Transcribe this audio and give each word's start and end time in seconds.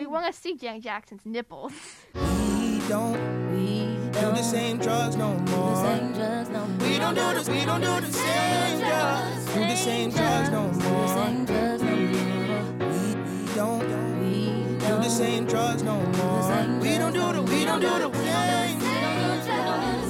We 0.00 0.06
want 0.06 0.24
to 0.24 0.40
see 0.40 0.56
Janet 0.56 0.82
Jackson's 0.82 1.26
nipples. 1.26 1.72
We 2.14 2.80
don't 2.88 3.20
We 3.52 3.84
do 4.18 4.30
the 4.32 4.42
same 4.42 4.78
drugs 4.78 5.14
no 5.14 5.34
the 5.34 5.50
more. 5.50 5.76
same 5.76 6.12
drugs 6.14 6.48
no 6.48 6.66
more. 6.66 6.88
We 6.88 6.98
don't 6.98 7.14
do 7.14 7.34
this, 7.34 7.48
we 7.50 7.64
don't 7.66 7.82
do 7.82 8.00
the 8.00 8.10
same 8.10 8.78
drugs. 8.78 9.44
Do 9.52 9.60
the 9.60 9.76
same 9.76 10.10
drugs 10.10 10.48
no 10.48 10.68
Do 10.70 10.78
the 10.78 10.88
more. 10.88 11.08
same 11.08 11.44
drugs 11.44 11.82
no 11.82 11.96
more. 11.96 12.64
We, 12.80 13.14
we 13.44 13.54
don't 13.54 13.80
We 14.22 14.78
do 14.78 14.88
don't 14.88 15.02
the 15.02 15.10
same 15.10 15.44
drugs 15.44 15.82
no 15.82 15.96
more. 16.00 16.80
We 16.80 16.96
don't 16.96 17.12
do 17.12 17.32
the, 17.34 17.42
we 17.42 17.64
don't 17.66 17.80
do 17.82 17.98
the 17.98 18.10
same. 18.14 18.78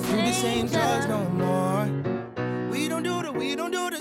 Do 0.07 0.16
the 0.22 0.32
same 0.32 0.66
drugs 0.68 1.07
no 1.09 1.25
more. 1.30 1.88
We 2.70 2.86
don't 2.88 3.02
do 3.02 3.22
the, 3.25 3.32
we 3.32 3.57
don't 3.57 3.72
do 3.72 3.91
the 3.91 4.00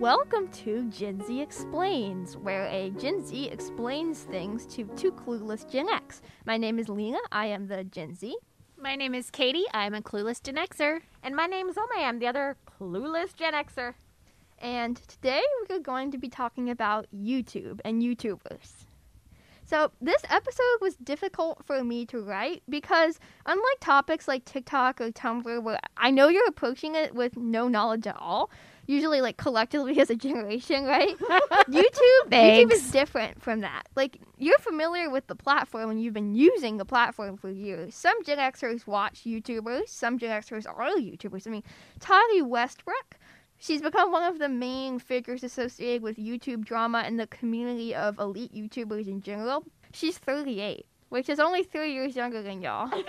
Welcome 0.00 0.46
to 0.62 0.88
Gen 0.90 1.20
Z 1.26 1.40
Explains, 1.40 2.36
where 2.36 2.66
a 2.66 2.90
Gen 2.90 3.20
Z 3.20 3.48
explains 3.48 4.20
things 4.20 4.64
to 4.66 4.84
two 4.94 5.10
clueless 5.10 5.68
Gen 5.68 5.88
X. 5.88 6.22
My 6.46 6.56
name 6.56 6.78
is 6.78 6.88
Lena. 6.88 7.18
I 7.32 7.46
am 7.46 7.66
the 7.66 7.82
Gen 7.82 8.14
Z. 8.14 8.36
My 8.80 8.94
name 8.94 9.12
is 9.12 9.28
Katie. 9.28 9.64
I'm 9.74 9.94
a 9.94 10.00
clueless 10.00 10.40
Gen 10.40 10.54
Xer. 10.54 11.00
And 11.24 11.34
my 11.34 11.46
name 11.46 11.68
is 11.68 11.76
Ome. 11.76 11.88
I'm 11.96 12.20
the 12.20 12.28
other 12.28 12.56
clueless 12.64 13.34
Gen 13.34 13.54
Xer. 13.54 13.94
And 14.60 14.98
today 15.08 15.42
we're 15.68 15.80
going 15.80 16.12
to 16.12 16.18
be 16.18 16.28
talking 16.28 16.70
about 16.70 17.08
YouTube 17.12 17.80
and 17.84 18.00
YouTubers. 18.00 18.84
So, 19.64 19.90
this 20.00 20.22
episode 20.30 20.78
was 20.80 20.94
difficult 20.96 21.62
for 21.66 21.82
me 21.82 22.06
to 22.06 22.22
write 22.22 22.62
because, 22.70 23.18
unlike 23.44 23.80
topics 23.80 24.28
like 24.28 24.44
TikTok 24.44 25.00
or 25.00 25.10
Tumblr, 25.10 25.62
where 25.62 25.78
I 25.96 26.10
know 26.10 26.28
you're 26.28 26.46
approaching 26.46 26.94
it 26.94 27.14
with 27.14 27.36
no 27.36 27.68
knowledge 27.68 28.06
at 28.06 28.16
all, 28.16 28.48
usually 28.88 29.20
like 29.20 29.36
collectively 29.36 30.00
as 30.00 30.10
a 30.10 30.16
generation, 30.16 30.84
right? 30.84 31.16
YouTube, 31.68 32.28
YouTube 32.30 32.72
is 32.72 32.90
different 32.90 33.40
from 33.40 33.60
that. 33.60 33.88
Like, 33.94 34.18
you're 34.36 34.58
familiar 34.58 35.10
with 35.10 35.26
the 35.28 35.36
platform 35.36 35.90
and 35.90 36.02
you've 36.02 36.14
been 36.14 36.34
using 36.34 36.78
the 36.78 36.84
platform 36.84 37.36
for 37.36 37.50
years. 37.50 37.94
Some 37.94 38.24
Gen 38.24 38.38
Xers 38.38 38.86
watch 38.86 39.24
YouTubers, 39.24 39.88
some 39.88 40.18
Gen 40.18 40.30
Xers 40.30 40.66
are 40.66 40.90
YouTubers. 40.96 41.46
I 41.46 41.50
mean, 41.50 41.64
Tati 42.00 42.42
Westbrook 42.42 43.18
She's 43.60 43.82
become 43.82 44.12
one 44.12 44.22
of 44.22 44.38
the 44.38 44.48
main 44.48 45.00
figures 45.00 45.42
associated 45.42 46.00
with 46.02 46.16
YouTube 46.16 46.64
drama 46.64 47.02
and 47.04 47.18
the 47.18 47.26
community 47.26 47.92
of 47.92 48.20
elite 48.20 48.54
YouTubers 48.54 49.08
in 49.08 49.20
general. 49.20 49.64
She's 49.92 50.16
38, 50.16 50.86
which 51.10 51.28
is 51.28 51.38
only 51.40 51.62
three 51.62 51.92
years 51.92 52.14
younger 52.16 52.42
than 52.42 52.60
y'all. 52.62 52.90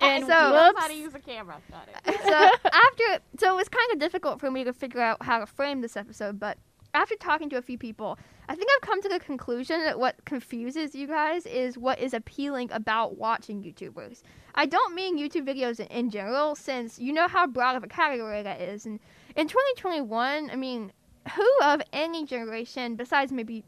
And 0.00 0.24
So- 0.24 0.28
knows 0.28 0.74
how 0.76 0.88
to 0.88 0.94
use 0.94 1.14
a 1.14 1.18
camera. 1.18 1.56
Got 1.70 1.88
it. 1.88 2.20
so 2.22 2.70
after, 2.70 3.24
so 3.38 3.52
it 3.52 3.56
was 3.56 3.68
kind 3.68 3.92
of 3.92 3.98
difficult 3.98 4.40
for 4.40 4.50
me 4.50 4.64
to 4.64 4.72
figure 4.72 5.00
out 5.00 5.22
how 5.22 5.38
to 5.38 5.46
frame 5.46 5.80
this 5.80 5.96
episode. 5.96 6.38
But 6.38 6.58
after 6.94 7.14
talking 7.16 7.50
to 7.50 7.56
a 7.56 7.62
few 7.62 7.76
people, 7.78 8.18
I 8.48 8.54
think 8.54 8.68
I've 8.74 8.82
come 8.82 9.02
to 9.02 9.08
the 9.08 9.18
conclusion 9.18 9.80
that 9.84 9.98
what 9.98 10.24
confuses 10.24 10.94
you 10.94 11.06
guys 11.06 11.46
is 11.46 11.76
what 11.76 11.98
is 11.98 12.14
appealing 12.14 12.70
about 12.72 13.16
watching 13.18 13.62
YouTubers. 13.62 14.22
I 14.54 14.66
don't 14.66 14.94
mean 14.94 15.18
YouTube 15.18 15.46
videos 15.46 15.80
in, 15.80 15.86
in 15.88 16.10
general, 16.10 16.54
since 16.54 16.98
you 16.98 17.12
know 17.12 17.28
how 17.28 17.46
broad 17.46 17.76
of 17.76 17.84
a 17.84 17.88
category 17.88 18.42
that 18.42 18.60
is. 18.60 18.86
And 18.86 18.98
in 19.34 19.48
2021, 19.48 20.50
I 20.50 20.56
mean, 20.56 20.92
who 21.34 21.50
of 21.62 21.82
any 21.92 22.24
generation 22.24 22.94
besides 22.96 23.32
maybe 23.32 23.64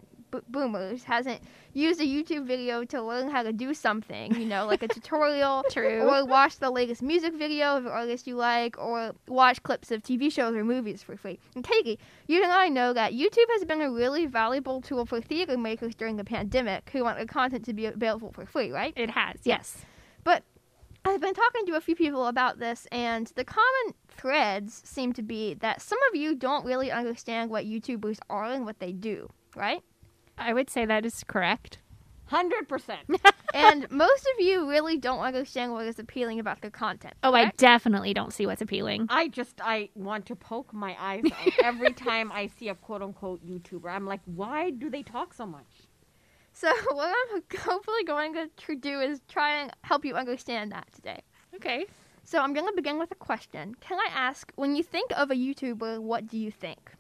boomers 0.49 1.05
hasn't 1.05 1.41
used 1.73 2.01
a 2.01 2.05
YouTube 2.05 2.47
video 2.47 2.85
to 2.85 3.03
learn 3.03 3.31
how 3.31 3.43
to 3.43 3.53
do 3.53 3.75
something? 3.75 4.35
You 4.35 4.47
know, 4.47 4.67
like 4.67 4.83
a 4.83 4.89
tutorial, 4.95 5.65
True. 5.71 6.09
or 6.09 6.25
watch 6.25 6.59
the 6.59 6.71
latest 6.71 7.03
music 7.03 7.35
video 7.35 7.77
of 7.77 7.87
an 7.87 7.93
artist 7.93 8.27
you 8.27 8.37
like, 8.37 8.79
or 8.79 9.13
watch 9.27 9.63
clips 9.63 9.91
of 9.91 10.03
TV 10.03 10.33
shows 10.33 10.55
or 10.55 10.65
movies 10.65 11.03
for 11.03 11.17
free. 11.17 11.39
And 11.55 11.65
Katie, 11.65 11.99
you 12.27 12.43
and 12.43 12.53
I 12.53 12.69
know 12.69 12.93
that 12.93 13.13
YouTube 13.13 13.47
has 13.53 13.65
been 13.65 13.81
a 13.81 13.91
really 13.91 14.27
valuable 14.27 14.81
tool 14.81 15.07
for 15.07 15.21
theater 15.21 15.57
makers 15.57 15.95
during 15.95 16.17
the 16.17 16.25
pandemic 16.25 16.91
who 16.93 17.05
want 17.05 17.17
their 17.17 17.27
content 17.27 17.65
to 17.67 17.73
be 17.73 17.87
available 17.87 18.33
for 18.33 18.47
free, 18.47 18.71
right? 18.71 18.93
It 18.97 19.11
has, 19.11 19.37
yes. 19.45 19.79
But 20.25 20.43
I've 21.05 21.21
been 21.21 21.35
talking 21.35 21.65
to 21.67 21.77
a 21.77 21.81
few 21.81 21.97
people 21.97 22.27
about 22.27 22.59
this, 22.59 22.87
and 22.93 23.29
the 23.35 23.45
common 23.45 23.95
threads 24.09 24.83
seem 24.85 25.13
to 25.15 25.23
be 25.23 25.55
that 25.55 25.81
some 25.81 25.99
of 26.11 26.17
you 26.17 26.35
don't 26.35 26.67
really 26.67 26.91
understand 26.91 27.51
what 27.51 27.65
YouTubers 27.65 28.19
are 28.29 28.47
and 28.47 28.67
what 28.67 28.79
they 28.79 28.93
do, 28.93 29.29
right? 29.57 29.83
I 30.39 30.53
would 30.53 30.71
say 30.71 30.85
that 30.85 31.05
is 31.05 31.25
correct. 31.25 31.79
Hundred 32.27 32.69
percent. 32.69 33.01
and 33.55 33.91
most 33.91 34.27
of 34.35 34.45
you 34.45 34.69
really 34.69 34.99
don't 34.99 35.21
understand 35.21 35.73
what 35.73 35.87
is 35.87 35.99
appealing 35.99 36.39
about 36.39 36.61
the 36.61 36.71
content. 36.71 37.15
Oh, 37.23 37.33
I 37.33 37.45
correct? 37.45 37.59
definitely 37.59 38.13
don't 38.13 38.35
see 38.35 38.45
what's 38.45 38.61
appealing. 38.61 39.07
I 39.09 39.29
just 39.29 39.61
I 39.63 39.89
want 39.95 40.27
to 40.27 40.37
poke 40.37 40.75
my 40.75 40.95
eyes 41.01 41.25
out 41.25 41.53
every 41.65 41.95
time 41.95 42.31
I 42.31 42.49
see 42.49 42.69
a 42.69 42.75
quote 42.75 43.01
unquote 43.01 43.45
YouTuber. 43.47 43.91
I'm 43.91 44.05
like, 44.05 44.21
why 44.27 44.71
do 44.71 44.91
they 44.91 45.03
talk 45.03 45.33
so 45.33 45.47
much? 45.47 45.89
So 46.53 46.69
what 46.93 47.15
I'm 47.33 47.43
hopefully 47.59 48.05
going 48.05 48.35
to 48.35 48.77
do 48.77 49.01
is 49.01 49.23
try 49.29 49.63
and 49.63 49.73
help 49.83 50.05
you 50.05 50.15
understand 50.15 50.73
that 50.73 50.89
today. 50.95 51.23
Okay. 51.55 51.87
So 52.25 52.41
I'm 52.41 52.53
going 52.53 52.67
to 52.67 52.77
begin 52.77 52.99
with 52.99 53.11
a 53.11 53.15
question. 53.15 53.75
Can 53.81 53.99
I 53.99 54.11
ask, 54.13 54.53
when 54.57 54.77
you 54.77 54.83
think 54.83 55.11
of 55.17 55.31
a 55.31 55.35
YouTuber, 55.35 55.99
what 55.99 56.27
do 56.27 56.37
you 56.37 56.51
think? 56.51 56.93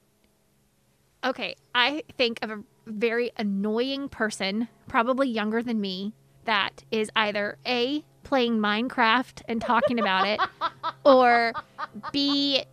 Okay. 1.24 1.54
I 1.74 2.02
think 2.16 2.38
of 2.42 2.50
a 2.50 2.62
very 2.86 3.30
annoying 3.36 4.08
person, 4.08 4.68
probably 4.88 5.28
younger 5.28 5.62
than 5.62 5.80
me, 5.80 6.14
that 6.44 6.84
is 6.90 7.10
either 7.16 7.58
A, 7.66 8.04
playing 8.22 8.58
Minecraft 8.58 9.42
and 9.48 9.60
talking 9.60 9.98
about 9.98 10.26
it, 10.26 10.40
or 11.04 11.52
B, 12.12 12.64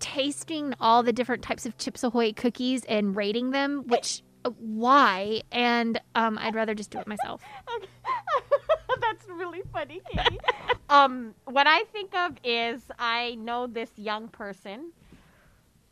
tasting 0.00 0.74
all 0.80 1.02
the 1.02 1.12
different 1.12 1.42
types 1.42 1.64
of 1.66 1.76
Chips 1.78 2.04
Ahoy 2.04 2.32
cookies 2.32 2.84
and 2.84 3.16
rating 3.16 3.50
them, 3.50 3.84
which. 3.86 4.22
uh, 4.44 4.50
Why? 4.58 5.42
And 5.50 6.00
um, 6.14 6.38
I'd 6.38 6.54
rather 6.54 6.74
just 6.74 6.90
do 6.90 6.98
it 6.98 7.06
myself. 7.06 7.42
That's 9.00 9.26
really 9.28 9.62
funny, 9.72 10.00
Katie. 10.10 10.38
um, 10.90 11.34
what 11.44 11.66
I 11.66 11.84
think 11.92 12.14
of 12.14 12.32
is 12.44 12.82
I 12.98 13.36
know 13.36 13.66
this 13.66 13.90
young 13.96 14.28
person, 14.28 14.92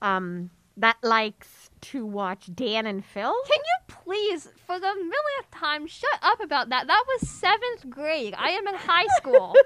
um, 0.03 0.51
that 0.77 0.97
likes 1.03 1.60
to 1.83 2.07
watch 2.07 2.51
Dan 2.55 2.87
and 2.87 3.05
Phil. 3.05 3.35
Can 3.47 3.59
you 3.59 3.95
please, 4.05 4.49
for 4.67 4.79
the 4.79 4.95
millionth 4.95 5.51
time, 5.51 5.87
shut 5.87 6.19
up 6.23 6.41
about 6.41 6.69
that? 6.71 6.87
That 6.87 7.05
was 7.07 7.29
seventh 7.29 7.89
grade. 7.89 8.35
I 8.37 8.51
am 8.51 8.67
in 8.67 8.75
high 8.75 9.07
school. 9.17 9.55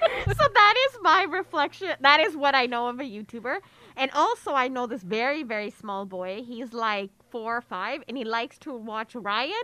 so 0.26 0.48
that 0.54 0.74
is 0.88 0.98
my 1.02 1.24
reflection. 1.24 1.92
That 2.00 2.20
is 2.20 2.36
what 2.36 2.54
I 2.54 2.66
know 2.66 2.88
of 2.88 3.00
a 3.00 3.04
YouTuber. 3.04 3.58
And 3.96 4.10
also, 4.12 4.52
I 4.52 4.68
know 4.68 4.86
this 4.86 5.02
very, 5.02 5.42
very 5.42 5.70
small 5.70 6.06
boy. 6.06 6.42
He's 6.46 6.72
like 6.72 7.10
four 7.30 7.56
or 7.56 7.60
five, 7.60 8.02
and 8.08 8.16
he 8.16 8.24
likes 8.24 8.58
to 8.58 8.72
watch 8.72 9.14
Ryan. 9.14 9.54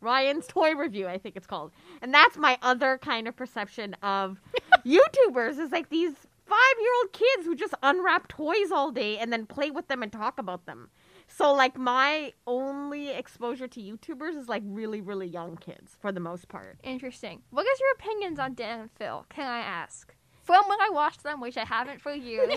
Ryan's 0.00 0.46
toy 0.46 0.74
review, 0.74 1.06
I 1.06 1.18
think 1.18 1.36
it's 1.36 1.46
called. 1.46 1.72
And 2.02 2.12
that's 2.12 2.36
my 2.36 2.58
other 2.62 2.98
kind 2.98 3.26
of 3.26 3.36
perception 3.36 3.94
of 4.02 4.38
YouTubers 4.86 5.58
is 5.58 5.72
like 5.72 5.88
these 5.88 6.12
five 6.46 6.76
year 6.80 6.90
old 7.02 7.12
kids 7.12 7.46
who 7.46 7.54
just 7.54 7.74
unwrap 7.82 8.28
toys 8.28 8.70
all 8.72 8.90
day 8.90 9.18
and 9.18 9.32
then 9.32 9.46
play 9.46 9.70
with 9.70 9.88
them 9.88 10.02
and 10.02 10.12
talk 10.12 10.38
about 10.38 10.66
them. 10.66 10.90
So, 11.26 11.52
like, 11.54 11.78
my 11.78 12.34
only 12.46 13.08
exposure 13.08 13.66
to 13.66 13.80
YouTubers 13.80 14.36
is 14.36 14.48
like 14.48 14.62
really, 14.66 15.00
really 15.00 15.26
young 15.26 15.56
kids 15.56 15.96
for 16.00 16.12
the 16.12 16.20
most 16.20 16.48
part. 16.48 16.78
Interesting. 16.82 17.42
What 17.50 17.66
is 17.66 17.80
your 17.80 17.92
opinions 17.92 18.38
on 18.38 18.54
Dan 18.54 18.80
and 18.80 18.90
Phil? 18.92 19.24
Can 19.30 19.46
I 19.46 19.60
ask? 19.60 20.14
From 20.42 20.62
when 20.68 20.78
I 20.82 20.90
watched 20.90 21.22
them, 21.22 21.40
which 21.40 21.56
I 21.56 21.64
haven't 21.64 22.02
for 22.02 22.12
years. 22.12 22.54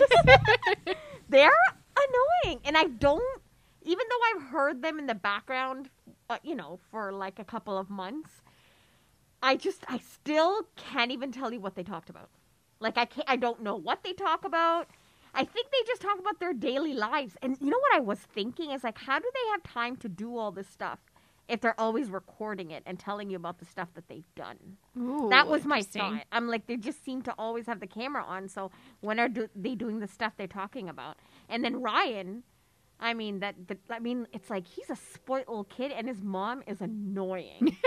they're 1.30 1.50
annoying 1.98 2.60
and 2.64 2.76
i 2.76 2.84
don't 2.84 3.42
even 3.82 4.04
though 4.10 4.20
i've 4.36 4.48
heard 4.50 4.82
them 4.82 4.98
in 4.98 5.06
the 5.06 5.14
background 5.14 5.90
uh, 6.30 6.38
you 6.42 6.54
know 6.54 6.78
for 6.90 7.12
like 7.12 7.38
a 7.38 7.44
couple 7.44 7.76
of 7.76 7.90
months 7.90 8.42
i 9.42 9.56
just 9.56 9.84
i 9.88 9.98
still 9.98 10.62
can't 10.76 11.10
even 11.10 11.32
tell 11.32 11.52
you 11.52 11.60
what 11.60 11.74
they 11.74 11.82
talked 11.82 12.10
about 12.10 12.28
like 12.80 12.96
i 12.98 13.04
can't 13.04 13.28
i 13.28 13.36
don't 13.36 13.62
know 13.62 13.76
what 13.76 14.02
they 14.04 14.12
talk 14.12 14.44
about 14.44 14.88
i 15.34 15.44
think 15.44 15.66
they 15.70 15.86
just 15.86 16.00
talk 16.02 16.18
about 16.18 16.38
their 16.40 16.52
daily 16.52 16.94
lives 16.94 17.36
and 17.42 17.56
you 17.60 17.70
know 17.70 17.78
what 17.78 17.96
i 17.96 18.00
was 18.00 18.18
thinking 18.18 18.70
is 18.70 18.84
like 18.84 18.98
how 18.98 19.18
do 19.18 19.30
they 19.34 19.50
have 19.50 19.62
time 19.62 19.96
to 19.96 20.08
do 20.08 20.36
all 20.36 20.50
this 20.50 20.68
stuff 20.68 20.98
if 21.48 21.60
they're 21.62 21.80
always 21.80 22.10
recording 22.10 22.70
it 22.70 22.82
and 22.84 22.98
telling 22.98 23.30
you 23.30 23.36
about 23.36 23.58
the 23.58 23.64
stuff 23.64 23.88
that 23.94 24.06
they've 24.08 24.34
done 24.34 24.76
that 25.30 25.48
was 25.48 25.64
my 25.64 25.80
thought. 26.00 26.24
I'm 26.32 26.46
like, 26.48 26.66
they 26.66 26.76
just 26.76 27.02
seem 27.04 27.22
to 27.22 27.34
always 27.38 27.64
have 27.66 27.80
the 27.80 27.86
camera 27.86 28.22
on. 28.22 28.48
So 28.48 28.70
when 29.00 29.18
are 29.18 29.28
do- 29.28 29.48
they 29.56 29.74
doing 29.74 30.00
the 30.00 30.08
stuff 30.08 30.34
they're 30.36 30.46
talking 30.46 30.88
about? 30.90 31.16
And 31.48 31.64
then 31.64 31.80
Ryan, 31.80 32.42
I 33.00 33.14
mean 33.14 33.40
that. 33.40 33.54
The, 33.68 33.78
I 33.88 33.98
mean, 33.98 34.26
it's 34.34 34.50
like 34.50 34.66
he's 34.66 34.90
a 34.90 34.96
spoiled 34.96 35.46
little 35.48 35.64
kid, 35.64 35.90
and 35.92 36.06
his 36.06 36.20
mom 36.22 36.62
is 36.66 36.80
annoying. 36.80 37.76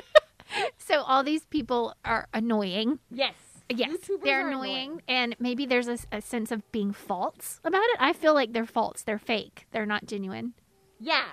So 0.78 1.02
all 1.04 1.24
these 1.24 1.46
people 1.46 1.96
are 2.04 2.28
annoying. 2.34 3.00
yes. 3.10 3.36
Yes, 3.78 3.92
YouTubers 3.92 4.24
they're 4.24 4.46
are 4.46 4.50
annoying, 4.50 5.02
and 5.08 5.36
maybe 5.40 5.66
there's 5.66 5.88
a, 5.88 5.98
a 6.12 6.22
sense 6.22 6.52
of 6.52 6.70
being 6.72 6.92
false 6.94 7.60
about 7.64 7.84
it. 7.84 7.98
I 8.00 8.14
feel 8.14 8.34
like 8.34 8.54
they're 8.54 8.66
false. 8.66 9.04
They're 9.04 9.20
fake. 9.20 9.68
They're 9.72 9.86
not 9.86 10.06
genuine. 10.06 10.54
Yeah. 11.00 11.26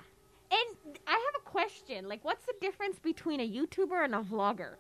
And 0.51 0.99
I 1.07 1.13
have 1.13 1.43
a 1.43 1.45
question. 1.45 2.09
Like, 2.09 2.25
what's 2.25 2.45
the 2.47 2.55
difference 2.61 2.99
between 2.99 3.41
a 3.41 3.49
YouTuber 3.49 4.05
and 4.05 4.15
a 4.15 4.21
vlogger? 4.21 4.77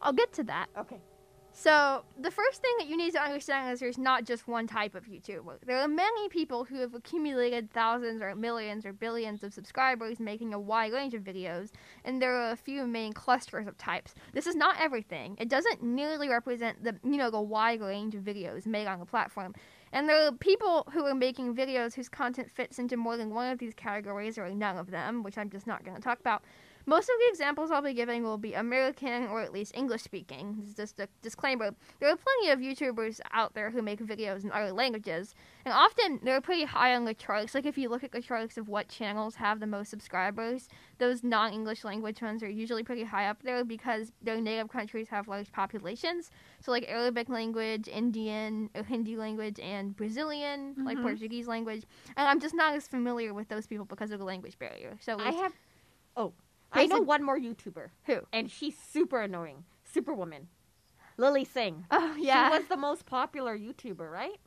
I'll 0.00 0.12
get 0.12 0.32
to 0.34 0.44
that. 0.44 0.66
Okay. 0.76 1.00
So 1.54 2.02
the 2.18 2.30
first 2.30 2.62
thing 2.62 2.72
that 2.78 2.88
you 2.88 2.96
need 2.96 3.12
to 3.12 3.20
understand 3.20 3.72
is 3.72 3.80
there's 3.80 3.98
not 3.98 4.24
just 4.24 4.48
one 4.48 4.66
type 4.66 4.94
of 4.94 5.04
YouTuber. 5.04 5.58
There 5.66 5.78
are 5.78 5.88
many 5.88 6.28
people 6.30 6.64
who 6.64 6.76
have 6.80 6.94
accumulated 6.94 7.70
thousands 7.70 8.22
or 8.22 8.34
millions 8.34 8.86
or 8.86 8.92
billions 8.92 9.44
of 9.44 9.52
subscribers 9.52 10.18
making 10.18 10.54
a 10.54 10.58
wide 10.58 10.92
range 10.92 11.12
of 11.12 11.22
videos, 11.22 11.70
and 12.04 12.20
there 12.20 12.34
are 12.34 12.52
a 12.52 12.56
few 12.56 12.86
main 12.86 13.12
clusters 13.12 13.66
of 13.66 13.76
types. 13.76 14.14
This 14.32 14.46
is 14.46 14.56
not 14.56 14.80
everything. 14.80 15.36
It 15.38 15.50
doesn't 15.50 15.82
nearly 15.82 16.28
represent 16.28 16.82
the 16.82 16.96
you 17.04 17.18
know 17.18 17.30
the 17.30 17.40
wide 17.40 17.82
range 17.82 18.14
of 18.14 18.22
videos 18.22 18.66
made 18.66 18.86
on 18.86 18.98
the 18.98 19.06
platform. 19.06 19.54
And 19.92 20.08
there 20.08 20.26
are 20.26 20.32
people 20.32 20.88
who 20.92 21.04
are 21.04 21.14
making 21.14 21.54
videos 21.54 21.94
whose 21.94 22.08
content 22.08 22.50
fits 22.50 22.78
into 22.78 22.96
more 22.96 23.18
than 23.18 23.28
one 23.34 23.52
of 23.52 23.58
these 23.58 23.74
categories 23.74 24.38
or 24.38 24.48
none 24.48 24.78
of 24.78 24.90
them, 24.90 25.22
which 25.22 25.36
I'm 25.36 25.50
just 25.50 25.66
not 25.66 25.84
going 25.84 25.96
to 25.96 26.02
talk 26.02 26.18
about. 26.18 26.42
Most 26.84 27.04
of 27.08 27.14
the 27.18 27.28
examples 27.28 27.70
I'll 27.70 27.80
be 27.82 27.94
giving 27.94 28.24
will 28.24 28.38
be 28.38 28.54
American 28.54 29.28
or 29.28 29.40
at 29.40 29.52
least 29.52 29.72
English 29.74 30.02
speaking. 30.02 30.56
This 30.58 30.68
is 30.70 30.74
just 30.74 31.00
a 31.00 31.08
disclaimer. 31.22 31.70
There 32.00 32.10
are 32.10 32.16
plenty 32.16 32.50
of 32.50 32.58
YouTubers 32.58 33.20
out 33.32 33.54
there 33.54 33.70
who 33.70 33.82
make 33.82 34.00
videos 34.00 34.42
in 34.42 34.50
other 34.50 34.72
languages, 34.72 35.34
and 35.64 35.72
often 35.72 36.18
they're 36.24 36.40
pretty 36.40 36.64
high 36.64 36.94
on 36.94 37.04
the 37.04 37.14
charts. 37.14 37.54
Like 37.54 37.66
if 37.66 37.78
you 37.78 37.88
look 37.88 38.02
at 38.02 38.10
the 38.10 38.20
charts 38.20 38.58
of 38.58 38.68
what 38.68 38.88
channels 38.88 39.36
have 39.36 39.60
the 39.60 39.66
most 39.66 39.90
subscribers, 39.90 40.68
those 40.98 41.22
non 41.22 41.52
English 41.52 41.84
language 41.84 42.20
ones 42.20 42.42
are 42.42 42.50
usually 42.50 42.82
pretty 42.82 43.04
high 43.04 43.28
up 43.28 43.42
there 43.42 43.64
because 43.64 44.10
their 44.20 44.40
native 44.40 44.68
countries 44.68 45.08
have 45.08 45.28
large 45.28 45.52
populations. 45.52 46.30
So 46.60 46.72
like 46.72 46.84
Arabic 46.88 47.28
language, 47.28 47.86
Indian, 47.86 48.70
or 48.74 48.82
Hindi 48.82 49.16
language, 49.16 49.60
and 49.60 49.96
Brazilian, 49.96 50.74
like 50.84 50.98
Mhm. 50.98 51.02
Portuguese 51.02 51.46
language. 51.46 51.84
And 52.16 52.26
I'm 52.26 52.40
just 52.40 52.54
not 52.54 52.74
as 52.74 52.88
familiar 52.88 53.32
with 53.32 53.48
those 53.48 53.68
people 53.68 53.84
because 53.84 54.10
of 54.10 54.18
the 54.18 54.24
language 54.24 54.58
barrier. 54.58 54.98
So 55.00 55.18
I 55.20 55.30
have. 55.30 55.52
Oh, 56.16 56.32
I 56.72 56.86
know 56.86 57.00
one 57.00 57.22
more 57.22 57.38
YouTuber, 57.38 57.88
who? 58.04 58.20
and 58.32 58.50
she's 58.50 58.76
super 58.78 59.20
annoying. 59.20 59.64
Superwoman, 59.84 60.48
Lilly 61.16 61.44
Singh. 61.44 61.86
Oh 61.90 62.14
yeah. 62.18 62.48
She 62.48 62.50
was 62.58 62.66
the 62.68 62.76
most 62.76 63.04
popular 63.06 63.56
YouTuber, 63.58 64.10
right? 64.10 64.38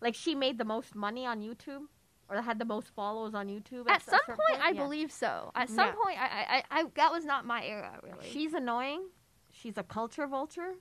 Like 0.00 0.14
she 0.14 0.34
made 0.34 0.58
the 0.58 0.64
most 0.64 0.94
money 0.94 1.24
on 1.24 1.40
YouTube, 1.40 1.86
or 2.28 2.42
had 2.42 2.58
the 2.58 2.64
most 2.64 2.88
follows 2.94 3.34
on 3.34 3.48
YouTube. 3.48 3.88
At 3.88 4.02
a 4.02 4.04
some 4.04 4.20
point, 4.26 4.62
I 4.62 4.70
Yeah. 4.72 4.82
believe 4.82 5.10
so. 5.10 5.50
At 5.54 5.68
some 5.70 5.88
Yeah. 5.88 5.94
point, 5.94 6.18
I, 6.20 6.26
I, 6.26 6.56
I, 6.56 6.80
I, 6.80 6.84
that 6.96 7.10
was 7.10 7.24
not 7.24 7.46
my 7.46 7.64
era, 7.64 7.98
really. 8.02 8.28
She's 8.30 8.52
annoying. 8.52 9.08
She's 9.50 9.78
a 9.78 9.82
culture 9.82 10.26
vulture, 10.26 10.74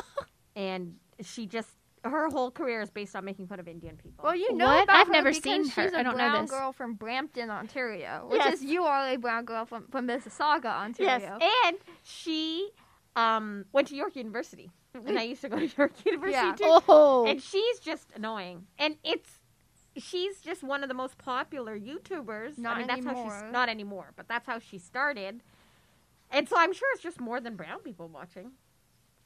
and 0.56 0.96
she 1.20 1.46
just 1.46 1.68
her 2.04 2.28
whole 2.30 2.50
career 2.50 2.80
is 2.82 2.90
based 2.90 3.14
on 3.14 3.24
making 3.24 3.46
fun 3.46 3.60
of 3.60 3.68
Indian 3.68 3.96
people. 3.96 4.24
well, 4.24 4.34
you 4.34 4.54
know 4.56 4.66
What? 4.66 4.84
about 4.84 4.96
I've 4.96 5.06
her 5.08 5.12
never 5.12 5.32
seen 5.32 5.68
her. 5.68 5.82
She's 5.84 5.92
a 5.92 5.98
I 5.98 6.02
don't 6.02 6.16
know 6.16 6.28
brown 6.30 6.42
this. 6.42 6.50
girl 6.50 6.72
from 6.72 6.94
Brampton, 6.94 7.50
Ontario, 7.50 8.26
which 8.28 8.38
Yes. 8.40 8.54
is 8.54 8.64
you 8.64 8.84
are 8.84 9.08
a 9.08 9.16
brown 9.16 9.44
girl 9.44 9.64
from, 9.64 9.86
from 9.88 10.06
Mississauga, 10.08 10.66
Ontario. 10.66 11.38
yes, 11.40 11.42
and 11.66 11.76
she 12.02 12.70
um, 13.16 13.64
went 13.72 13.88
to 13.88 13.96
York 13.96 14.16
University, 14.16 14.70
and 14.94 15.18
I 15.18 15.22
used 15.22 15.42
to 15.42 15.48
go 15.48 15.58
to 15.58 15.70
York 15.76 15.92
University 16.04 16.32
Yeah. 16.46 16.54
too. 16.56 16.64
Oh, 16.88 17.26
and 17.28 17.40
she's 17.42 17.78
just 17.78 18.08
annoying 18.14 18.66
and 18.78 18.96
it's 19.04 19.38
she's 19.96 20.40
just 20.40 20.62
one 20.62 20.82
of 20.82 20.88
the 20.88 20.94
most 20.94 21.18
popular 21.18 21.78
youtubers 21.78 22.56
Not 22.56 22.76
i 22.76 22.78
mean 22.78 22.86
that's 22.86 23.04
how 23.04 23.10
anymore. 23.12 23.42
she's 23.44 23.52
not 23.52 23.68
anymore 23.68 24.12
but 24.16 24.26
that's 24.26 24.46
how 24.46 24.58
she 24.58 24.78
started 24.78 25.42
and 26.30 26.48
so 26.48 26.56
i'm 26.58 26.72
sure 26.72 26.88
it's 26.94 27.02
just 27.02 27.20
more 27.20 27.40
than 27.40 27.56
brown 27.56 27.78
people 27.80 28.08
watching 28.08 28.52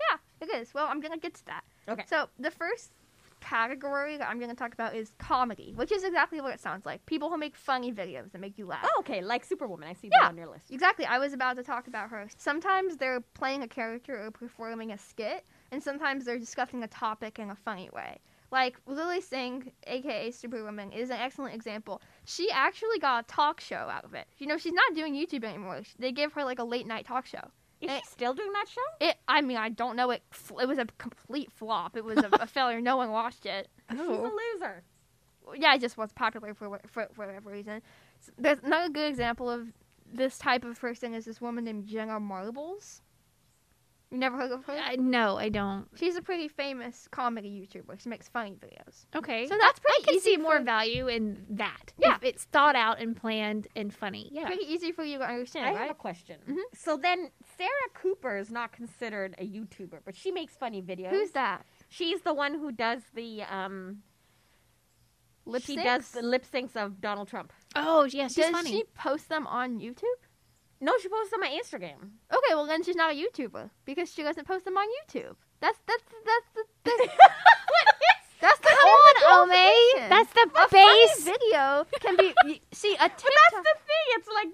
Yeah, 0.01 0.17
it 0.41 0.53
is. 0.61 0.75
Well, 0.75 0.87
I'm 0.91 1.01
gonna 1.01 1.19
get 1.19 1.35
to 1.35 1.47
that. 1.47 1.63
Okay. 1.89 2.05
So 2.07 2.29
the 2.39 2.51
first 2.51 2.93
category 3.41 4.17
that 4.17 4.29
I'm 4.29 4.41
gonna 4.41 4.55
talk 4.55 4.73
about 4.73 4.95
is 4.97 5.13
comedy, 5.19 5.73
which 5.77 5.93
is 5.93 6.05
exactly 6.05 6.41
what 6.41 6.53
it 6.55 6.61
sounds 6.61 6.87
like. 6.87 7.05
People 7.07 7.29
who 7.31 7.37
make 7.37 7.55
funny 7.55 7.93
videos 7.93 8.33
that 8.33 8.41
make 8.41 8.59
you 8.59 8.67
laugh. 8.67 8.81
oh 8.85 8.97
okay 9.01 9.21
like 9.23 9.45
superwoman 9.45 9.89
i 9.89 9.93
see 9.93 10.09
Yeah. 10.11 10.23
that 10.23 10.29
on 10.31 10.37
your 10.37 10.49
list 10.49 10.71
Exactly. 10.71 11.05
I 11.05 11.19
was 11.19 11.33
about 11.33 11.57
to 11.57 11.63
talk 11.63 11.87
about 11.87 12.11
her. 12.11 12.27
Sometimes 12.37 12.97
they're 12.97 13.21
playing 13.21 13.63
a 13.63 13.69
character 13.69 14.25
or 14.25 14.31
performing 14.31 14.93
a 14.93 14.99
skit, 14.99 15.45
and 15.71 15.83
sometimes 15.83 16.25
they're 16.25 16.39
discussing 16.39 16.83
a 16.83 16.89
topic 16.89 17.39
in 17.39 17.51
a 17.51 17.55
funny 17.57 17.91
way. 17.93 18.19
Like 18.51 18.79
Lilly 18.87 19.21
Singh, 19.21 19.71
aka 19.87 20.31
Superwoman, 20.31 20.93
is 20.93 21.11
an 21.11 21.17
excellent 21.19 21.55
example. 21.55 22.01
She 22.25 22.51
actually 22.51 22.99
got 23.01 23.25
a 23.25 23.27
talk 23.27 23.61
show 23.61 23.77
out 23.77 24.05
of 24.05 24.15
it. 24.15 24.27
You 24.39 24.47
know, 24.47 24.57
she's 24.57 24.73
not 24.73 24.95
doing 24.95 25.15
YouTube 25.15 25.45
anymore. 25.45 25.83
They 25.99 26.13
give 26.13 26.33
her 26.35 26.45
like 26.45 26.59
a 26.59 26.65
late 26.65 26.87
night 26.87 27.07
talk 27.07 27.27
show. 27.27 27.51
Is 27.81 27.91
Eh. 27.91 27.99
she 28.01 28.07
still 28.07 28.35
doing 28.35 28.53
that 28.53 28.67
show 28.69 28.81
It. 29.07 29.17
I 29.29 29.41
mean, 29.43 29.57
I 29.59 29.69
don't 29.69 29.97
know. 29.97 30.11
It. 30.11 30.23
It 30.61 30.67
was 30.69 30.79
a 30.79 30.87
complete 30.99 31.51
flop. 31.53 31.97
It 31.97 32.05
was 32.05 32.19
a, 32.19 32.29
a 32.41 32.47
failure. 32.47 32.81
No 32.81 32.97
one 32.97 33.11
watched 33.11 33.47
it. 33.47 33.69
she's 33.91 34.01
a 34.01 34.03
loser 34.05 34.83
yeah, 35.55 35.75
it 35.77 35.81
just 35.81 35.97
was 35.97 36.11
popular 36.13 36.55
for 36.55 36.69
wha- 36.69 36.79
for, 36.89 37.07
for 37.13 37.25
whatever 37.27 37.51
reason. 37.51 37.81
S- 38.21 38.31
There's 38.37 38.59
another 38.65 38.89
good 38.93 39.09
example 39.09 39.49
of 39.49 39.69
this 40.13 40.39
type 40.39 40.65
of 40.65 40.81
person 40.81 41.15
is 41.15 41.25
this 41.25 41.41
woman 41.41 41.65
named 41.65 41.87
Jenna 41.87 42.19
Marbles. 42.19 43.01
You 44.17 44.21
never 44.21 44.39
heard 44.39 44.51
of 44.51 44.65
her? 44.65 44.73
Uh, 44.73 44.97
no, 44.99 45.37
I 45.37 45.51
don't. 45.51 45.87
She's 45.95 46.17
a 46.17 46.23
pretty 46.23 46.49
famous 46.49 47.07
comedy 47.11 47.51
YouTuber. 47.51 48.01
She 48.01 48.09
makes 48.09 48.29
funny 48.29 48.53
videos. 48.53 49.05
Okay, 49.15 49.47
So 49.47 49.59
that's 49.61 49.79
pretty 49.79 50.05
I 50.05 50.07
can 50.07 50.15
easy 50.15 50.31
see 50.31 50.37
more 50.39 50.57
for- 50.57 50.65
value 50.65 51.07
in 51.09 51.45
that. 51.51 51.93
Yeah. 51.99 52.15
if 52.17 52.25
it's 52.25 52.45
thought 52.45 52.77
out 52.77 52.99
and 52.99 53.15
planned 53.15 53.69
and 53.77 53.93
funny. 53.93 54.31
Yeah, 54.33 54.47
Pretty 54.47 54.65
easy 54.73 54.91
for 54.91 55.05
you 55.05 55.19
to 55.19 55.25
understand, 55.29 55.67
i 55.67 55.69
understand, 55.69 55.77
have 55.77 55.87
a 55.87 55.89
right? 55.91 55.99
question 55.99 56.37
Mhm. 56.49 56.63
so 56.75 56.97
then 56.97 57.31
sarah 57.59 57.71
cooper 57.93 58.39
is 58.39 58.51
not 58.51 58.73
considered 58.73 59.35
a 59.39 59.47
youtuber 59.47 59.99
but 60.05 60.15
she 60.17 60.31
makes 60.31 60.57
funny 60.57 60.81
videos 60.81 61.11
Who's 61.11 61.33
that? 61.33 61.67
she's 61.91 62.23
the 62.23 62.33
one 62.33 62.55
who 62.55 62.73
does 62.73 63.03
the 63.15 63.43
um 63.43 64.03
Lip 65.45 65.63
she 65.63 65.77
does 65.77 66.11
the 66.11 66.23
lip 66.23 66.45
syncs 66.51 66.75
of 66.77 67.01
donald 67.01 67.29
trump 67.29 67.53
Oh, 67.79 68.05
yeah, 68.05 68.27
she's 68.29 68.37
Does 68.37 68.51
funny. 68.51 68.71
she 68.71 68.85
post 68.95 69.29
them 69.29 69.47
on 69.47 69.79
YouTube? 69.81 70.21
No 70.81 70.93
she 71.01 71.09
posts 71.09 71.31
them 71.31 71.43
on 71.43 71.51
instagram 71.51 72.11
Okay, 72.33 72.55
well 72.55 72.67
then 72.67 72.83
she's 72.83 72.97
not 72.97 73.13
a 73.13 73.17
YouTuber 73.17 73.71
because 73.85 74.13
she 74.13 74.23
doesn't 74.23 74.47
post 74.47 74.65
them 74.65 74.77
on 74.77 74.87
YouTube. 74.99 75.37
That's 75.61 75.79
that's 75.87 76.03
that's 76.25 76.49
the 76.55 76.65
that's, 76.85 77.13
that's 78.41 78.61
the 78.61 78.69
Come 78.69 78.89
on, 78.89 79.51
Ome. 79.51 80.09
That's 80.11 80.33
the 80.35 80.51
a 80.55 80.69
base. 80.71 81.25
video 81.25 81.87
can 82.01 82.17
be 82.17 82.35
see 82.73 82.95
a 82.95 83.09
TikTok. 83.09 83.23
But 83.23 83.33
that's 83.53 83.69
the 83.69 83.77
thing. 83.87 84.07
It's 84.17 84.29
like 84.29 84.49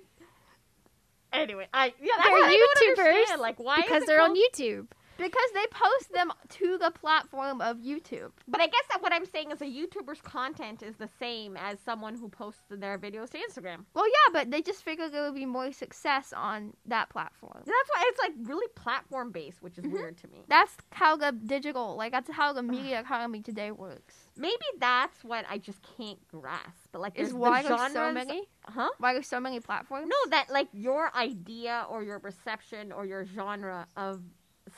anyway. 1.32 1.66
I 1.74 1.86
yeah. 2.00 2.12
That's 2.18 2.28
They're 2.28 2.32
what 2.32 2.44
I 2.44 2.94
don't 2.96 2.98
YouTubers. 2.98 3.40
Like 3.40 3.58
why? 3.58 3.80
because 3.82 4.04
they're 4.04 4.20
on 4.22 4.36
YouTube. 4.36 4.86
Because 5.22 5.50
they 5.54 5.66
post 5.70 6.12
them 6.12 6.32
to 6.50 6.78
the 6.78 6.90
platform 6.90 7.60
of 7.60 7.78
YouTube. 7.78 8.30
But 8.48 8.60
I 8.60 8.66
guess 8.66 8.84
that 8.90 9.02
what 9.02 9.12
I'm 9.12 9.24
saying 9.26 9.50
is 9.50 9.60
a 9.62 9.64
YouTuber's 9.66 10.20
content 10.20 10.82
is 10.82 10.96
the 10.96 11.08
same 11.18 11.56
as 11.56 11.78
someone 11.84 12.14
who 12.16 12.28
posts 12.28 12.62
their 12.70 12.98
videos 12.98 13.30
to 13.30 13.38
Instagram. 13.38 13.84
Well, 13.94 14.06
yeah, 14.06 14.32
but 14.32 14.50
they 14.50 14.62
just 14.62 14.82
figured 14.82 15.12
there 15.12 15.22
would 15.24 15.34
be 15.34 15.46
more 15.46 15.72
success 15.72 16.32
on 16.36 16.74
that 16.86 17.08
platform. 17.08 17.62
That's 17.64 17.88
why 17.94 18.04
it's 18.08 18.18
like 18.18 18.32
really 18.48 18.66
platform 18.74 19.30
based, 19.32 19.62
which 19.62 19.78
is 19.78 19.84
Mhm. 19.84 19.92
weird 19.92 20.18
to 20.18 20.28
me. 20.28 20.44
That's 20.48 20.76
how 20.92 21.16
the 21.16 21.32
digital, 21.32 21.96
like 21.96 22.12
that's 22.12 22.30
how 22.30 22.52
the 22.52 22.62
media 22.62 23.00
economy 23.00 23.40
today 23.42 23.70
works. 23.70 24.28
Maybe 24.36 24.64
that's 24.78 25.22
what 25.24 25.44
I 25.48 25.58
just 25.58 25.80
can't 25.96 26.26
grasp. 26.28 26.88
But 26.90 27.00
like, 27.00 27.18
Is 27.18 27.28
there's 27.28 27.34
why 27.34 27.62
the 27.62 27.68
there's 27.68 27.80
genres, 27.80 27.94
so 27.94 28.12
many, 28.12 28.48
huh? 28.64 28.90
why 28.98 29.12
there's 29.12 29.26
so 29.28 29.40
many 29.40 29.60
platforms. 29.60 30.08
No, 30.08 30.30
that 30.30 30.50
like 30.50 30.68
your 30.72 31.14
idea 31.14 31.86
or 31.88 32.02
your 32.02 32.18
perception 32.18 32.92
or 32.92 33.04
your 33.06 33.24
genre 33.24 33.86
of 33.96 34.22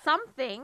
something 0.04 0.62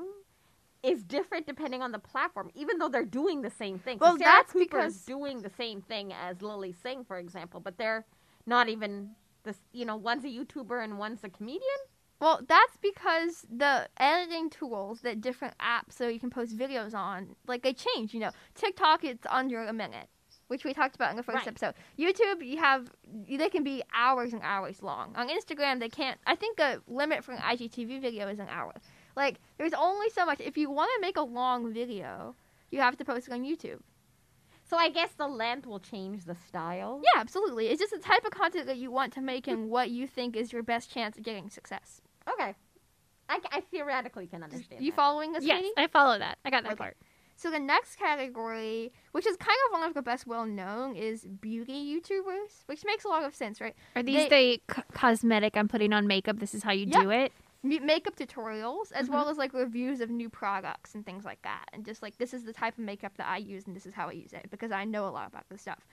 is 0.83 1.03
different 1.05 1.47
depending 1.47 1.83
on 1.83 1.93
the 1.93 1.99
platform, 1.99 2.51
even 2.55 2.79
though 2.79 2.89
they're 2.89 3.05
doing 3.05 3.43
the 3.43 3.51
same 3.51 3.79
thing. 3.79 3.99
So 3.99 4.05
Well, 4.07 4.19
Sarah 4.19 4.31
that's 4.39 4.53
Cooper 4.53 4.63
is 4.81 4.95
because- 4.95 5.05
doing 5.05 5.43
the 5.43 5.51
same 5.51 5.83
thing 5.83 6.13
as 6.13 6.41
Lilly 6.41 6.73
Singh, 6.73 7.05
for 7.05 7.19
example, 7.19 7.61
but 7.61 7.77
they're 7.77 8.07
not 8.47 8.69
even 8.69 9.15
this. 9.43 9.61
You 9.73 9.85
know, 9.85 9.97
one's 9.97 10.25
a 10.25 10.29
YouTuber 10.29 10.83
and 10.83 10.99
one's 10.99 11.23
a 11.23 11.29
comedian. 11.29 11.81
Well, 12.19 12.41
that's 12.47 12.77
because 12.79 13.47
the 13.51 13.89
editing 13.99 14.51
tools 14.51 15.01
that 15.03 15.21
different 15.21 15.57
apps 15.59 15.93
so 15.93 16.09
you 16.09 16.21
can 16.21 16.29
post 16.31 16.57
videos 16.57 16.95
on, 16.95 17.37
like 17.47 17.63
they 17.63 17.73
change. 17.75 18.13
You 18.15 18.21
know, 18.21 18.31
TikTok 18.55 19.05
it's 19.05 19.27
under 19.31 19.65
a 19.67 19.73
minute, 19.73 20.09
which 20.49 20.65
we 20.65 20.73
talked 20.75 20.95
about 20.95 21.11
in 21.11 21.17
the 21.17 21.23
first 21.23 21.39
Right. 21.39 21.49
episode. 21.49 21.75
YouTube, 21.99 22.47
you 22.47 22.59
have 22.59 22.91
they 23.07 23.49
can 23.51 23.63
be 23.65 23.83
hours 23.95 24.33
and 24.33 24.43
hours 24.43 24.83
long. 24.83 25.15
On 25.17 25.29
Instagram, 25.29 25.79
they 25.81 25.89
can't. 25.91 26.19
I 26.27 26.37
think 26.37 26.57
the 26.57 26.83
limit 26.87 27.23
for 27.25 27.33
an 27.33 27.39
IGTV 27.43 28.01
video 28.01 28.29
is 28.29 28.39
an 28.39 28.49
hour. 28.49 28.75
Like, 29.17 29.37
there's 29.59 29.75
only 29.75 30.11
so 30.11 30.25
much. 30.25 30.41
If 30.41 30.57
you 30.57 30.71
want 30.71 30.91
to 30.97 31.01
make 31.01 31.17
a 31.17 31.23
long 31.23 31.73
video, 31.73 32.35
you 32.71 32.81
have 32.81 32.97
to 32.99 33.05
post 33.05 33.29
it 33.29 33.33
on 33.35 33.43
YouTube. 33.45 33.81
So 34.69 34.77
I 34.77 34.89
guess 34.89 35.11
the 35.17 35.27
length 35.27 35.67
will 35.67 35.81
change 35.81 36.25
the 36.25 36.37
style. 36.37 37.01
Yeah, 37.03 37.21
absolutely. 37.21 37.67
It's 37.69 37.81
just 37.81 37.93
the 37.93 37.99
type 37.99 38.25
of 38.25 38.31
content 38.31 38.67
that 38.67 38.77
you 38.77 38.91
want 38.93 39.13
to 39.15 39.21
make 39.21 39.49
and 39.49 39.69
what 39.69 39.91
you 39.91 40.07
think 40.07 40.37
is 40.37 40.53
your 40.53 40.63
best 40.63 40.91
chance 40.93 41.17
of 41.17 41.25
getting 41.25 41.51
success. 41.51 42.01
Okay. 42.29 42.55
I, 43.29 43.39
I 43.51 43.61
theoretically 43.63 44.27
can 44.29 44.43
understand. 44.45 44.85
You 44.85 44.93
that. 44.93 44.97
following 44.97 45.35
us, 45.35 45.43
Yes, 45.45 45.61
Katie? 45.63 45.73
I 45.77 45.89
follow 45.89 46.19
that. 46.19 46.39
I 46.45 46.51
got 46.51 46.63
that 46.63 46.73
Okay. 46.73 46.79
part. 46.79 46.97
So 47.37 47.51
the 47.51 47.59
next 47.59 47.97
category, 47.97 48.93
which 49.13 49.27
is 49.27 49.37
kind 49.39 49.57
of 49.69 49.73
one 49.81 49.89
of 49.89 49.95
the 49.95 50.03
best 50.03 50.27
well 50.27 50.45
known, 50.45 50.95
is 50.95 51.25
beauty 51.25 51.73
YouTubers, 51.73 52.65
which 52.67 52.85
makes 52.85 53.05
a 53.05 53.09
lot 53.09 53.25
of 53.25 53.35
sense, 53.35 53.61
right? 53.61 53.75
Are 53.97 54.03
these 54.03 54.29
the 54.29 54.61
c- 54.73 54.83
cosmetic 54.93 55.57
I'm 55.57 55.67
putting 55.67 55.93
on 55.93 56.07
makeup? 56.07 56.39
This 56.39 56.55
is 56.55 56.63
how 56.63 56.73
you 56.73 56.87
Yeah. 56.87 57.03
do 57.03 57.11
it. 57.11 57.33
M- 57.65 57.85
makeup 57.85 58.17
tutorials, 58.17 58.93
as 58.93 59.09
well 59.11 59.29
as 59.29 59.37
like 59.37 59.53
reviews 59.53 60.01
of 60.01 60.11
new 60.11 60.29
products 60.31 60.95
and 60.95 61.05
things 61.05 61.25
like 61.25 61.43
that, 61.43 61.67
and 61.73 61.85
just 61.85 62.03
like 62.03 62.17
this 62.19 62.33
is 62.33 62.45
the 62.45 62.53
type 62.53 62.75
of 62.79 62.85
makeup 62.85 63.13
that 63.17 63.29
I 63.29 63.37
use 63.39 63.67
and 63.67 63.77
this 63.77 63.87
is 63.87 63.95
how 63.95 64.09
I 64.09 64.13
use 64.13 64.33
it 64.33 64.47
because 64.51 64.73
I 64.73 64.85
know 64.85 65.07
a 65.07 65.11
lot 65.11 65.27
about 65.29 65.45
this 65.51 65.61
stuff. 65.61 65.87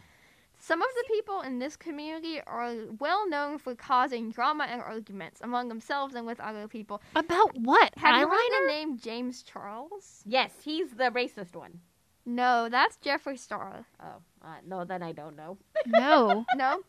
Some 0.60 0.82
of 0.82 0.88
the 0.96 1.04
people 1.14 1.42
in 1.42 1.60
this 1.60 1.76
community 1.76 2.42
are 2.48 2.74
well 3.00 3.30
known 3.30 3.60
for 3.60 3.76
causing 3.76 4.32
drama 4.32 4.66
and 4.70 4.82
arguments 4.82 5.40
among 5.44 5.68
themselves 5.68 6.16
and 6.16 6.26
with 6.26 6.40
other 6.40 6.68
people. 6.68 7.02
About 7.16 7.56
what? 7.60 7.94
Have 7.98 8.20
you 8.20 8.28
heard 8.28 8.36
Eyeliner? 8.36 8.62
the 8.62 8.74
name 8.74 8.98
James 8.98 9.44
Charles? 9.44 10.24
Yes, 10.26 10.52
he's 10.64 10.92
the 10.92 11.12
racist 11.12 11.56
one. 11.56 11.80
No, 12.26 12.70
that's 12.70 12.98
Jeffree 12.98 13.38
Star. 13.40 13.86
Oh, 14.02 14.22
uh, 14.44 14.56
no, 14.66 14.84
then 14.84 15.04
I 15.04 15.12
don't 15.12 15.36
know. 15.36 15.58
No. 15.86 16.46
No. 16.56 16.82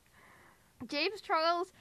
James 0.87 1.21
Charles, 1.21 1.73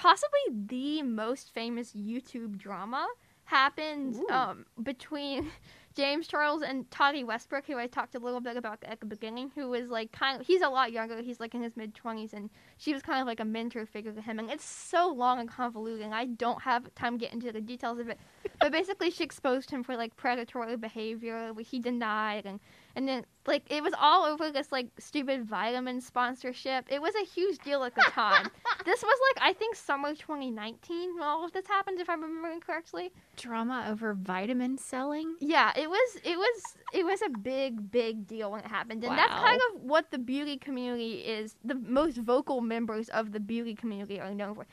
possibly 0.00 0.40
the 0.66 1.02
most 1.02 1.52
famous 1.52 1.92
YouTube 1.92 2.56
drama, 2.56 3.06
happened 3.50 4.16
um, 4.30 4.64
between 4.82 5.50
James 5.96 6.28
Charles 6.28 6.62
and 6.62 6.88
Tati 6.90 7.24
Westbrook, 7.24 7.66
who 7.66 7.76
I 7.76 7.88
talked 7.88 8.14
a 8.14 8.20
little 8.20 8.40
bit 8.40 8.56
about 8.56 8.78
at 8.84 9.00
the 9.00 9.06
beginning, 9.06 9.50
who 9.56 9.68
was 9.68 9.88
like 9.88 10.12
kind 10.12 10.40
of, 10.40 10.46
he's 10.46 10.62
a 10.62 10.68
lot 10.68 10.92
younger, 10.92 11.20
he's 11.20 11.40
like 11.40 11.54
in 11.54 11.62
his 11.62 11.76
mid 11.76 11.92
20s, 11.94 12.32
and 12.32 12.48
she 12.78 12.94
was 12.94 13.02
kind 13.02 13.20
of 13.20 13.26
like 13.26 13.40
a 13.40 13.44
mentor 13.44 13.84
figure 13.84 14.12
to 14.12 14.22
him. 14.22 14.38
And 14.38 14.50
it's 14.50 14.64
so 14.64 15.12
long 15.12 15.40
and 15.40 15.50
convoluted, 15.50 16.02
and 16.02 16.14
I 16.14 16.26
don't 16.26 16.62
have 16.62 16.94
time 16.94 17.18
to 17.18 17.24
get 17.24 17.34
into 17.34 17.50
the 17.50 17.60
details 17.60 17.98
of 17.98 18.08
it. 18.08 18.18
But 18.60 18.70
basically, 18.70 19.10
she 19.10 19.24
exposed 19.24 19.70
him 19.70 19.82
for 19.82 19.96
like 19.96 20.16
predatory 20.16 20.76
behavior, 20.76 21.52
which 21.52 21.68
he 21.70 21.80
denied, 21.80 22.46
and 22.46 22.60
and 22.96 23.08
then 23.08 23.24
like 23.46 23.64
it 23.70 23.82
was 23.82 23.94
all 23.98 24.24
over 24.24 24.50
this 24.50 24.70
like 24.70 24.88
stupid 24.98 25.44
vitamin 25.44 26.00
sponsorship. 26.00 26.86
It 26.88 27.00
was 27.00 27.14
a 27.14 27.24
huge 27.24 27.58
deal 27.58 27.84
at 27.84 27.94
the 27.94 28.02
time. 28.10 28.48
this 28.84 29.02
was 29.02 29.18
like 29.34 29.44
I 29.44 29.52
think 29.52 29.76
summer 29.76 30.14
2019 30.14 31.14
when 31.14 31.22
all 31.22 31.44
of 31.44 31.52
this 31.52 31.66
happened, 31.66 32.00
if 32.00 32.08
I'm 32.08 32.22
remembering 32.22 32.60
correctly. 32.60 33.12
Drama 33.36 33.86
over 33.90 34.14
vitamin 34.14 34.78
selling? 34.78 35.36
Yeah, 35.40 35.72
it 35.76 35.88
was 35.88 36.16
it 36.24 36.36
was 36.36 36.62
it 36.92 37.04
was 37.04 37.22
a 37.22 37.30
big 37.30 37.90
big 37.90 38.26
deal 38.26 38.50
when 38.50 38.60
it 38.60 38.66
happened, 38.66 39.04
and 39.04 39.16
that's 39.16 39.32
kind 39.32 39.60
of 39.72 39.82
what 39.82 40.10
the 40.10 40.18
beauty 40.18 40.56
community 40.56 41.20
is. 41.20 41.56
The 41.64 41.74
most 41.74 42.18
vocal 42.18 42.60
members 42.60 43.08
of 43.08 43.32
the 43.32 43.40
beauty 43.40 43.74
community 43.74 44.20
are 44.20 44.34
known 44.34 44.54
for. 44.54 44.66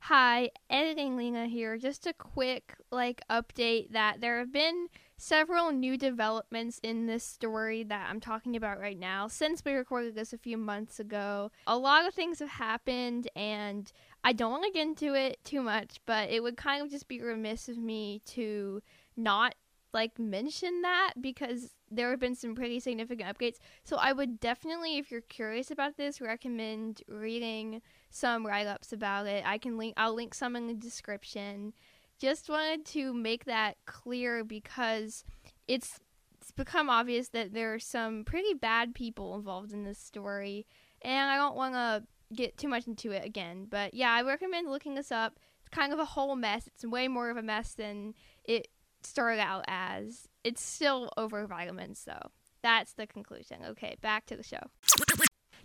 Hi, 0.00 0.50
editing 0.68 1.16
Lena 1.16 1.46
here. 1.46 1.78
Just 1.78 2.06
a 2.06 2.12
quick 2.12 2.74
like 2.90 3.22
update 3.30 3.92
that 3.92 4.20
there 4.20 4.38
have 4.38 4.52
been 4.52 4.88
several 5.16 5.70
new 5.72 5.96
developments 5.96 6.80
in 6.82 7.06
this 7.06 7.24
story 7.24 7.84
that 7.84 8.08
I'm 8.10 8.20
talking 8.20 8.56
about 8.56 8.80
right 8.80 8.98
now 8.98 9.28
since 9.28 9.62
we 9.64 9.72
recorded 9.72 10.14
this 10.14 10.32
a 10.32 10.38
few 10.38 10.56
months 10.56 10.98
ago. 10.98 11.50
A 11.66 11.78
lot 11.78 12.06
of 12.06 12.14
things 12.14 12.40
have 12.40 12.48
happened 12.48 13.28
and 13.36 13.90
I 14.22 14.32
don't 14.32 14.50
want 14.50 14.64
to 14.64 14.70
get 14.70 14.86
into 14.86 15.14
it 15.14 15.38
too 15.44 15.62
much, 15.62 16.00
but 16.06 16.30
it 16.30 16.42
would 16.42 16.56
kind 16.56 16.82
of 16.82 16.90
just 16.90 17.08
be 17.08 17.20
remiss 17.20 17.68
of 17.68 17.78
me 17.78 18.22
to 18.26 18.82
not 19.16 19.54
like 19.92 20.18
mention 20.18 20.82
that 20.82 21.12
because 21.20 21.74
there 21.90 22.10
have 22.10 22.18
been 22.18 22.34
some 22.34 22.54
pretty 22.56 22.80
significant 22.80 23.28
updates. 23.28 23.58
So 23.84 23.96
I 23.96 24.12
would 24.12 24.40
definitely 24.40 24.98
if 24.98 25.10
you're 25.10 25.20
curious 25.20 25.70
about 25.70 25.96
this 25.96 26.20
recommend 26.20 27.02
reading 27.08 27.80
some 28.10 28.44
write-ups 28.44 28.92
about 28.92 29.26
it. 29.26 29.44
I 29.46 29.58
can 29.58 29.78
link 29.78 29.94
I'll 29.96 30.14
link 30.14 30.34
some 30.34 30.56
in 30.56 30.66
the 30.66 30.74
description. 30.74 31.72
Just 32.20 32.48
wanted 32.48 32.84
to 32.86 33.12
make 33.12 33.44
that 33.44 33.76
clear 33.86 34.44
because 34.44 35.24
it's 35.66 35.98
it's 36.40 36.50
become 36.50 36.90
obvious 36.90 37.28
that 37.28 37.54
there 37.54 37.72
are 37.72 37.78
some 37.78 38.24
pretty 38.24 38.52
bad 38.54 38.94
people 38.94 39.34
involved 39.34 39.72
in 39.72 39.84
this 39.84 39.98
story 39.98 40.66
and 41.00 41.30
I 41.30 41.36
don't 41.36 41.56
want 41.56 41.74
to 41.74 42.04
get 42.34 42.58
too 42.58 42.68
much 42.68 42.86
into 42.86 43.12
it 43.12 43.24
again. 43.24 43.66
But 43.68 43.94
yeah, 43.94 44.12
I 44.12 44.22
recommend 44.22 44.70
looking 44.70 44.94
this 44.94 45.12
up. 45.12 45.38
It's 45.60 45.68
kind 45.70 45.92
of 45.92 45.98
a 45.98 46.04
whole 46.04 46.36
mess. 46.36 46.66
It's 46.66 46.84
way 46.84 47.08
more 47.08 47.30
of 47.30 47.36
a 47.36 47.42
mess 47.42 47.74
than 47.74 48.14
it 48.44 48.68
started 49.02 49.40
out 49.40 49.64
as. 49.68 50.28
It's 50.42 50.62
still 50.62 51.10
over 51.16 51.46
vitamins 51.46 52.04
though. 52.04 52.30
That's 52.62 52.94
the 52.94 53.06
conclusion. 53.06 53.58
Okay, 53.70 53.96
back 54.00 54.26
to 54.26 54.36
the 54.36 54.42
show. 54.42 54.70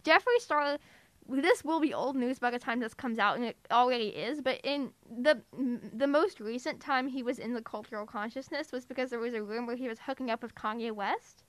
Jeffree 0.04 0.40
Star 0.40 0.78
this 1.30 1.64
will 1.64 1.80
be 1.80 1.94
old 1.94 2.16
news 2.16 2.40
by 2.40 2.52
the 2.52 2.60
time 2.60 2.80
this 2.80 2.94
comes 2.94 3.20
out, 3.20 3.38
and 3.38 3.46
it 3.46 3.58
already 3.72 4.08
is. 4.08 4.42
But 4.42 4.60
in 4.64 4.92
the 5.10 5.42
the 5.94 6.08
most 6.08 6.40
recent 6.40 6.80
time 6.80 7.08
he 7.08 7.24
was 7.24 7.40
in 7.40 7.54
the 7.54 7.62
cultural 7.62 8.06
consciousness 8.06 8.72
was 8.72 8.86
because 8.86 9.10
there 9.10 9.20
was 9.20 9.34
a 9.34 9.44
rumor 9.44 9.76
he 9.76 9.88
was 9.88 10.00
hooking 10.00 10.30
up 10.30 10.42
with 10.42 10.56
Kanye 10.56 10.92
West. 10.92 11.44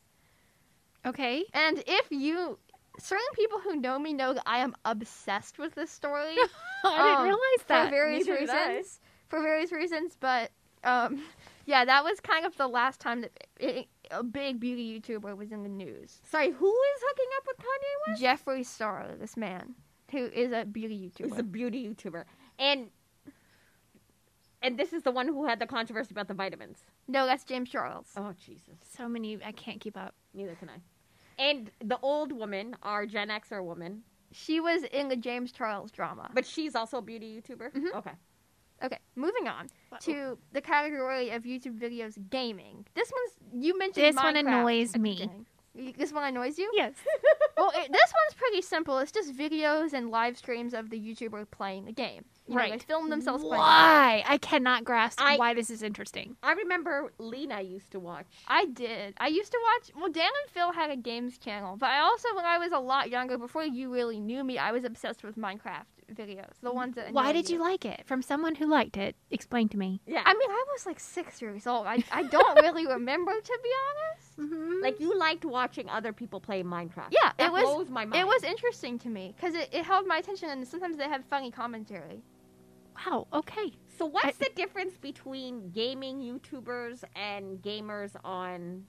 Okay. 1.07 1.45
And 1.55 1.83
if 1.87 2.11
you, 2.11 2.59
certain 2.99 3.25
people 3.35 3.59
who 3.59 3.77
know 3.77 3.99
me 3.99 4.13
know 4.13 4.35
that 4.35 4.43
I 4.47 4.59
am 4.59 4.75
obsessed 4.85 5.59
with 5.59 5.75
this 5.75 5.91
story 5.91 6.37
I 6.85 7.09
didn't 7.09 7.25
realize 7.25 7.67
that 7.69 7.85
for 7.87 7.91
various 7.91 8.27
neither 8.27 8.41
reasons. 8.41 9.01
For 9.29 9.41
various 9.41 9.73
reasons, 9.73 10.17
but 10.19 10.51
um, 10.83 11.23
yeah, 11.67 11.85
that 11.85 12.03
was 12.05 12.21
kind 12.21 12.45
of 12.45 12.57
the 12.57 12.67
last 12.67 13.01
time 13.01 13.21
that 13.21 13.33
it, 13.59 13.87
a 14.11 14.23
big 14.23 14.59
beauty 14.61 15.01
YouTuber 15.01 15.37
was 15.37 15.53
in 15.53 15.63
the 15.63 15.69
news. 15.69 16.21
Sorry, 16.31 16.51
who 16.51 16.69
is 16.69 17.03
hooking 17.09 17.27
up 17.37 17.45
with 17.47 17.57
Kanye 17.59 17.95
West? 18.09 18.23
Jeffree 18.23 18.67
Star, 18.67 19.07
this 19.19 19.37
man 19.37 19.75
who 20.11 20.25
is 20.27 20.53
a 20.53 20.65
beauty 20.65 20.99
YouTuber. 21.11 21.29
He's 21.31 21.39
a 21.39 21.43
beauty 21.43 21.89
YouTuber, 21.89 22.25
and 22.59 22.89
and 24.63 24.79
this 24.79 24.93
is 24.93 25.03
the 25.03 25.11
one 25.11 25.27
who 25.27 25.47
had 25.47 25.59
the 25.59 25.67
controversy 25.67 26.09
about 26.13 26.29
the 26.29 26.35
vitamins. 26.35 26.79
no, 27.09 27.27
that's 27.27 27.45
James 27.45 27.71
Charles. 27.71 28.09
Oh 28.17 28.33
Jesus, 28.39 28.77
So 28.97 29.09
many. 29.09 29.39
I 29.45 29.53
can't 29.53 29.81
keep 29.81 29.97
up. 29.97 30.15
neither 30.35 30.55
can 30.55 30.69
I. 30.69 30.81
And 31.43 31.71
the 31.83 31.99
old 32.03 32.33
woman, 32.33 32.77
our 32.83 33.07
Gen 33.07 33.29
Xer 33.29 33.65
woman, 33.65 34.03
She 34.33 34.61
was 34.61 34.83
in 34.85 35.09
the 35.09 35.17
James 35.17 35.51
Charles 35.53 35.91
drama. 35.91 36.31
but 36.35 36.45
she's 36.47 36.75
also 36.77 36.99
a 36.99 37.03
beauty 37.03 37.41
YouTuber. 37.41 37.73
Mhm. 37.73 37.95
Okay. 37.95 38.13
Okay, 38.83 38.99
moving 39.17 39.47
on 39.49 39.69
to 40.01 40.39
the 40.53 40.61
category 40.61 41.31
of 41.31 41.43
YouTube 41.43 41.79
videos 41.79 42.17
gaming. 42.31 42.87
This 42.95 43.11
one's 43.13 43.65
you 43.65 43.79
mentioned. 43.79 44.07
This 44.07 44.17
one 44.17 44.37
annoys 44.37 44.97
me. 44.97 45.29
This 45.97 46.13
one 46.13 46.25
annoys 46.25 46.59
you? 46.59 46.71
Yes. 46.75 46.95
Well, 47.57 47.73
it, 47.75 47.93
this 47.93 48.13
one's 48.15 48.35
pretty 48.39 48.63
simple. 48.63 48.97
It's 49.01 49.13
just 49.13 49.37
videos 49.37 49.93
and 49.93 50.11
live 50.11 50.39
streams 50.39 50.73
of 50.73 50.89
the 50.89 50.99
YouTuber 50.99 51.51
playing 51.51 51.89
a 51.89 51.93
game. 51.93 52.25
You 52.49 52.55
know, 52.55 52.63
they 52.65 52.71
Right. 52.71 52.83
film 52.83 53.11
themselves 53.11 53.43
playing. 53.45 53.61
Why? 53.61 54.25
I 54.27 54.39
cannot 54.39 54.83
grasp 54.85 55.21
I- 55.21 55.37
why 55.37 55.53
this 55.53 55.69
is 55.69 55.83
interesting. 55.83 56.37
I 56.43 56.53
remember 56.53 57.13
Lena 57.19 57.61
used 57.61 57.91
to 57.91 58.01
watch. 58.01 58.25
I 58.49 58.65
did. 58.65 59.13
I 59.19 59.29
used 59.29 59.53
to 59.53 59.59
watch. 59.63 59.91
Well, 59.95 60.11
Dan 60.11 60.25
and 60.43 60.51
Phil 60.51 60.73
had 60.73 60.91
a 60.91 60.97
games 60.97 61.37
channel, 61.37 61.77
but 61.77 61.91
I 61.91 61.99
also, 61.99 62.29
when 62.35 62.47
I 62.47 62.57
was 62.57 62.73
a 62.73 62.79
lot 62.79 63.11
younger, 63.11 63.37
before 63.37 63.65
you 63.65 63.93
really 63.93 64.21
knew 64.21 64.43
me, 64.43 64.57
I 64.57 64.73
was 64.73 64.85
obsessed 64.85 65.23
with 65.23 65.37
Minecraft 65.37 65.85
videos. 66.15 66.53
The 66.63 66.73
ones 66.73 66.95
that. 66.97 67.13
Why 67.13 67.33
did 67.33 67.49
you 67.49 67.61
like 67.61 67.85
it? 67.85 68.03
From 68.07 68.23
someone 68.23 68.55
who 68.55 68.67
liked 68.67 68.97
it. 68.97 69.17
Explain 69.31 69.69
to 69.71 69.77
me. 69.77 70.01
Yeah. 70.07 70.23
I 70.25 70.35
mean, 70.35 70.51
I 70.51 70.65
was 70.73 70.87
like 70.87 71.01
six 71.01 71.41
years 71.41 71.67
old. 71.67 71.87
I, 71.87 72.03
I 72.13 72.23
don't 72.25 72.61
really 72.63 72.87
remember, 72.87 73.33
to 73.33 73.59
be 73.63 73.71
honest. 73.89 74.31
Mm-hmm. 74.41 74.83
like 74.83 74.99
you 75.01 75.19
liked 75.19 75.45
watching 75.45 75.89
other 75.91 76.13
people 76.15 76.41
play 76.41 76.63
Minecraft. 76.63 77.09
Yeah, 77.11 77.33
that 77.37 77.49
it 77.49 77.53
was. 77.53 77.63
blows 77.63 77.91
my 77.91 78.05
mind. 78.07 78.21
It 78.23 78.27
was 78.27 78.43
interesting 78.43 78.99
to 79.01 79.09
me 79.09 79.35
because 79.37 79.55
it, 79.55 79.69
it 79.73 79.85
held 79.85 80.07
my 80.07 80.19
attention, 80.19 80.49
and 80.49 80.67
sometimes 80.67 80.97
they 80.97 81.05
had 81.05 81.25
funny 81.27 81.51
commentary. 81.51 82.23
Wow. 83.07 83.27
Okay. 83.33 83.73
So 83.99 84.07
what's 84.07 84.39
the 84.39 84.51
difference 84.55 84.97
between 84.97 85.71
gaming 85.71 86.21
YouTubers 86.21 87.05
and 87.15 87.61
gamers 87.63 88.17
on 88.25 88.85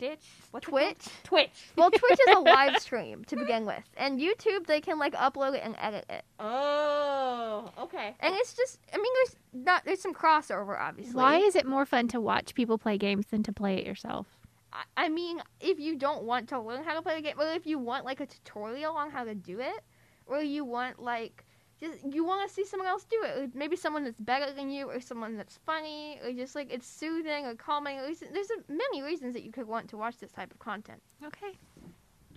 Stitch? 0.00 0.24
What's? 0.50 0.66
Twitch. 0.66 1.08
Twitch. 1.24 1.50
Well, 1.76 1.90
Twitch 1.90 2.18
is 2.26 2.36
a 2.36 2.40
live 2.40 2.78
stream 2.78 3.22
to 3.26 3.36
begin 3.36 3.66
with, 3.66 3.82
and 3.98 4.18
YouTube 4.18 4.66
they 4.66 4.80
can 4.80 4.98
like 4.98 5.12
upload 5.14 5.54
it 5.54 5.60
and 5.62 5.76
edit 5.78 6.06
it, 6.08 6.24
Oh, 6.38 7.70
okay. 7.78 8.14
and 8.20 8.34
it's 8.36 8.54
just. 8.54 8.78
I 8.92 8.96
mean, 8.96 9.12
there's 9.16 9.36
not 9.64 9.84
there's 9.84 10.00
some 10.00 10.14
crossover, 10.14 10.78
obviously. 10.80 11.14
Why 11.14 11.36
is 11.38 11.54
it 11.54 11.66
more 11.66 11.84
fun 11.84 12.08
to 12.08 12.20
watch 12.20 12.54
people 12.54 12.78
play 12.78 12.96
games 12.96 13.26
than 13.26 13.42
to 13.42 13.52
play 13.52 13.76
it 13.76 13.86
yourself? 13.86 14.26
I- 14.72 15.04
I 15.04 15.08
mean, 15.10 15.42
if 15.60 15.78
you 15.78 15.96
don't 15.96 16.22
want 16.22 16.48
to 16.50 16.60
learn 16.60 16.82
how 16.84 16.94
to 16.94 17.02
play 17.02 17.16
the 17.16 17.22
game, 17.22 17.34
or 17.38 17.52
if 17.52 17.66
you 17.66 17.78
want 17.78 18.04
like 18.06 18.20
a 18.20 18.26
tutorial 18.26 18.94
on 18.94 19.10
how 19.10 19.24
to 19.24 19.34
do 19.34 19.60
it, 19.60 19.80
or 20.26 20.40
you 20.40 20.64
want 20.64 20.98
like 21.02 21.44
just 21.80 21.98
you 22.12 22.24
want 22.24 22.46
to 22.48 22.54
see 22.54 22.64
someone 22.64 22.88
else 22.88 23.04
do 23.04 23.22
it, 23.24 23.38
or 23.38 23.48
maybe 23.54 23.76
someone 23.76 24.04
that's 24.04 24.20
better 24.20 24.52
than 24.52 24.70
you, 24.70 24.88
or 24.88 25.00
someone 25.00 25.36
that's 25.36 25.58
funny, 25.64 26.18
or 26.24 26.32
just 26.32 26.54
like 26.54 26.72
it's 26.72 26.86
soothing 26.86 27.46
or 27.46 27.54
calming. 27.54 27.98
Or 27.98 28.02
there's 28.02 28.20
there's 28.20 28.50
a, 28.50 28.72
many 28.72 29.02
reasons 29.02 29.34
that 29.34 29.42
you 29.42 29.52
could 29.52 29.66
want 29.66 29.88
to 29.90 29.96
watch 29.96 30.18
this 30.18 30.30
type 30.30 30.52
of 30.52 30.58
content. 30.58 31.00
Okay. 31.24 31.58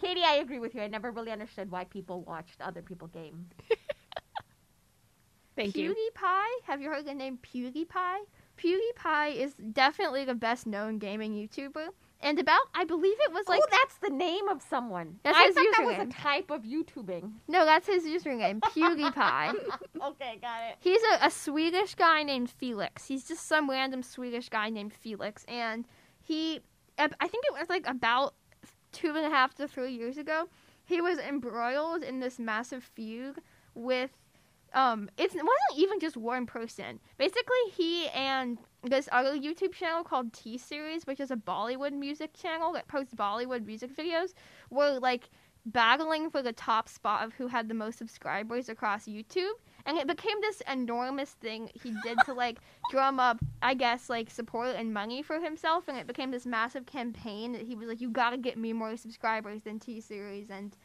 Katie, 0.02 0.24
I 0.24 0.36
agree 0.36 0.60
with 0.60 0.76
you. 0.76 0.82
I 0.82 0.88
never 0.88 1.12
really 1.12 1.32
understood 1.32 1.70
why 1.72 1.86
people 1.86 2.22
watched 2.22 2.60
other 2.62 2.82
people 2.82 3.08
game. 3.08 3.46
Thank 5.56 5.76
you. 5.78 5.92
PewDiePie, 5.92 6.66
have 6.66 6.82
you 6.82 6.90
heard 6.90 7.06
the 7.06 7.14
name 7.14 7.38
PewDiePie? 7.44 8.18
PewDiePie 8.58 9.36
is 9.36 9.54
definitely 9.72 10.26
the 10.26 10.34
best 10.34 10.66
known 10.66 10.98
gaming 10.98 11.34
YouTuber, 11.34 11.90
and 12.24 12.40
about 12.40 12.62
I 12.74 12.86
believe 12.86 13.16
it 13.20 13.32
was 13.32 13.48
like 13.48 13.62
oh, 13.64 13.68
that's 13.70 13.98
the 13.98 14.10
name 14.10 14.48
of 14.48 14.62
someone. 14.62 15.20
That's 15.24 15.38
I 15.38 15.46
his 15.46 15.56
thought 15.56 15.66
that 15.78 15.86
was 15.86 16.08
a 16.08 16.12
type 16.12 16.50
of 16.50 16.64
YouTubing. 16.64 17.32
no, 17.48 17.66
that's 17.66 17.88
his 17.88 18.06
username, 18.06 18.60
PewDiePie. 18.62 19.54
okay, 20.08 20.40
got 20.42 20.62
it. 20.70 20.78
He's 20.80 21.02
a, 21.14 21.28
a 21.28 21.30
Swedish 21.30 21.96
guy 21.96 22.24
named 22.24 22.50
Felix. 22.50 23.06
He's 23.08 23.28
just 23.28 23.48
some 23.48 23.70
random 23.70 24.02
Swedish 24.02 24.50
guy 24.50 24.70
named 24.70 24.94
Felix, 24.94 25.44
and 25.48 25.86
he, 26.22 26.62
I 26.98 27.08
think 27.08 27.46
it 27.46 27.54
was 27.54 27.70
like 27.70 27.88
about 27.88 28.34
two 28.94 29.16
and 29.16 29.26
a 29.26 29.30
half 29.30 29.54
to 29.56 29.68
three 29.68 29.94
years 29.94 30.18
ago, 30.18 30.48
he 30.86 31.02
was 31.02 31.18
embroiled 31.18 32.04
in 32.04 32.20
this 32.20 32.40
massive 32.40 32.84
feud 32.84 33.40
with. 33.76 34.12
Um, 34.74 35.08
it's, 35.20 35.36
it 35.36 35.44
wasn't 35.44 35.78
even 35.78 36.00
just 36.00 36.18
one 36.18 36.48
person. 36.48 37.00
Basically, 37.20 37.70
he 37.76 38.08
and 38.08 38.58
this 38.84 39.08
other 39.12 39.36
YouTube 39.38 39.74
channel 39.74 40.04
called 40.04 40.34
T 40.34 40.58
Series, 40.58 41.06
which 41.08 41.20
is 41.20 41.32
a 41.32 41.36
Bollywood 41.36 41.94
music 41.94 42.34
channel 42.34 42.74
that 42.74 42.88
posts 42.88 43.14
Bollywood 43.14 43.66
music 43.66 43.96
videos, 43.96 44.34
were 44.70 45.00
like 45.00 45.30
battling 45.66 46.30
for 46.30 46.42
the 46.42 46.52
top 46.52 46.90
spot 46.90 47.24
of 47.24 47.34
who 47.34 47.48
had 47.48 47.70
the 47.70 47.74
most 47.74 47.98
subscribers 47.98 48.68
across 48.68 49.06
YouTube. 49.06 49.54
And 49.86 49.98
it 49.98 50.08
became 50.08 50.40
this 50.42 50.62
enormous 50.70 51.32
thing 51.32 51.70
he 51.82 51.94
did 52.04 52.18
to 52.26 52.34
like 52.34 52.60
drum 52.92 53.20
up, 53.20 53.40
I 53.62 53.74
guess, 53.74 54.10
like 54.10 54.30
support 54.30 54.76
and 54.76 54.94
money 54.94 55.22
for 55.22 55.40
himself. 55.40 55.88
And 55.88 55.98
it 55.98 56.08
became 56.08 56.32
this 56.32 56.46
massive 56.46 56.86
campaign 56.86 57.54
that 57.54 57.62
he 57.62 57.76
was 57.76 57.88
like, 57.88 58.02
"You 58.02 58.10
gotta 58.10 58.38
get 58.38 58.58
me 58.58 58.74
more 58.74 58.96
subscribers 58.98 59.62
than 59.64 59.80
T 59.80 60.02
Series." 60.02 60.50
And 60.50 60.76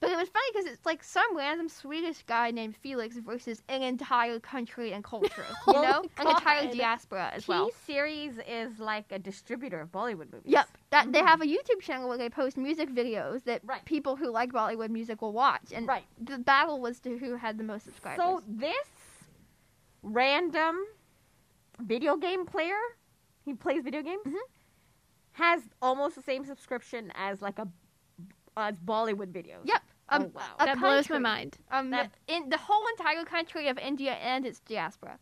but 0.00 0.10
it 0.10 0.16
was 0.16 0.28
funny 0.28 0.46
because 0.52 0.66
it's 0.66 0.84
like 0.86 1.02
some 1.02 1.36
random 1.36 1.68
Swedish 1.68 2.22
guy 2.24 2.50
named 2.50 2.76
Felix 2.76 3.16
versus 3.18 3.62
an 3.68 3.82
entire 3.82 4.38
country 4.38 4.92
and 4.92 5.02
culture, 5.02 5.46
you 5.66 5.72
Oh 5.74 5.82
know, 5.82 6.02
an 6.18 6.28
entire 6.28 6.72
diaspora 6.72 7.30
as 7.34 7.44
T 7.44 7.48
well. 7.48 7.70
series 7.86 8.38
is 8.46 8.78
like 8.78 9.06
a 9.10 9.18
distributor 9.18 9.80
of 9.80 9.90
Bollywood 9.90 10.32
movies. 10.32 10.52
Yep, 10.52 10.68
that 10.90 11.12
they 11.12 11.20
Mhm. 11.20 11.26
have 11.26 11.40
a 11.42 11.46
YouTube 11.46 11.80
channel 11.80 12.08
where 12.08 12.18
they 12.18 12.28
post 12.28 12.56
music 12.56 12.88
videos 12.90 13.44
that 13.44 13.62
Right. 13.64 13.84
people 13.84 14.16
who 14.16 14.30
like 14.30 14.52
Bollywood 14.52 14.90
music 14.90 15.22
will 15.22 15.32
watch, 15.32 15.72
and 15.72 15.86
Right. 15.88 16.04
the 16.20 16.38
battle 16.38 16.80
was 16.80 17.00
to 17.00 17.18
who 17.18 17.36
had 17.36 17.58
the 17.58 17.64
most 17.64 17.84
subscribers. 17.84 18.22
So 18.24 18.42
this 18.46 19.28
random 20.02 20.76
video 21.80 22.16
game 22.16 22.46
player, 22.46 22.78
he 23.44 23.54
plays 23.54 23.82
video 23.82 24.02
games, 24.02 24.22
Mhm. 24.26 24.40
has 25.32 25.68
almost 25.82 26.16
the 26.16 26.22
same 26.22 26.44
subscription 26.44 27.12
as 27.14 27.42
like 27.42 27.58
a 27.58 27.68
as 28.56 28.78
Bollywood 28.80 29.32
videos. 29.32 29.64
yep, 29.64 29.82
um, 30.08 30.22
Oh, 30.24 30.26
wow. 30.34 30.42
a 30.58 30.64
that 30.66 30.78
blows 30.78 31.10
my 31.10 31.18
mind. 31.18 31.58
Um, 31.70 31.90
That- 31.90 32.12
in 32.26 32.48
the 32.48 32.56
whole 32.56 32.86
entire 32.88 33.24
country 33.24 33.68
of 33.68 33.78
India 33.78 34.12
and 34.14 34.46
its 34.46 34.60
diaspora, 34.60 35.18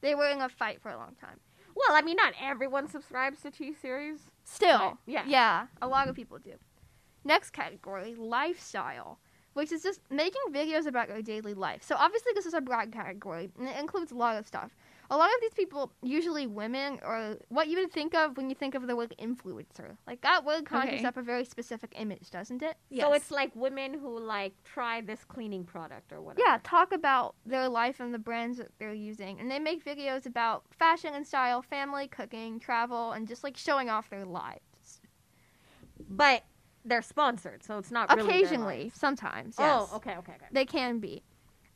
they 0.00 0.14
were 0.14 0.28
in 0.28 0.40
a 0.40 0.48
fight 0.48 0.80
for 0.80 0.90
a 0.90 0.96
long 0.96 1.16
time. 1.20 1.40
Well, 1.74 1.96
I 1.96 2.02
mean, 2.02 2.16
not 2.16 2.34
everyone 2.40 2.88
subscribes 2.88 3.42
to 3.42 3.50
T 3.50 3.72
series. 3.74 4.30
Still, 4.44 4.78
Right, 4.78 4.96
yeah. 5.06 5.24
yeah, 5.26 5.66
a 5.82 5.86
lot 5.88 6.08
of 6.08 6.16
people 6.16 6.38
do. 6.38 6.54
Next 7.24 7.50
category, 7.50 8.14
lifestyle, 8.14 9.18
which 9.54 9.70
is 9.72 9.82
just 9.82 10.00
making 10.10 10.40
videos 10.50 10.86
about 10.86 11.08
your 11.08 11.20
daily 11.22 11.54
life. 11.54 11.82
So 11.82 11.96
obviously 11.96 12.32
this 12.34 12.46
is 12.46 12.54
a 12.54 12.60
broad 12.60 12.92
category, 12.92 13.50
and 13.58 13.68
it 13.68 13.76
includes 13.76 14.12
a 14.12 14.16
lot 14.16 14.36
of 14.36 14.46
stuff. 14.46 14.74
A 15.10 15.16
lot 15.16 15.28
of 15.28 15.40
these 15.40 15.54
people, 15.54 15.90
usually 16.02 16.46
women, 16.46 17.00
or 17.02 17.38
what 17.48 17.68
you 17.68 17.78
would 17.78 17.90
think 17.90 18.14
of 18.14 18.36
when 18.36 18.50
you 18.50 18.54
think 18.54 18.74
of 18.74 18.86
the 18.86 18.94
word 18.94 19.14
influencer. 19.18 19.96
Like 20.06 20.20
that 20.20 20.44
word 20.44 20.66
conjures 20.66 21.00
Okay. 21.00 21.04
up 21.06 21.16
a 21.16 21.22
very 21.22 21.44
specific 21.46 21.94
image, 21.96 22.30
doesn't 22.30 22.62
it? 22.62 22.76
So 23.00 23.14
it's 23.14 23.30
like 23.30 23.50
women 23.56 23.94
who 23.94 24.18
like 24.18 24.52
try 24.64 25.00
this 25.00 25.24
cleaning 25.24 25.64
product 25.64 26.12
or 26.12 26.20
whatever. 26.20 26.44
Yeah, 26.46 26.58
talk 26.62 26.92
about 26.92 27.36
their 27.46 27.68
life 27.68 28.00
and 28.00 28.12
the 28.12 28.18
brands 28.18 28.58
that 28.58 28.68
they're 28.78 28.92
using. 28.92 29.40
And 29.40 29.50
they 29.50 29.58
make 29.58 29.82
videos 29.82 30.26
about 30.26 30.64
fashion 30.78 31.14
and 31.14 31.26
style, 31.26 31.62
family, 31.62 32.06
cooking, 32.06 32.60
travel, 32.60 33.12
and 33.12 33.26
just 33.26 33.42
like 33.42 33.56
showing 33.56 33.88
off 33.88 34.10
their 34.10 34.26
lives. 34.26 35.00
But 36.10 36.44
they're 36.84 37.02
sponsored, 37.02 37.62
so 37.62 37.78
it's 37.78 37.90
not 37.90 38.14
really 38.14 38.28
their 38.28 38.36
Occasionally, 38.36 38.92
sometimes. 38.94 39.56
Oh, 39.58 39.62
yes. 39.62 39.88
Oh, 39.90 39.96
okay, 39.96 40.16
okay, 40.16 40.32
okay. 40.32 40.46
They 40.52 40.64
can 40.64 40.98
be. 40.98 41.22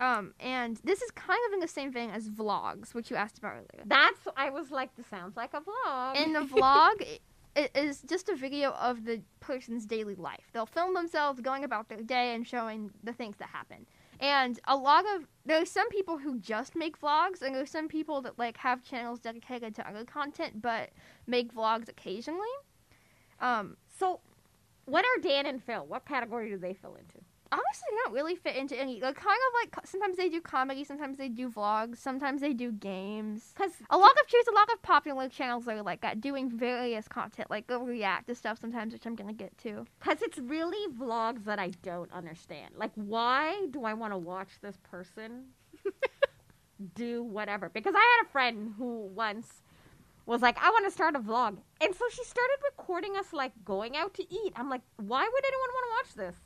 Um, 0.03 0.35
and 0.41 0.81
this 0.83 1.01
is 1.01 1.13
kind 1.13 1.39
of 1.47 1.53
in 1.53 1.61
the 1.61 1.69
same 1.69 1.93
vein 1.93 2.11
as 2.11 2.29
vlogs, 2.29 2.93
which 2.93 3.09
you 3.09 3.17
asked 3.17 3.39
about 3.39 3.53
earlier. 3.53 3.85
That's 3.87 4.19
I 4.37 4.51
was 4.51 4.73
like, 4.73 4.95
this 4.97 5.07
sounds 5.07 5.37
like 5.37 5.55
a 5.55 5.61
vlog. 5.61 6.17
In 6.17 6.33
the 6.33 6.41
vlog, 6.57 7.01
it, 7.01 7.21
it 7.55 7.71
is 7.77 8.03
just 8.03 8.29
a 8.29 8.35
video 8.35 8.73
of 8.73 9.05
the 9.05 9.23
person's 9.39 9.87
daily 9.87 10.17
life. 10.17 10.51
They'll 10.53 10.67
film 10.67 10.95
themselves 10.95 11.41
going 11.41 11.63
about 11.63 11.89
their 11.89 12.03
day 12.03 12.35
and 12.35 12.45
showing 12.45 12.91
the 13.05 13.13
things 13.13 13.37
that 13.37 13.49
happen. 13.51 13.87
And 14.19 14.59
a 14.67 14.77
lot 14.77 15.05
of 15.15 15.29
there's 15.47 15.71
some 15.71 15.89
people 15.89 16.19
who 16.19 16.41
just 16.41 16.75
make 16.75 17.01
vlogs, 17.01 17.41
and 17.41 17.55
there's 17.55 17.71
some 17.71 17.87
people 17.87 18.23
that 18.23 18.41
like 18.41 18.57
have 18.57 18.83
channels 18.83 19.21
dedicated 19.21 19.73
to 19.77 19.89
other 19.89 20.05
content, 20.05 20.61
but 20.61 20.91
make 21.29 21.55
vlogs 21.55 21.89
occasionally. 21.89 22.41
Um, 23.39 23.77
so, 24.01 24.19
what 24.85 25.05
are 25.05 25.23
Dan 25.23 25.47
and 25.47 25.63
Phil? 25.63 25.87
What 25.87 26.07
category 26.07 26.51
do 26.51 26.59
they 26.59 26.75
fill 26.75 26.97
into? 26.97 27.25
Honestly, 27.53 27.89
don't 28.05 28.15
really 28.15 28.35
fit 28.35 28.57
into 28.57 28.79
any. 28.79 28.99
They're 28.99 29.13
kind 29.13 29.39
of 29.49 29.77
like 29.77 29.87
sometimes 29.87 30.17
they 30.17 30.29
do 30.29 30.41
comedy, 30.41 30.85
sometimes 30.85 31.19
they 31.19 31.29
do 31.29 31.51
vlogs, 31.51 31.99
sometimes 31.99 32.41
they 32.41 32.53
do 32.53 32.73
games. 32.73 33.53
Because 33.55 33.73
A 33.91 33.97
lot 33.97 34.11
of 34.11 34.31
there's 34.31 34.47
a 34.49 34.55
lot 34.55 34.69
of 34.73 34.83
popular 34.83 35.29
channels 35.29 35.67
that 35.67 35.77
are 35.77 35.83
like 35.83 36.01
that, 36.01 36.21
doing 36.21 36.51
various 36.51 37.07
content, 37.09 37.51
like 37.51 37.67
they'll 37.67 37.85
react 37.85 38.29
to 38.29 38.35
stuff 38.35 38.59
sometimes, 38.59 38.93
which 38.93 39.07
I'm 39.07 39.15
gonna 39.15 39.33
get 39.33 39.57
to. 39.59 39.87
Because 39.99 40.23
it's 40.23 40.39
really 40.39 40.93
vlogs 40.95 41.45
that 41.45 41.59
I 41.59 41.71
don't 41.83 42.11
understand. 42.13 42.75
Like, 42.77 42.93
why 42.95 43.67
do 43.71 43.85
I 43.85 43.95
want 43.95 44.13
to 44.13 44.19
watch 44.19 44.49
this 44.63 44.79
person 44.91 45.45
do 46.95 47.23
whatever? 47.23 47.69
Because 47.69 47.95
I 47.95 48.17
had 48.19 48.27
a 48.27 48.31
friend 48.31 48.75
who 48.79 49.07
once 49.15 49.63
was 50.27 50.41
like, 50.41 50.57
I 50.63 50.71
want 50.71 50.87
to 50.87 50.91
start 50.91 51.17
a 51.17 51.21
vlog. 51.21 51.59
And 51.81 51.95
so 51.95 52.05
she 52.11 52.25
started 52.25 52.57
recording 52.65 53.17
us, 53.17 53.33
like, 53.33 53.53
going 53.65 53.97
out 53.97 54.15
to 54.15 54.23
eat. 54.23 54.53
I'm 54.57 54.71
like, 54.71 54.83
why 54.97 55.29
would 55.31 55.45
anyone 55.45 55.69
want 55.75 55.85
to 55.85 56.23
watch 56.23 56.27
this? 56.27 56.41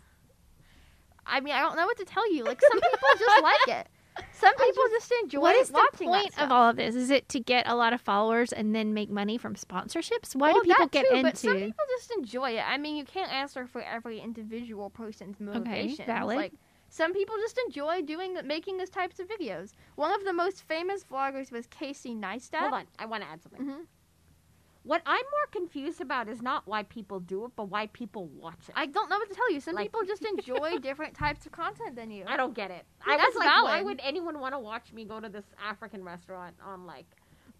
I 1.26 1.40
mean, 1.40 1.54
I 1.54 1.60
don't 1.60 1.76
know 1.76 1.86
what 1.86 1.98
to 1.98 2.04
tell 2.04 2.30
you. 2.32 2.44
Like 2.44 2.60
some 2.60 2.80
people 2.80 2.98
just 3.18 3.42
like 3.42 3.68
it. 3.68 3.88
Some 4.32 4.54
people 4.56 4.82
just, 4.90 5.12
enjoy 5.22 5.38
it. 5.38 5.42
What 5.42 5.56
is 5.56 5.68
the 5.68 5.74
watching 5.74 6.10
that 6.10 6.22
point 6.22 6.38
of 6.38 6.50
all 6.50 6.70
of 6.70 6.76
this? 6.76 6.94
Is 6.94 7.10
it 7.10 7.28
to 7.30 7.40
get 7.40 7.68
a 7.68 7.74
lot 7.74 7.92
of 7.92 8.00
followers 8.00 8.52
and 8.52 8.74
then 8.74 8.94
make 8.94 9.10
money 9.10 9.36
from 9.36 9.54
sponsorships? 9.56 10.34
Why 10.34 10.52
Well, 10.52 10.62
do 10.62 10.68
people 10.68 10.86
that 10.86 10.90
get 10.90 11.06
too, 11.08 11.16
into? 11.16 11.22
But 11.22 11.36
some 11.38 11.56
people 11.56 11.84
just 11.98 12.10
enjoy 12.16 12.50
it. 12.52 12.64
I 12.66 12.78
mean, 12.78 12.96
you 12.96 13.04
can't 13.04 13.32
answer 13.32 13.66
for 13.66 13.82
every 13.82 14.20
individual 14.20 14.88
person's 14.88 15.38
motivation. 15.38 16.04
Okay, 16.04 16.06
valid. 16.06 16.36
Like 16.36 16.52
some 16.88 17.12
people 17.12 17.34
just 17.38 17.58
enjoy 17.66 18.02
doing 18.02 18.38
making 18.44 18.78
these 18.78 18.90
types 18.90 19.18
of 19.20 19.28
videos. 19.28 19.72
One 19.96 20.12
of 20.14 20.24
the 20.24 20.32
most 20.32 20.62
famous 20.62 21.04
vloggers 21.04 21.50
was 21.50 21.66
Casey 21.66 22.14
Neistat. 22.14 22.58
Hold 22.60 22.74
on. 22.74 22.84
I 22.98 23.06
want 23.06 23.22
to 23.22 23.28
add 23.28 23.42
something. 23.42 23.62
hmm 23.62 23.82
What 24.86 25.02
I'm 25.04 25.16
more 25.32 25.46
confused 25.50 26.00
about 26.00 26.28
is 26.28 26.40
not 26.40 26.66
why 26.66 26.84
people 26.84 27.18
do 27.18 27.44
it, 27.44 27.50
but 27.56 27.64
why 27.68 27.88
people 27.88 28.26
watch 28.28 28.68
it. 28.68 28.74
I 28.76 28.86
don't 28.86 29.10
know 29.10 29.18
what 29.18 29.28
to 29.28 29.34
tell 29.34 29.50
you. 29.50 29.60
Some 29.60 29.74
Like- 29.74 29.86
people 29.92 30.04
just 30.06 30.24
enjoy 30.32 30.78
different 30.78 31.14
types 31.14 31.44
of 31.44 31.50
content 31.50 31.96
than 31.96 32.10
you. 32.12 32.24
I 32.28 32.36
don't 32.36 32.54
get 32.54 32.70
it. 32.70 32.84
Yeah, 33.06 33.14
I 33.14 33.16
was 33.16 33.24
that's 33.34 33.36
like, 33.36 33.64
why 33.64 33.82
would 33.82 34.00
anyone 34.02 34.38
want 34.38 34.54
to 34.54 34.60
watch 34.60 34.92
me 34.92 35.04
go 35.04 35.18
to 35.18 35.28
this 35.28 35.44
African 35.60 36.04
restaurant 36.04 36.54
on 36.64 36.86
like 36.86 37.06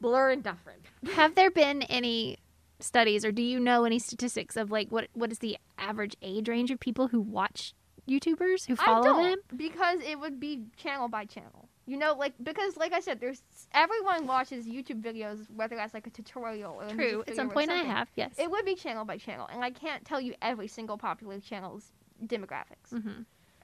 Bloor 0.00 0.30
and 0.30 0.42
Dufferin? 0.42 0.76
Have 1.14 1.34
there 1.34 1.50
been 1.50 1.82
any 1.82 2.38
studies, 2.78 3.24
or 3.24 3.32
do 3.32 3.42
you 3.42 3.58
know 3.58 3.84
any 3.84 3.98
statistics 3.98 4.56
of 4.56 4.70
like 4.70 4.90
what 4.92 5.08
what 5.14 5.32
is 5.32 5.40
the 5.40 5.56
average 5.78 6.14
age 6.22 6.48
range 6.48 6.70
of 6.70 6.78
people 6.78 7.08
who 7.08 7.20
watch 7.20 7.74
YouTubers 8.08 8.66
who 8.66 8.74
I 8.74 8.84
follow 8.84 9.02
don't, 9.02 9.22
them? 9.24 9.38
because 9.56 9.98
it 10.00 10.20
would 10.20 10.38
be 10.38 10.66
channel 10.76 11.08
by 11.08 11.24
channel. 11.24 11.68
You 11.86 11.96
know, 11.96 12.14
like 12.14 12.34
because 12.42 12.76
like 12.76 12.92
I 12.92 13.00
said, 13.00 13.20
there's 13.20 13.42
everyone 13.72 14.26
watches 14.26 14.66
YouTube 14.66 15.02
videos, 15.02 15.48
whether 15.54 15.76
that's 15.76 15.94
like 15.94 16.06
a 16.06 16.10
tutorial 16.10 16.74
or 16.74 16.82
a 16.88 16.94
True. 16.94 17.04
music 17.04 17.28
At 17.28 17.36
some 17.36 17.50
or 17.50 17.54
point, 17.54 17.70
I 17.70 17.76
have. 17.76 18.08
Yes. 18.16 18.34
It 18.38 18.50
would 18.50 18.64
be 18.64 18.74
channel 18.74 19.04
by 19.04 19.18
channel, 19.18 19.48
and 19.52 19.62
I 19.64 19.70
can't 19.70 20.04
tell 20.04 20.20
you 20.20 20.34
every 20.42 20.66
single 20.68 20.98
popular 20.98 21.38
channel's 21.40 21.92
demographics. 22.24 22.90
hmm 22.90 23.22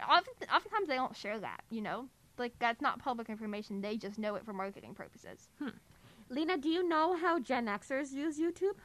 Often, 0.08 0.34
oftentimes 0.52 0.88
they 0.88 0.96
don't 0.96 1.16
share 1.16 1.38
that. 1.40 1.62
You 1.70 1.82
know, 1.82 2.08
like 2.38 2.52
that's 2.58 2.80
not 2.80 3.00
public 3.00 3.28
information. 3.28 3.80
They 3.80 3.96
just 3.96 4.18
know 4.18 4.36
it 4.36 4.44
for 4.44 4.52
marketing 4.52 4.94
purposes. 4.94 5.48
Lena, 6.28 6.56
do 6.56 6.68
you 6.68 6.88
know 6.88 7.16
how 7.16 7.38
Gen 7.38 7.66
Xers 7.66 8.12
use 8.12 8.38
YouTube? 8.38 8.76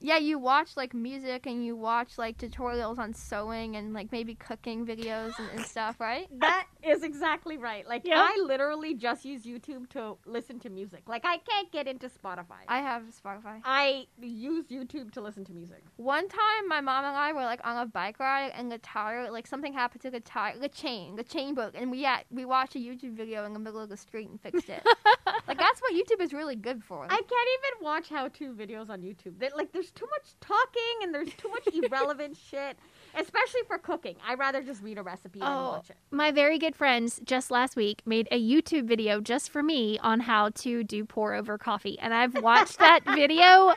Yeah, 0.00 0.16
you 0.18 0.38
watch 0.38 0.76
like 0.76 0.94
music 0.94 1.46
and 1.46 1.64
you 1.64 1.76
watch 1.76 2.18
like 2.18 2.36
tutorials 2.36 2.98
on 2.98 3.14
sewing 3.14 3.76
and 3.76 3.92
like 3.92 4.10
maybe 4.10 4.34
cooking 4.34 4.84
videos 4.84 5.38
and, 5.38 5.48
and 5.48 5.64
stuff, 5.64 6.00
right? 6.00 6.26
That 6.40 6.66
is 6.84 7.02
exactly 7.02 7.56
right. 7.56 7.86
Like 7.88 8.02
Yeah. 8.04 8.18
I 8.18 8.42
literally 8.46 8.94
just 8.94 9.24
use 9.24 9.44
YouTube 9.44 9.88
to 9.90 10.16
listen 10.26 10.58
to 10.60 10.70
music. 10.70 11.02
Like 11.08 11.22
I 11.24 11.38
can't 11.38 11.70
get 11.72 11.86
into 11.86 12.08
Spotify. 12.08 12.62
I 12.68 12.78
have 12.80 13.02
Spotify. 13.24 13.60
I 13.64 14.06
use 14.20 14.66
YouTube 14.66 15.10
to 15.12 15.20
listen 15.20 15.44
to 15.46 15.52
music. 15.52 15.82
One 15.96 16.28
time, 16.28 16.68
my 16.68 16.80
mom 16.80 17.04
and 17.04 17.16
I 17.16 17.32
were 17.32 17.42
like 17.42 17.60
on 17.64 17.76
a 17.78 17.86
bike 17.86 18.18
ride, 18.20 18.52
and 18.54 18.70
the 18.70 18.78
tire, 18.78 19.30
like 19.30 19.46
something 19.46 19.72
happened 19.72 20.02
to 20.02 20.10
the 20.10 20.20
tire, 20.20 20.58
the 20.58 20.68
chain, 20.68 21.16
the 21.16 21.24
chain 21.24 21.54
broke, 21.54 21.74
and 21.74 21.90
we 21.90 21.98
yeah, 21.98 22.20
we 22.30 22.44
watched 22.44 22.74
a 22.74 22.78
YouTube 22.78 23.14
video 23.14 23.44
in 23.44 23.52
the 23.52 23.58
middle 23.58 23.80
of 23.80 23.88
the 23.88 23.96
street 23.96 24.28
and 24.28 24.40
fixed 24.40 24.68
it. 24.68 24.82
like 25.48 25.58
that's 25.58 25.80
what 25.80 25.94
YouTube 25.94 26.20
is 26.22 26.32
really 26.32 26.56
good 26.56 26.82
for. 26.82 27.04
I 27.04 27.08
can't 27.08 27.22
even 27.28 27.84
watch 27.84 28.08
how-to 28.08 28.52
videos 28.54 28.90
on 28.90 29.02
YouTube. 29.02 29.38
They, 29.38 29.50
like 29.56 29.72
there's 29.72 29.90
too 29.90 30.06
much 30.06 30.34
talking 30.40 31.02
and 31.02 31.14
there's 31.14 31.32
too 31.34 31.48
much 31.48 31.66
irrelevant 31.74 32.36
shit, 32.36 32.76
especially 33.14 33.60
for 33.66 33.78
cooking. 33.78 34.16
I 34.26 34.34
rather 34.34 34.62
just 34.62 34.82
read 34.82 34.98
a 34.98 35.02
recipe 35.02 35.40
and 35.40 35.48
Oh. 35.48 35.70
watch 35.72 35.90
it. 35.90 35.96
My 36.10 36.30
very 36.32 36.58
good 36.58 36.71
friends 36.72 37.20
just 37.24 37.50
last 37.50 37.76
week 37.76 38.02
made 38.06 38.28
a 38.30 38.40
YouTube 38.40 38.84
video 38.86 39.20
just 39.20 39.50
for 39.50 39.62
me 39.62 39.98
on 40.00 40.20
how 40.20 40.50
to 40.50 40.82
do 40.84 41.04
pour 41.04 41.34
over 41.34 41.58
coffee, 41.58 41.98
and 41.98 42.12
I've 42.14 42.34
watched 42.42 42.78
that 42.78 43.00
video 43.06 43.74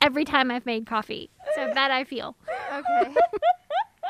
every 0.00 0.24
time 0.24 0.50
I've 0.50 0.66
made 0.66 0.86
coffee. 0.86 1.30
So 1.54 1.70
that 1.74 1.90
I 1.90 2.04
feel. 2.04 2.36
okay. 2.72 3.14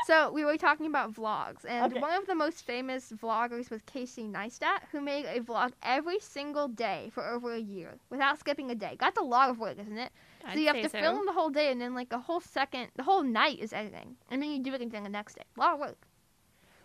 So 0.07 0.33
we 0.33 0.45
were 0.45 0.57
talking 0.57 0.87
about 0.87 1.13
vlogs, 1.13 1.65
and 1.69 1.93
Okay. 1.93 2.01
one 2.01 2.15
of 2.19 2.27
the 2.27 2.35
most 2.35 2.65
famous 2.65 3.13
vloggers 3.13 3.71
was 3.71 3.81
Casey 3.83 4.25
Neistat, 4.25 4.81
who 4.91 5.01
made 5.01 5.25
a 5.27 5.39
vlog 5.41 5.73
every 5.85 6.19
single 6.19 6.67
day 6.67 7.11
for 7.13 7.25
over 7.29 7.53
a 7.53 7.61
year 7.61 7.97
without 8.09 8.39
skipping 8.41 8.71
a 8.73 8.75
day. 8.75 8.97
That's 8.99 9.19
a 9.19 9.23
lot 9.23 9.51
of 9.51 9.59
work, 9.61 9.79
isn't 9.79 9.99
it? 9.99 10.11
I'd 10.45 10.55
so 10.55 10.59
you 10.59 10.67
have 10.69 10.81
to 10.81 10.89
so. 10.89 10.99
film 10.99 11.27
the 11.27 11.33
whole 11.33 11.51
day, 11.51 11.71
and 11.71 11.81
then 11.81 11.95
like 11.95 12.13
a 12.13 12.19
whole 12.19 12.41
second, 12.41 12.89
the 12.97 13.05
whole 13.05 13.23
night 13.23 13.61
is 13.61 13.73
editing, 13.73 14.17
and 14.31 14.43
then 14.43 14.51
you 14.51 14.59
do 14.61 14.75
it 14.75 14.81
again 14.81 15.05
the 15.05 15.11
next 15.11 15.35
day. 15.35 15.45
A 15.57 15.61
lot 15.61 15.75
of 15.75 15.81
work. 15.81 15.99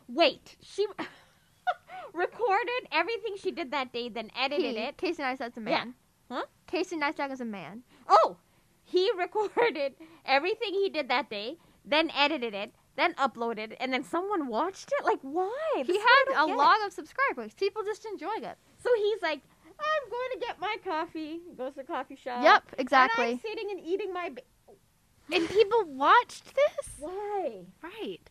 Wait, 0.08 0.58
she 0.62 0.86
recorded 2.13 2.87
everything 2.91 3.35
she 3.37 3.51
did 3.51 3.71
that 3.71 3.91
day, 3.93 4.09
then 4.09 4.29
edited 4.35 4.75
He- 4.75 4.81
it. 4.81 4.97
Casey 4.97 5.23
Neistat's 5.23 5.57
a 5.57 5.61
Yeah. 5.61 5.63
man. 5.63 5.95
Huh? 6.31 6.45
Casey 6.67 6.97
Neistat 6.97 7.31
is 7.31 7.39
a 7.41 7.45
man. 7.45 7.83
Oh, 8.07 8.37
he 8.83 9.11
recorded 9.17 9.93
everything 10.25 10.73
he 10.73 10.89
did 10.89 11.07
that 11.09 11.29
day, 11.29 11.57
then 11.85 12.09
edited 12.11 12.53
it, 12.55 12.73
then 12.95 13.13
uploaded, 13.15 13.75
and 13.79 13.93
then 13.93 14.03
someone 14.03 14.47
watched 14.47 14.91
it. 14.97 15.05
Like, 15.05 15.19
why? 15.21 15.51
He 15.75 15.81
is 15.81 15.87
what 15.99 16.37
I 16.37 16.41
had 16.41 16.49
a 16.49 16.55
lot 16.55 16.77
of 16.85 16.93
subscribers. 16.93 17.53
People 17.53 17.83
just 17.83 18.05
enjoyed 18.05 18.41
it. 18.43 18.57
So 18.81 18.89
he's 18.97 19.21
like, 19.21 19.41
I'm 19.65 20.09
going 20.09 20.29
to 20.33 20.39
get 20.39 20.59
my 20.59 20.75
coffee. 20.83 21.41
Goes 21.57 21.73
to 21.73 21.77
the 21.81 21.83
coffee 21.83 22.15
shop. 22.15 22.43
yep, 22.43 22.63
exactly. 22.79 23.25
And. 23.25 23.33
I'm 23.33 23.39
sitting 23.39 23.69
and 23.71 23.79
eating 23.85 24.11
my. 24.13 24.29
Ba- 24.29 24.41
And 25.35 25.47
people 25.49 25.83
watched 25.85 26.45
this? 26.55 26.89
why? 26.99 27.65
Right. 27.83 28.29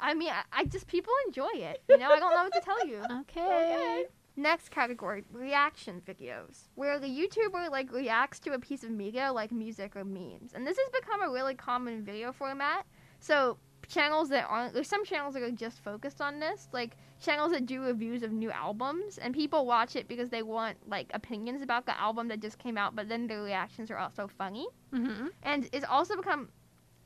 I 0.00 0.14
mean, 0.14 0.30
I, 0.30 0.42
I 0.52 0.64
just 0.64 0.86
people 0.86 1.12
enjoy 1.26 1.50
it. 1.54 1.82
You 1.88 1.98
know, 1.98 2.10
I 2.10 2.18
don't 2.18 2.30
know 2.30 2.44
what 2.44 2.52
to 2.52 2.60
tell 2.60 2.86
you. 2.86 3.02
Okay. 3.20 4.06
Next 4.36 4.70
category, 4.70 5.24
reaction 5.32 6.00
videos, 6.06 6.68
where 6.76 7.00
the 7.00 7.08
YouTuber 7.08 7.70
like 7.72 7.92
reacts 7.92 8.38
to 8.40 8.52
a 8.52 8.58
piece 8.58 8.84
of 8.84 8.90
media 8.90 9.32
like 9.32 9.50
music 9.50 9.96
or 9.96 10.04
memes. 10.04 10.52
And 10.54 10.64
this 10.64 10.78
has 10.78 10.88
become 10.90 11.22
a 11.22 11.28
really 11.28 11.56
common 11.56 12.04
video 12.04 12.30
format. 12.30 12.86
So 13.18 13.58
channels 13.88 14.28
that 14.28 14.46
aren't 14.48 14.74
there's 14.74 14.88
some 14.88 15.04
channels 15.04 15.34
that 15.34 15.42
are 15.42 15.50
just 15.50 15.80
focused 15.82 16.20
on 16.20 16.38
this, 16.38 16.68
like 16.72 16.96
channels 17.20 17.50
that 17.50 17.66
do 17.66 17.82
reviews 17.82 18.22
of 18.22 18.30
new 18.30 18.50
albums 18.52 19.18
and 19.18 19.34
people 19.34 19.66
watch 19.66 19.96
it 19.96 20.06
because 20.06 20.30
they 20.30 20.44
want 20.44 20.76
like 20.86 21.10
opinions 21.14 21.60
about 21.60 21.84
the 21.86 21.98
album 22.00 22.28
that 22.28 22.38
just 22.40 22.58
came 22.58 22.78
out, 22.78 22.94
but 22.94 23.08
then 23.08 23.26
their 23.26 23.42
reactions 23.42 23.90
are 23.90 23.98
also 23.98 24.28
funny. 24.28 24.68
Mm-hmm. 24.94 25.28
And 25.42 25.68
it's 25.72 25.86
also 25.88 26.16
become 26.16 26.48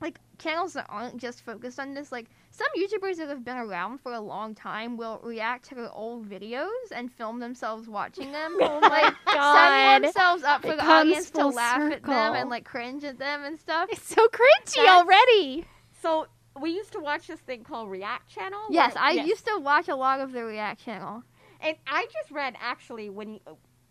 like 0.01 0.19
channels 0.37 0.73
that 0.73 0.85
aren't 0.89 1.17
just 1.17 1.43
focused 1.43 1.79
on 1.79 1.93
this. 1.93 2.11
Like 2.11 2.29
some 2.55 2.67
YouTubers 2.77 3.17
that 3.17 3.29
have 3.29 3.43
been 3.43 3.57
around 3.57 3.97
for 3.99 4.13
a 4.13 4.19
long 4.19 4.53
time 4.53 4.95
will 4.95 5.19
react 5.23 5.67
to 5.69 5.75
their 5.75 5.91
old 5.91 6.29
videos 6.29 6.67
and 6.95 7.11
film 7.11 7.39
themselves 7.39 7.87
watching 7.89 8.31
them. 8.31 8.57
Oh 8.61 8.79
like 8.79 9.13
God. 9.25 9.55
setting 9.55 10.03
themselves 10.03 10.43
up 10.43 10.61
for 10.61 10.67
It 10.73 10.77
the 10.77 10.83
comes 10.83 11.07
audience 11.07 11.29
to 11.31 11.39
full 11.41 11.51
laugh 11.51 11.91
at 11.91 12.03
them 12.03 12.35
and 12.35 12.49
like 12.51 12.63
cringe 12.63 13.03
at 13.03 13.17
them 13.17 13.43
and 13.43 13.59
stuff. 13.59 13.89
It's 13.91 14.07
so 14.07 14.27
cringy 14.27 14.75
That's- 14.75 14.87
already. 15.01 15.65
So 16.03 16.27
we 16.61 16.69
used 16.69 16.91
to 16.91 16.99
watch 16.99 17.25
this 17.25 17.39
thing 17.39 17.63
called 17.63 17.89
React 17.89 18.29
Channel. 18.29 18.59
Yes, 18.69 18.93
where- 18.93 19.03
I 19.03 19.11
used 19.13 19.45
to 19.47 19.57
watch 19.59 19.87
a 19.87 19.95
lot 19.95 20.19
of 20.19 20.31
the 20.31 20.43
React 20.45 20.79
channel. 20.85 21.23
And 21.59 21.75
I 21.87 22.05
just 22.13 22.29
read 22.29 22.55
actually 22.61 23.09
when 23.09 23.29
you 23.33 23.39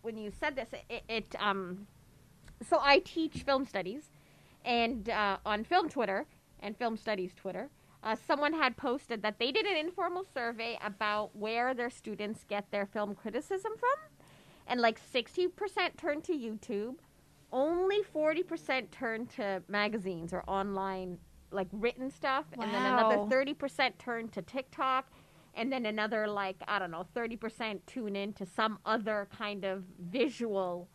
when 0.03 0.15
you 0.17 0.31
said 0.39 0.55
this, 0.55 0.69
it, 0.89 1.03
it 1.09 1.35
um, 1.39 1.85
so 2.69 2.77
I 2.81 2.99
teach 2.99 3.43
film 3.43 3.65
studies, 3.65 4.03
and 4.63 5.09
uh, 5.09 5.37
on 5.45 5.63
film 5.65 5.89
Twitter 5.89 6.25
and 6.61 6.77
film 6.77 6.95
studies 6.97 7.33
Twitter, 7.35 7.69
uh, 8.03 8.15
someone 8.27 8.53
had 8.53 8.75
posted 8.75 9.21
that 9.21 9.39
they 9.39 9.51
did 9.51 9.65
an 9.65 9.77
informal 9.77 10.25
survey 10.33 10.77
about 10.83 11.35
where 11.35 11.73
their 11.73 11.89
students 11.89 12.43
get 12.47 12.69
their 12.71 12.85
film 12.85 13.15
criticism 13.15 13.71
from, 13.79 14.27
and 14.67 14.81
like 14.81 14.99
sixty 15.11 15.47
percent 15.47 15.97
turned 15.97 16.23
to 16.25 16.33
YouTube, 16.33 16.95
only 17.51 18.03
forty 18.03 18.43
percent 18.43 18.91
turned 18.91 19.29
to 19.31 19.63
magazines 19.67 20.33
or 20.33 20.43
online 20.47 21.17
like 21.51 21.67
written 21.71 22.09
stuff, 22.11 22.45
and 22.59 22.73
then 22.73 22.85
another 22.85 23.25
thirty 23.29 23.53
percent 23.53 23.97
turned 23.99 24.31
to 24.33 24.41
TikTok. 24.41 25.09
And 25.55 25.71
then 25.71 25.85
another 25.85 26.27
like 26.27 26.55
I 26.67 26.79
don't 26.79 26.89
know, 26.89 27.05
thirty 27.13 27.35
percent 27.35 27.85
tune 27.85 28.15
in 28.15 28.33
to 28.33 28.45
some 28.45 28.79
other 28.87 29.27
kind 29.37 29.63
of 29.63 29.83
visual 29.99 30.89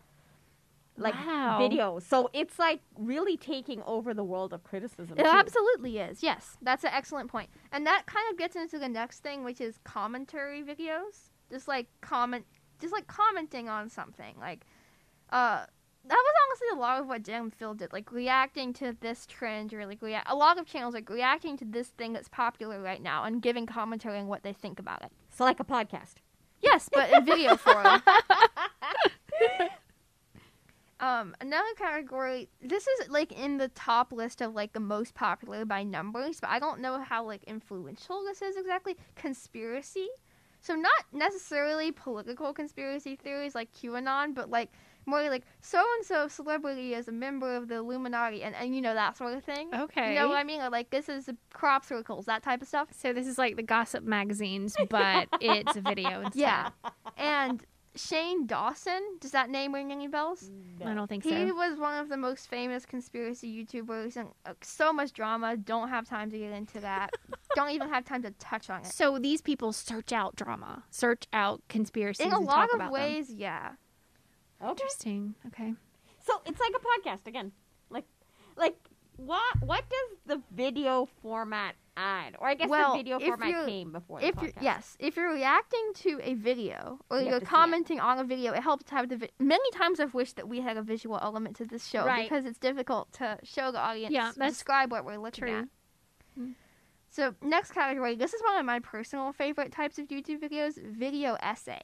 like 0.99 1.15
Wow. 1.15 1.59
video. 1.59 1.99
So 2.01 2.29
it's 2.33 2.59
like 2.59 2.81
really 2.97 3.37
taking 3.37 3.83
over 3.83 4.13
the 4.15 4.25
world 4.25 4.53
of 4.53 4.65
criticism. 4.65 5.17
It 5.19 5.23
too. 5.25 5.29
absolutely 5.29 5.99
is. 5.99 6.23
Yes, 6.23 6.57
that's 6.63 6.85
an 6.85 6.91
excellent 6.93 7.31
point. 7.31 7.51
And 7.73 7.87
that 7.87 8.05
kind 8.07 8.25
of 8.31 8.39
gets 8.39 8.57
into 8.57 8.79
the 8.79 8.89
next 8.89 9.21
thing, 9.21 9.45
which 9.45 9.61
is 9.61 9.79
commentary 9.85 10.63
videos. 10.63 11.31
Just 11.51 11.69
like 11.69 11.87
comment, 12.01 12.45
just 12.81 12.93
like 12.93 13.07
commenting 13.07 13.69
on 13.69 13.89
something. 13.89 14.35
Like, 14.39 14.67
uh, 15.31 15.65
that 16.05 16.15
was 16.17 16.35
honestly 16.49 16.69
a 16.73 16.81
lot 16.81 17.01
of 17.01 17.07
what 17.07 17.23
Jam 17.23 17.51
Phil 17.51 17.75
did, 17.75 17.93
like 17.93 18.11
reacting 18.13 18.73
to 18.75 18.97
this 19.01 19.27
trend 19.27 19.73
or 19.75 19.87
like 19.87 20.01
react. 20.03 20.29
A 20.31 20.35
lot 20.35 20.59
of 20.59 20.67
channels 20.67 20.95
like 20.95 21.09
reacting 21.11 21.57
to 21.59 21.65
this 21.65 21.89
thing 21.89 22.13
that's 22.13 22.29
popular 22.29 22.81
right 22.81 23.03
now 23.03 23.25
and 23.25 23.43
giving 23.43 23.67
commentary 23.67 24.19
on 24.19 24.27
what 24.27 24.43
they 24.43 24.53
think 24.53 24.79
about 24.79 25.03
it. 25.03 25.13
So 25.31 25.45
like 25.45 25.61
a 25.61 25.65
podcast. 25.65 26.15
Yes, 26.61 26.89
but 26.93 27.11
in 27.13 27.25
video 27.25 27.57
form. 27.57 28.03
Um, 31.01 31.35
another 31.41 31.73
category. 31.77 32.49
This 32.61 32.87
is 32.87 33.09
like 33.09 33.33
in 33.33 33.59
the 33.59 33.69
top 33.69 34.13
list 34.13 34.41
of 34.41 34.55
like 34.55 34.73
the 34.73 34.81
most 34.81 35.15
popular 35.15 35.65
by 35.65 35.85
numbers, 35.85 36.41
but 36.41 36.51
I 36.51 36.59
don't 36.59 36.81
know 36.81 37.01
how 37.01 37.25
like 37.25 37.45
influential 37.45 38.25
this 38.25 38.43
is 38.43 38.57
exactly. 38.57 38.97
Conspiracy. 39.15 40.09
So 40.61 40.75
not 40.75 41.05
necessarily 41.13 41.93
political 41.93 42.53
conspiracy 42.53 43.15
theories 43.15 43.55
like 43.55 43.73
QAnon, 43.73 44.35
but 44.35 44.51
like 44.51 44.71
more 45.07 45.23
like 45.31 45.45
so 45.61 45.79
and 45.79 46.05
so 46.05 46.29
celebrity 46.29 46.95
is 46.95 47.09
a 47.09 47.13
member 47.13 47.57
of 47.57 47.69
the 47.69 47.77
Illuminati 47.77 48.43
and, 48.43 48.55
and 48.55 48.75
you 48.75 48.83
know 48.83 48.95
that 48.95 49.17
sort 49.17 49.35
of 49.35 49.43
thing. 49.43 49.71
Okay. 49.75 50.13
You 50.13 50.19
know 50.19 50.29
what 50.29 50.37
I 50.37 50.45
mean? 50.45 50.61
Or, 50.61 50.69
like 50.69 50.91
this 50.91 51.09
is 51.09 51.31
crop 51.53 51.85
circles, 51.85 52.27
that 52.27 52.43
type 52.43 52.61
of 52.61 52.69
stuff. 52.69 52.89
So 52.93 53.13
this 53.13 53.27
is 53.27 53.39
like 53.39 53.57
the 53.57 53.63
gossip 53.63 54.05
magazines, 54.05 54.77
but 54.91 55.29
it's 55.41 55.77
a 55.77 55.81
video 55.81 56.21
instead. 56.23 56.41
Yeah. 56.41 56.71
and 57.17 57.65
Shane 57.97 58.47
Dawson, 58.47 59.01
does 59.21 59.33
that 59.33 59.51
name 59.51 59.75
ring 59.75 59.91
any 59.91 60.07
bells? 60.09 60.51
I 60.85 60.95
don't 60.95 61.09
think 61.09 61.25
He 61.25 61.31
so. 61.31 61.45
He 61.47 61.53
was 61.53 61.79
one 61.79 61.99
of 61.99 62.09
the 62.09 62.17
most 62.17 62.49
famous 62.49 62.87
conspiracy 62.87 63.65
YouTubers 63.65 64.17
and 64.17 64.29
uh, 64.47 64.55
so 64.63 64.93
much 64.93 65.13
drama. 65.13 65.57
Don't 65.57 65.89
have 65.89 66.09
time 66.09 66.31
to 66.31 66.39
get 66.39 66.53
into 66.53 66.81
that. 66.81 67.11
Don't 67.57 67.71
even 67.71 67.89
have 67.89 68.05
time 68.05 68.23
to 68.23 68.31
touch 68.33 68.71
on 68.71 68.81
it. 68.83 68.87
So 68.87 69.19
these 69.19 69.41
people 69.41 69.73
search 69.73 70.13
out 70.13 70.37
drama, 70.37 70.85
search 70.91 71.25
out 71.33 71.63
conspiracies, 71.69 72.27
In 72.27 72.33
a 72.33 72.37
and 72.37 72.47
lot 72.47 72.55
talk 72.55 72.69
of 72.71 72.75
about 72.77 72.93
them. 72.93 73.03
ways, 73.03 73.33
yeah. 73.33 73.73
Okay. 74.63 74.71
Interesting. 74.71 75.35
Okay. 75.49 75.75
So 76.25 76.41
it's 76.47 76.61
like 76.61 76.73
a 76.77 77.11
podcast 77.11 77.27
again. 77.27 77.53
Like 77.91 78.05
like 78.57 78.77
what 79.17 79.43
what 79.63 79.85
does 79.89 80.19
the 80.27 80.43
video 80.55 81.09
format 81.23 81.75
add? 81.99 82.37
Or 82.39 82.49
I 82.49 82.55
guess 82.55 82.69
Well, 82.71 82.93
the 82.93 82.99
video 82.99 83.19
format 83.19 83.67
came 83.67 83.93
before 83.93 84.21
If 84.23 84.35
you're 84.41 84.53
yes, 84.61 84.97
if 85.01 85.17
you're 85.17 85.33
reacting 85.33 85.93
to 85.97 86.21
a 86.23 86.35
video 86.35 87.01
or 87.11 87.19
You 87.19 87.25
have 87.25 87.31
you're 87.31 87.41
to 87.41 87.47
see 87.47 87.49
it. 87.49 87.55
commenting 87.55 88.01
on 88.01 88.19
a 88.19 88.25
video, 88.25 88.53
it 88.53 88.63
helps 88.63 88.85
to 88.85 88.95
have 88.95 89.09
the. 89.09 89.17
Vi- 89.17 89.31
Many 89.39 89.71
times 89.73 90.01
I've 90.01 90.15
wished 90.15 90.37
that 90.37 90.49
we 90.49 90.61
had 90.61 90.77
a 90.77 90.83
visual 90.83 91.19
element 91.21 91.57
to 91.57 91.65
this 91.65 91.85
show 91.87 92.07
Right. 92.07 92.29
because 92.29 92.45
it's 92.45 92.59
difficult 92.59 93.13
to 93.15 93.39
show 93.43 93.73
the 93.73 93.81
audience, 93.81 94.13
Yeah, 94.13 94.33
describe 94.39 94.91
what 94.93 95.05
we're 95.05 95.19
looking 95.19 95.43
true. 95.45 95.59
at. 95.59 95.69
Mm. 96.39 96.55
So 97.11 97.35
next 97.43 97.73
category, 97.73 98.15
this 98.17 98.35
is 98.35 98.43
one 98.43 98.59
of 98.59 98.67
my 98.67 98.81
personal 98.81 99.33
favorite 99.33 99.73
types 99.73 99.99
of 99.99 100.09
YouTube 100.09 100.41
videos: 100.41 100.75
video 100.81 101.37
essay. 101.41 101.81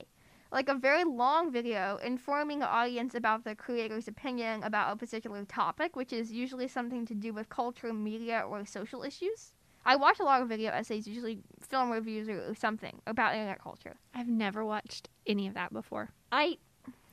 Like 0.52 0.68
a 0.68 0.74
very 0.74 1.02
long 1.02 1.50
video 1.50 1.96
informing 2.04 2.60
the 2.60 2.68
audience 2.68 3.16
about 3.16 3.42
the 3.42 3.56
creator's 3.56 4.06
opinion 4.06 4.62
about 4.62 4.92
a 4.92 4.96
particular 4.96 5.44
topic, 5.44 5.96
which 5.96 6.12
is 6.12 6.30
usually 6.30 6.68
something 6.68 7.04
to 7.06 7.14
do 7.14 7.32
with 7.32 7.48
culture, 7.48 7.92
media, 7.92 8.44
or 8.48 8.64
social 8.64 9.02
issues. 9.02 9.53
I 9.86 9.96
watch 9.96 10.18
a 10.20 10.24
lot 10.24 10.40
of 10.42 10.48
video 10.48 10.70
essays, 10.70 11.06
usually 11.06 11.40
film 11.68 11.90
reviews 11.90 12.28
or, 12.28 12.50
or 12.50 12.54
something 12.54 13.00
about 13.06 13.34
internet 13.34 13.60
culture. 13.62 13.96
I've 14.14 14.28
never 14.28 14.64
watched 14.64 15.08
any 15.26 15.46
of 15.46 15.54
that 15.54 15.72
before. 15.72 16.10
I 16.32 16.58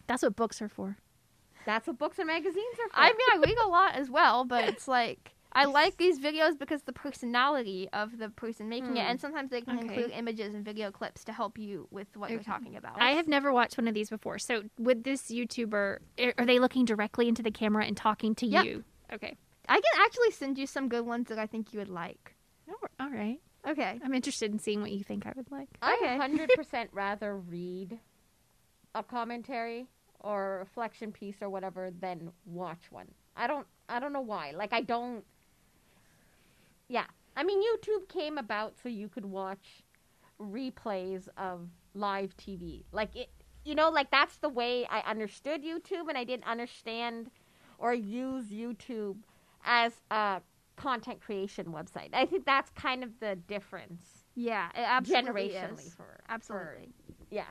That's 0.08 0.24
what 0.24 0.36
books 0.36 0.62
are 0.62 0.70
for. 0.70 0.98
that's 1.66 1.86
what 1.88 1.98
books 2.00 2.18
and 2.18 2.28
magazines 2.28 2.76
are 2.84 2.90
for. 2.90 2.96
I 3.00 3.08
mean, 3.10 3.28
I 3.34 3.38
read 3.38 3.58
a 3.64 3.68
lot 3.68 3.96
as 3.96 4.10
well, 4.10 4.46
but 4.46 4.64
it's 4.66 4.88
like 5.00 5.36
I 5.54 5.66
like 5.66 5.98
these 5.98 6.18
videos 6.18 6.58
because 6.58 6.84
the 6.84 6.94
personality 6.94 7.90
of 7.92 8.18
the 8.18 8.30
person 8.30 8.70
making 8.70 8.96
it, 8.96 9.04
Hmm. 9.04 9.10
and 9.12 9.20
sometimes 9.20 9.50
they 9.52 9.60
can 9.62 9.78
Okay. 9.80 9.88
include 9.88 10.12
images 10.12 10.54
and 10.54 10.64
video 10.64 10.92
clips 10.92 11.26
to 11.26 11.34
help 11.34 11.58
you 11.58 11.90
with 11.92 12.16
what 12.16 12.30
you're 12.32 12.42
talking 12.42 12.78
about. 12.78 13.02
I 13.02 13.12
have 13.12 13.28
never 13.28 13.52
watched 13.52 13.78
one 13.78 13.90
of 13.90 13.94
these 13.94 14.10
before. 14.10 14.40
So 14.40 14.64
would 14.80 15.04
this 15.04 15.24
YouTuber 15.30 16.00
are- 16.20 16.34
are 16.38 16.46
they 16.46 16.58
looking 16.60 16.86
directly 16.86 17.28
into 17.28 17.44
the 17.44 17.52
camera 17.52 17.84
and 17.86 17.98
talking 17.98 18.34
to 18.36 18.46
Yep. 18.46 18.64
you? 18.66 18.84
Okay. 19.12 19.36
I 19.68 19.76
can 19.76 20.02
actually 20.02 20.32
send 20.32 20.58
you 20.58 20.66
some 20.66 20.88
good 20.88 21.06
ones 21.06 21.28
that 21.28 21.38
I 21.38 21.48
think 21.48 21.74
you 21.74 21.80
would 21.80 21.90
like. 21.90 22.36
Oh, 22.72 22.88
all 23.00 23.10
right. 23.10 23.40
Okay. 23.68 24.00
I'm 24.04 24.14
interested 24.14 24.52
in 24.52 24.60
seeing 24.60 24.82
what 24.82 24.92
you 24.92 25.04
think 25.04 25.26
I 25.26 25.34
would 25.36 25.52
like. 25.52 25.70
I 25.82 26.16
hundred 26.20 26.50
percent 26.56 26.90
rather 26.94 27.38
read 27.38 28.00
a 28.96 29.04
commentary 29.04 29.88
or 30.20 30.56
a 30.56 30.60
reflection 30.60 31.12
piece 31.12 31.42
or 31.42 31.50
whatever 31.50 31.92
than 32.00 32.32
watch 32.46 32.92
one. 32.92 33.08
I 33.36 33.48
don't 33.48 33.68
I 33.90 34.00
don't 34.00 34.14
know 34.14 34.22
why. 34.22 34.52
Like 34.52 34.74
I 34.74 34.82
don't 34.82 35.24
Yeah. 36.88 37.06
I 37.36 37.44
mean 37.44 37.62
YouTube 37.62 38.08
came 38.10 38.38
about 38.38 38.74
so 38.82 38.90
you 38.90 39.08
could 39.08 39.26
watch 39.26 39.84
replays 40.40 41.28
of 41.38 41.68
live 41.94 42.36
TV. 42.38 42.84
Like 42.92 43.16
it 43.16 43.30
you 43.64 43.76
know, 43.76 43.90
like 43.90 44.10
that's 44.10 44.38
the 44.38 44.50
way 44.50 44.88
I 44.90 45.02
understood 45.02 45.64
YouTube 45.64 46.10
and 46.10 46.18
I 46.18 46.24
didn't 46.24 46.48
understand 46.48 47.30
or 47.78 47.94
use 47.94 48.48
YouTube 48.48 49.18
as 49.64 49.94
a 50.10 50.42
content 50.82 51.22
creation 51.22 51.68
website. 51.68 52.10
I 52.14 52.26
think 52.26 52.46
that's 52.46 52.70
kind 52.72 53.04
of 53.04 53.12
the 53.20 53.36
difference 53.36 54.26
Yeah, 54.36 54.68
it 54.76 54.80
absolutely 54.86 55.50
generationally 55.50 55.88
is. 55.88 55.94
for 55.94 56.20
Absolutely. 56.30 56.90
yeah. 57.30 57.46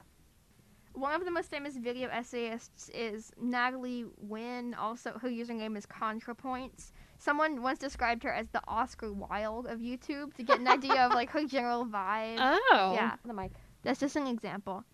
One 0.94 1.14
of 1.14 1.24
the 1.24 1.30
most 1.30 1.50
famous 1.50 1.76
video 1.76 2.08
essayists 2.08 2.88
is 2.92 3.30
Natalie 3.40 4.06
Wynn. 4.18 4.74
Also, 4.74 5.12
her 5.22 5.28
username 5.28 5.76
is 5.78 5.86
ContraPoints. 5.86 6.90
Someone 7.18 7.62
once 7.62 7.78
described 7.78 8.24
her 8.24 8.32
as 8.32 8.48
the 8.50 8.60
Oscar 8.66 9.12
Wilde 9.12 9.66
of 9.66 9.78
YouTube 9.78 10.34
to 10.34 10.42
get 10.42 10.58
an 10.58 10.66
idea 10.66 11.06
of 11.06 11.12
like 11.12 11.30
her 11.30 11.44
general 11.44 11.86
vibe. 11.86 12.38
Oh. 12.72 12.92
Yeah. 12.94 13.14
The 13.24 13.32
mic. 13.32 13.52
That's 13.82 14.00
just 14.00 14.16
an 14.16 14.26
example. 14.26 14.84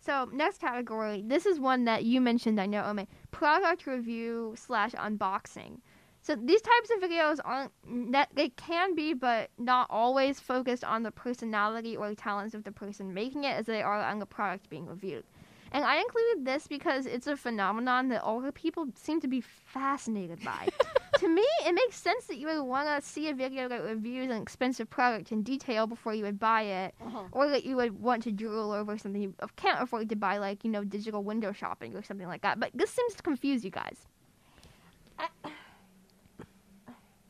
So 0.00 0.28
next 0.32 0.60
category, 0.60 1.22
this 1.26 1.44
is 1.46 1.58
one 1.58 1.84
that 1.84 2.04
you 2.04 2.20
mentioned. 2.20 2.60
I 2.60 2.66
know, 2.66 2.84
Ome. 2.84 3.06
Product 3.32 3.86
review 3.86 4.54
slash 4.56 4.92
unboxing. 4.92 5.80
So 6.22 6.36
these 6.36 6.60
types 6.60 6.90
of 6.94 7.00
videos 7.10 7.38
aren't 7.44 7.72
that 8.12 8.28
they 8.34 8.50
can 8.50 8.94
be, 8.94 9.14
but 9.14 9.50
not 9.58 9.86
always 9.90 10.38
focused 10.38 10.84
on 10.84 11.02
the 11.02 11.10
personality 11.10 11.96
or 11.96 12.14
talents 12.14 12.54
of 12.54 12.64
the 12.64 12.72
person 12.72 13.14
making 13.14 13.44
it, 13.44 13.56
as 13.56 13.66
they 13.66 13.82
are 13.82 14.00
on 14.02 14.18
the 14.18 14.26
product 14.26 14.68
being 14.68 14.86
reviewed. 14.86 15.24
And 15.72 15.84
I 15.84 15.98
included 15.98 16.44
this 16.44 16.66
because 16.66 17.06
it's 17.06 17.26
a 17.28 17.36
phenomenon 17.36 18.08
that 18.08 18.22
older 18.24 18.50
people 18.52 18.88
seem 18.96 19.20
to 19.20 19.28
be 19.28 19.40
fascinated 19.40 20.44
by. 20.44 20.68
to 21.18 21.28
me, 21.28 21.44
it 21.64 21.72
makes 21.72 21.96
sense 21.96 22.24
that 22.26 22.38
you 22.38 22.48
would 22.48 22.62
want 22.64 22.88
to 22.88 23.08
see 23.08 23.28
a 23.28 23.34
video 23.34 23.68
that 23.68 23.82
reviews 23.84 24.30
an 24.30 24.42
expensive 24.42 24.90
product 24.90 25.30
in 25.30 25.42
detail 25.42 25.86
before 25.86 26.12
you 26.12 26.24
would 26.24 26.40
buy 26.40 26.62
it, 26.62 26.94
Uh-huh. 27.00 27.22
or 27.32 27.48
that 27.50 27.64
you 27.64 27.76
would 27.76 28.00
want 28.02 28.22
to 28.24 28.32
drool 28.32 28.72
over 28.72 28.98
something 28.98 29.22
you 29.22 29.34
can't 29.56 29.80
afford 29.80 30.08
to 30.08 30.16
buy, 30.16 30.38
like 30.38 30.64
you 30.64 30.70
know, 30.70 30.82
digital 30.84 31.22
window 31.22 31.52
shopping 31.52 31.94
or 31.96 32.02
something 32.02 32.26
like 32.26 32.42
that. 32.42 32.58
But 32.58 32.70
this 32.74 32.90
seems 32.90 33.14
to 33.14 33.22
confuse 33.22 33.64
you 33.64 33.70
guys. 33.70 34.06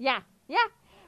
Yeah, 0.01 0.21
yeah. 0.49 0.59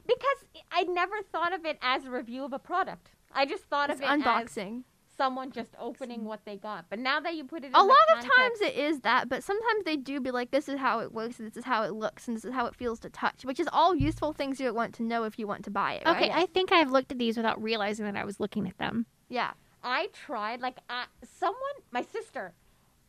Because 0.05 0.45
I 0.71 0.83
never 0.83 1.15
thought 1.31 1.53
of 1.53 1.65
it 1.65 1.77
as 1.81 2.05
a 2.05 2.11
review 2.11 2.43
of 2.45 2.53
a 2.53 2.59
product. 2.59 3.09
I 3.33 3.45
just 3.45 3.63
thought 3.65 3.89
It's 3.89 3.99
of 3.99 4.03
it 4.03 4.09
as 4.09 4.21
unboxing. 4.21 4.83
someone 5.17 5.51
just 5.51 5.71
opening 5.79 6.25
what 6.25 6.45
they 6.45 6.57
got. 6.57 6.85
But 6.89 6.99
now 6.99 7.19
that 7.19 7.35
you 7.35 7.43
put 7.45 7.63
it 7.63 7.67
in 7.67 7.71
A 7.75 7.77
the 7.79 7.83
lot 7.83 8.17
of 8.17 8.19
times 8.19 8.61
it 8.61 8.75
is 8.75 8.99
that, 9.01 9.29
but 9.29 9.43
sometimes 9.43 9.83
they 9.85 9.95
do 9.95 10.19
be 10.19 10.29
like, 10.31 10.51
this 10.51 10.69
is 10.69 10.77
how 10.79 10.99
it 10.99 11.11
works, 11.13 11.39
and 11.39 11.47
this 11.47 11.57
is 11.57 11.63
how 11.65 11.83
it 11.83 11.93
looks, 11.93 12.27
and 12.27 12.37
this 12.37 12.45
is 12.45 12.53
how 12.53 12.65
it 12.67 12.75
feels 12.75 12.99
to 12.99 13.09
touch, 13.09 13.43
which 13.45 13.59
is 13.59 13.67
all 13.73 13.95
useful 13.95 14.33
things 14.33 14.59
you 14.59 14.67
would 14.67 14.75
want 14.75 14.93
to 14.95 15.03
know 15.03 15.23
if 15.23 15.39
you 15.39 15.47
want 15.47 15.63
to 15.65 15.71
buy 15.71 15.93
it. 15.93 16.03
Okay, 16.05 16.29
right? 16.29 16.43
I 16.43 16.45
think 16.47 16.71
I've 16.71 16.91
looked 16.91 17.11
at 17.11 17.17
these 17.17 17.37
without 17.37 17.61
realizing 17.61 18.05
that 18.05 18.15
I 18.15 18.25
was 18.25 18.39
looking 18.39 18.67
at 18.67 18.77
them. 18.77 19.05
yeah. 19.29 19.51
I 19.85 20.07
tried, 20.13 20.61
like, 20.61 20.77
uh, 20.89 21.03
someone, 21.39 21.57
my 21.91 22.03
sister, 22.03 22.53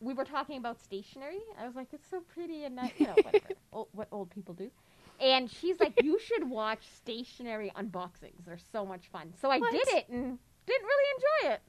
we 0.00 0.12
were 0.12 0.24
talking 0.24 0.56
about 0.58 0.80
stationery. 0.82 1.38
I 1.56 1.66
was 1.66 1.76
like, 1.76 1.86
it's 1.92 2.10
so 2.10 2.18
pretty 2.20 2.64
and 2.64 2.76
that, 2.78 2.90
you 2.98 3.06
know, 3.06 3.14
whatever, 3.22 3.46
old, 3.72 3.88
what 3.92 4.08
old 4.10 4.30
people 4.30 4.54
do. 4.54 4.72
And 5.24 5.50
she's 5.50 5.80
like, 5.80 5.94
you 6.02 6.18
should 6.20 6.48
watch 6.48 6.80
stationary 6.96 7.72
unboxings. 7.76 8.44
They're 8.46 8.58
so 8.72 8.84
much 8.84 9.08
fun. 9.10 9.32
So 9.40 9.50
I 9.50 9.58
What? 9.58 9.72
did 9.72 9.88
it 9.88 10.08
and 10.10 10.38
didn't 10.66 10.84
really 10.86 11.10
enjoy 11.16 11.54
it. 11.54 11.60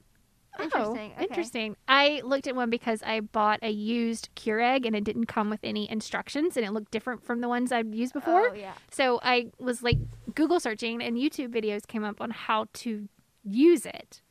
Oh, 0.58 0.62
interesting. 0.64 1.10
Oh, 1.12 1.14
okay. 1.14 1.24
interesting. 1.24 1.76
I 1.88 2.22
looked 2.24 2.46
at 2.46 2.54
one 2.56 2.70
because 2.70 3.02
I 3.02 3.20
bought 3.20 3.58
a 3.62 3.70
used 3.70 4.28
Keurig 4.36 4.86
and 4.86 4.94
it 4.96 5.04
didn't 5.04 5.26
come 5.26 5.50
with 5.50 5.60
any 5.62 5.90
instructions 5.90 6.56
and 6.56 6.64
it 6.64 6.70
looked 6.72 6.90
different 6.90 7.24
from 7.24 7.40
the 7.40 7.48
ones 7.48 7.72
I've 7.72 7.94
used 7.94 8.12
before. 8.12 8.50
Oh, 8.50 8.54
yeah. 8.54 8.72
So 8.90 9.20
I 9.22 9.48
was 9.58 9.82
like 9.82 9.98
Google 10.34 10.60
searching 10.60 11.02
and 11.02 11.16
YouTube 11.16 11.48
videos 11.48 11.86
came 11.86 12.04
up 12.04 12.20
on 12.20 12.30
how 12.30 12.66
to 12.74 13.08
use 13.42 13.86
it. 13.86 14.22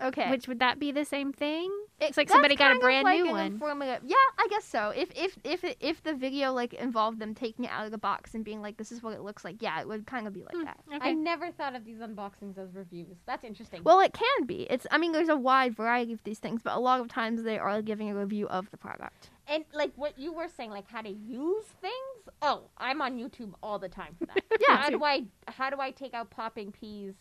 Okay. 0.00 0.30
Which 0.30 0.46
would 0.48 0.58
that 0.60 0.78
be 0.78 0.92
the 0.92 1.04
same 1.04 1.32
thing? 1.32 1.70
It- 1.98 2.08
It's 2.10 2.16
like 2.18 2.28
somebody 2.28 2.56
got 2.56 2.66
a 2.66 2.68
kind 2.68 2.76
of 2.76 2.82
brand 2.82 3.04
like 3.04 3.22
new 3.22 3.30
one. 3.30 3.46
informative- 3.46 4.02
Yeah, 4.04 4.16
I 4.38 4.46
guess 4.50 4.64
so. 4.64 4.90
If 4.90 5.10
if 5.16 5.38
if 5.44 5.64
if 5.80 6.02
the 6.02 6.12
video 6.14 6.52
like 6.52 6.74
involved 6.74 7.18
them 7.18 7.34
taking 7.34 7.64
it 7.64 7.70
out 7.70 7.86
of 7.86 7.90
the 7.90 7.98
box 7.98 8.34
and 8.34 8.44
being 8.44 8.60
like, 8.60 8.76
this 8.76 8.92
is 8.92 9.02
what 9.02 9.14
it 9.14 9.22
looks 9.22 9.44
like, 9.44 9.62
yeah, 9.62 9.80
it 9.80 9.88
would 9.88 10.06
kind 10.06 10.26
of 10.26 10.34
be 10.34 10.40
like 10.42 10.54
Hmm, 10.54 10.64
that. 10.64 10.78
Okay. 10.94 11.08
I 11.10 11.12
never 11.14 11.50
thought 11.50 11.74
of 11.74 11.84
these 11.86 11.98
unboxings 11.98 12.58
as 12.58 12.74
reviews. 12.74 13.16
That's 13.24 13.44
interesting. 13.44 13.82
Well, 13.82 14.00
it 14.00 14.12
can 14.12 14.44
be. 14.46 14.62
It's. 14.68 14.86
I 14.90 14.98
mean, 14.98 15.12
there's 15.12 15.30
a 15.30 15.36
wide 15.36 15.74
variety 15.74 16.12
of 16.12 16.22
these 16.24 16.38
things, 16.38 16.60
but 16.62 16.76
a 16.76 16.80
lot 16.80 17.00
of 17.00 17.08
times 17.08 17.42
they 17.44 17.58
are 17.58 17.80
giving 17.80 18.10
a 18.10 18.14
review 18.14 18.46
of 18.48 18.70
the 18.70 18.76
product. 18.76 19.30
and 19.48 19.64
like 19.72 19.92
what 19.96 20.18
you 20.18 20.32
were 20.32 20.48
saying, 20.48 20.70
like 20.70 20.88
how 20.90 21.00
to 21.00 21.08
use 21.10 21.64
things. 21.80 21.94
Oh, 22.42 22.64
I'm 22.76 23.00
on 23.00 23.16
YouTube 23.16 23.54
all 23.62 23.78
the 23.78 23.88
time 23.88 24.14
for 24.18 24.26
that. 24.26 24.42
Yeah, 24.68 24.76
How 24.76 24.90
do 24.90 25.02
I 25.04 25.24
how 25.48 25.70
do 25.70 25.80
I 25.80 25.90
take 25.92 26.12
out 26.14 26.30
popping 26.30 26.72
peas 26.72 27.14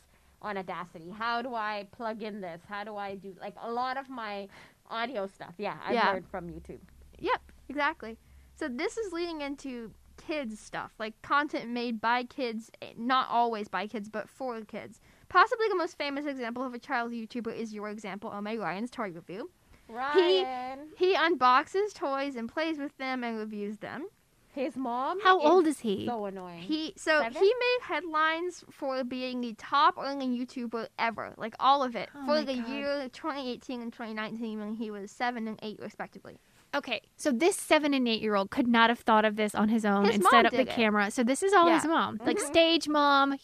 on 0.45 0.57
Audacity? 0.57 1.09
How 1.09 1.41
do 1.41 1.55
I 1.55 1.87
plug 1.91 2.21
in 2.21 2.39
this? 2.39 2.61
How 2.69 2.83
do 2.83 2.95
I 2.95 3.15
do 3.15 3.35
like 3.41 3.55
a 3.61 3.71
lot 3.71 3.97
of 3.97 4.07
my 4.09 4.47
audio 4.89 5.25
stuff? 5.27 5.55
Yeah, 5.57 5.77
I 5.83 5.93
Yeah. 5.93 6.11
learned 6.11 6.27
from 6.27 6.47
YouTube. 6.47 6.79
Yep, 7.19 7.41
exactly. 7.67 8.17
So 8.53 8.67
this 8.69 8.97
is 8.97 9.11
leading 9.11 9.41
into 9.41 9.91
kids 10.17 10.59
stuff, 10.59 10.93
like 10.99 11.19
content 11.23 11.69
made 11.69 11.99
by 11.99 12.23
kids, 12.23 12.69
eh, 12.81 12.93
not 12.95 13.27
always 13.29 13.67
by 13.67 13.87
kids, 13.87 14.07
but 14.07 14.29
for 14.29 14.61
kids. 14.61 15.01
Possibly 15.27 15.67
the 15.67 15.75
most 15.75 15.97
famous 15.97 16.25
example 16.25 16.63
of 16.63 16.73
a 16.73 16.79
child 16.79 17.11
YouTuber 17.11 17.53
is 17.53 17.73
your 17.73 17.89
example, 17.89 18.29
Omeg 18.29 18.59
Ryan's 18.61 18.91
toy 18.91 19.11
review. 19.11 19.49
Ryan, 19.89 20.87
He, 20.97 21.09
He 21.11 21.15
unboxes 21.15 21.93
toys 21.93 22.35
and 22.35 22.47
plays 22.47 22.77
with 22.77 22.95
them 22.97 23.23
and 23.23 23.37
reviews 23.37 23.79
them. 23.79 24.07
His 24.55 24.75
mom. 24.75 25.19
How 25.21 25.39
old 25.39 25.67
is 25.67 25.79
he? 25.81 26.05
So 26.07 26.25
annoying. 26.25 26.61
He 26.63 26.93
so 26.97 27.19
Seven? 27.21 27.33
he 27.43 27.45
made 27.47 27.77
headlines 27.83 28.63
for 28.71 29.03
being 29.03 29.41
the 29.41 29.53
top 29.57 29.95
earning 29.97 30.35
YouTuber 30.37 30.87
ever, 30.97 31.33
like 31.37 31.53
all 31.59 31.83
of 31.83 31.95
it, 31.95 32.09
Oh 32.15 32.25
for 32.25 32.41
the 32.45 32.55
God. 32.55 32.67
year 32.67 33.09
2018 33.13 33.81
and 33.81 33.91
2019 33.93 34.59
when 34.59 34.73
he 34.75 34.89
was 34.89 35.11
seven 35.11 35.47
and 35.47 35.59
eight 35.61 35.79
respectively. 35.79 36.39
Okay, 36.73 37.01
so 37.15 37.31
this 37.31 37.55
seven 37.55 37.93
and 37.93 38.07
eight 38.07 38.21
year 38.21 38.35
old 38.35 38.49
could 38.49 38.67
not 38.67 38.89
have 38.89 38.99
thought 38.99 39.23
of 39.25 39.35
this 39.35 39.53
on 39.55 39.69
his 39.69 39.85
own 39.85 40.05
His 40.05 40.15
and 40.15 40.23
set 40.25 40.45
up 40.45 40.51
the 40.51 40.61
it. 40.61 40.69
camera. 40.69 41.11
So 41.11 41.23
this 41.23 41.43
is 41.43 41.53
all 41.53 41.67
Yeah. 41.67 41.75
his 41.75 41.85
mom, 41.85 42.19
like 42.25 42.37
Mhm. 42.37 42.47
stage 42.47 42.87
mom, 42.89 43.37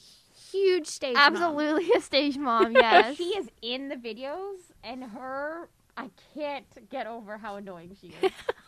huge 0.51 0.87
stage. 0.87 1.15
mom. 1.15 1.35
Absolutely 1.35 1.91
a 1.95 2.01
stage 2.01 2.37
mom, 2.37 2.71
yes. 2.75 3.15
she 3.17 3.35
is 3.37 3.49
in 3.61 3.89
the 3.89 3.95
videos, 3.95 4.71
and 4.83 5.03
her. 5.03 5.69
I 5.97 6.09
can't 6.33 6.89
get 6.89 7.05
over 7.05 7.37
how 7.37 7.57
annoying 7.57 7.95
she 7.99 8.07
is. 8.07 8.31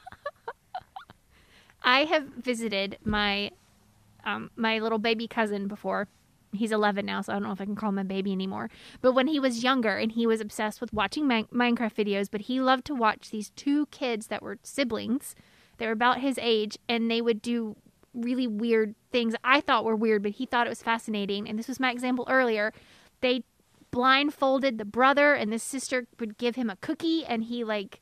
I 1.83 2.05
have 2.05 2.25
visited 2.25 2.97
my 3.03 3.51
um, 4.25 4.51
my 4.55 4.79
little 4.79 4.99
baby 4.99 5.27
cousin 5.27 5.67
before. 5.67 6.07
He's 6.53 6.71
11 6.71 7.05
now, 7.05 7.21
so 7.21 7.31
I 7.31 7.35
don't 7.35 7.43
know 7.43 7.51
if 7.51 7.59
I 7.59 7.65
can 7.65 7.75
call 7.75 7.89
him 7.89 7.97
a 7.97 8.03
baby 8.03 8.31
anymore. 8.31 8.69
But 9.01 9.13
when 9.13 9.27
he 9.27 9.39
was 9.39 9.63
younger 9.63 9.97
and 9.97 10.11
he 10.11 10.27
was 10.27 10.39
obsessed 10.39 10.81
with 10.81 10.93
watching 10.93 11.27
Mi- 11.27 11.47
Minecraft 11.51 11.95
videos, 11.95 12.29
but 12.31 12.41
he 12.41 12.61
loved 12.61 12.85
to 12.85 12.95
watch 12.95 13.31
these 13.31 13.49
two 13.55 13.87
kids 13.87 14.27
that 14.27 14.43
were 14.43 14.59
siblings. 14.61 15.35
They 15.77 15.87
were 15.87 15.91
about 15.93 16.19
his 16.19 16.37
age, 16.39 16.77
and 16.87 17.09
they 17.09 17.21
would 17.21 17.41
do 17.41 17.75
really 18.13 18.45
weird 18.45 18.93
things 19.11 19.33
I 19.43 19.61
thought 19.61 19.83
were 19.83 19.95
weird, 19.95 20.21
but 20.21 20.33
he 20.33 20.45
thought 20.45 20.67
it 20.67 20.69
was 20.69 20.83
fascinating. 20.83 21.49
And 21.49 21.57
this 21.57 21.67
was 21.67 21.79
my 21.79 21.91
example 21.91 22.27
earlier. 22.29 22.71
They 23.21 23.43
blindfolded 23.89 24.77
the 24.77 24.85
brother, 24.85 25.33
and 25.33 25.51
the 25.51 25.57
sister 25.57 26.05
would 26.19 26.37
give 26.37 26.55
him 26.55 26.69
a 26.69 26.75
cookie, 26.75 27.25
and 27.25 27.45
he 27.45 27.63
like 27.63 27.99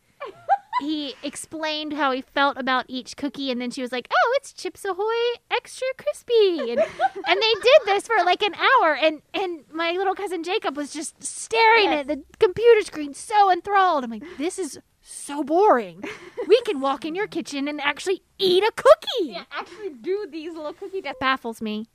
he 0.82 1.16
explained 1.24 1.94
how 1.94 2.12
he 2.12 2.22
felt 2.22 2.58
about 2.58 2.86
each 2.88 3.16
cookie, 3.16 3.50
and 3.52 3.62
then 3.62 3.72
she 3.72 3.82
was 3.82 3.92
like, 3.92 4.08
"Oh, 4.12 4.34
it's 4.38 4.52
Chips 4.52 4.84
Ahoy 4.84 5.40
extra 5.50 5.88
crispy," 5.98 6.72
and, 6.72 6.80
and 6.80 7.42
they 7.42 7.54
did 7.54 7.82
this 7.86 8.08
for 8.08 8.18
like 8.26 8.42
an 8.42 8.54
hour, 8.56 8.96
and 8.96 9.22
and 9.34 9.64
my 9.72 9.92
little 9.94 10.16
cousin 10.16 10.44
Jacob 10.44 10.76
was 10.76 10.92
just 10.92 11.24
staring 11.24 11.86
Yes. 11.86 12.02
at 12.02 12.08
the 12.08 12.24
computer 12.40 12.82
screen, 12.82 13.14
so 13.14 13.50
enthralled. 13.52 14.04
I'm 14.04 14.12
like, 14.12 14.24
"This 14.38 14.60
is 14.60 14.80
so 15.02 15.44
boring. 15.44 16.04
We 16.48 16.62
can 16.62 16.80
walk 16.80 17.06
in 17.06 17.16
your 17.16 17.28
kitchen 17.28 17.68
and 17.68 17.80
actually 17.80 18.24
eat 18.38 18.64
a 18.64 18.72
cookie." 18.76 19.32
yeah, 19.34 19.44
actually 19.52 19.90
do 19.92 20.28
these 20.30 20.54
little 20.54 20.74
cookie 20.74 21.02
That 21.02 21.20
baffles 21.20 21.62
me. 21.62 21.88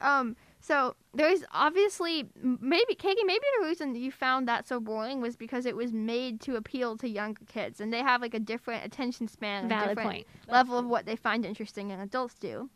Um, 0.00 0.36
so 0.68 0.94
there's 1.14 1.42
obviously 1.52 2.28
maybe 2.42 2.94
Katie, 2.94 3.24
maybe 3.24 3.44
the 3.58 3.66
reason 3.66 3.94
you 3.94 4.12
found 4.12 4.46
that 4.48 4.68
so 4.68 4.78
boring 4.78 5.22
was 5.22 5.34
because 5.34 5.64
it 5.64 5.74
was 5.74 5.94
made 5.94 6.42
to 6.42 6.56
appeal 6.56 6.98
to 6.98 7.08
younger 7.08 7.40
kids, 7.46 7.80
and 7.80 7.90
they 7.90 8.00
have 8.02 8.20
like 8.20 8.34
a 8.34 8.38
different 8.38 8.84
attention 8.84 9.28
span, 9.28 9.60
and 9.62 9.70
Valid 9.70 9.88
different 9.88 10.10
point. 10.10 10.26
level 10.46 10.76
of 10.76 10.84
what 10.84 11.06
they 11.06 11.16
find 11.16 11.46
interesting, 11.46 11.90
and 11.90 12.02
adults 12.02 12.34
do. 12.34 12.68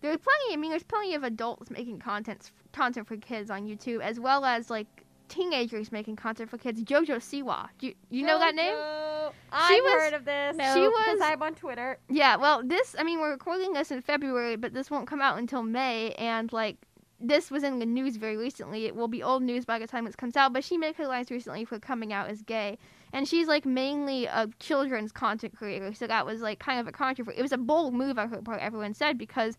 There's 0.00 0.16
plenty. 0.16 0.54
I 0.54 0.56
mean, 0.56 0.70
there's 0.70 0.82
plenty 0.82 1.14
of 1.14 1.22
adults 1.22 1.70
making 1.70 2.00
content 2.00 2.50
content 2.72 3.06
for 3.06 3.16
kids 3.16 3.48
on 3.48 3.64
YouTube, 3.68 4.00
as 4.00 4.18
well 4.18 4.44
as 4.44 4.68
like 4.68 4.88
teenagers 5.28 5.92
making 5.92 6.16
content 6.16 6.50
for 6.50 6.58
kids. 6.58 6.82
Jojo 6.82 7.18
Siwa, 7.18 7.68
do 7.78 7.86
you, 7.86 7.94
you 8.10 8.26
know 8.26 8.40
that 8.40 8.56
name? 8.56 8.74
I've 9.52 9.82
was- 9.84 9.92
heard 9.92 10.14
of 10.14 10.24
this. 10.24 10.56
No. 10.56 10.74
She 10.74 10.80
because 10.80 11.18
was 11.20 11.20
I'm 11.22 11.42
on 11.42 11.54
Twitter. 11.54 11.98
Yeah, 12.08 12.34
well, 12.36 12.62
this, 12.64 12.96
I 12.98 13.04
mean, 13.04 13.20
we're 13.20 13.30
recording 13.30 13.72
this 13.72 13.92
in 13.92 14.02
February, 14.02 14.56
but 14.56 14.72
this 14.74 14.90
won't 14.90 15.06
come 15.06 15.20
out 15.22 15.38
until 15.38 15.62
May, 15.62 16.12
and, 16.18 16.52
like, 16.52 16.76
this 17.20 17.50
was 17.50 17.62
in 17.62 17.78
the 17.78 17.86
news 17.86 18.16
very 18.16 18.36
recently. 18.36 18.86
It 18.86 18.96
will 18.96 19.08
be 19.08 19.22
old 19.22 19.42
news 19.42 19.64
by 19.64 19.78
the 19.78 19.86
time 19.86 20.06
this 20.06 20.16
comes 20.16 20.36
out, 20.36 20.52
but 20.52 20.64
she 20.64 20.78
made 20.78 20.96
headlines 20.96 21.30
recently 21.30 21.64
for 21.64 21.78
coming 21.78 22.12
out 22.12 22.30
as 22.30 22.40
gay. 22.42 22.78
And 23.12 23.28
she's, 23.28 23.46
like, 23.46 23.66
mainly 23.66 24.24
a 24.26 24.48
children's 24.58 25.12
content 25.12 25.54
creator, 25.56 25.92
so 25.92 26.06
that 26.06 26.24
was, 26.24 26.40
like, 26.40 26.58
kind 26.60 26.80
of 26.80 26.86
a 26.88 26.92
controversy. 26.92 27.38
It 27.38 27.42
was 27.42 27.52
a 27.52 27.58
bold 27.58 27.92
move 27.92 28.18
on 28.18 28.30
her 28.30 28.40
part, 28.40 28.60
everyone 28.60 28.94
said, 28.94 29.18
because 29.18 29.58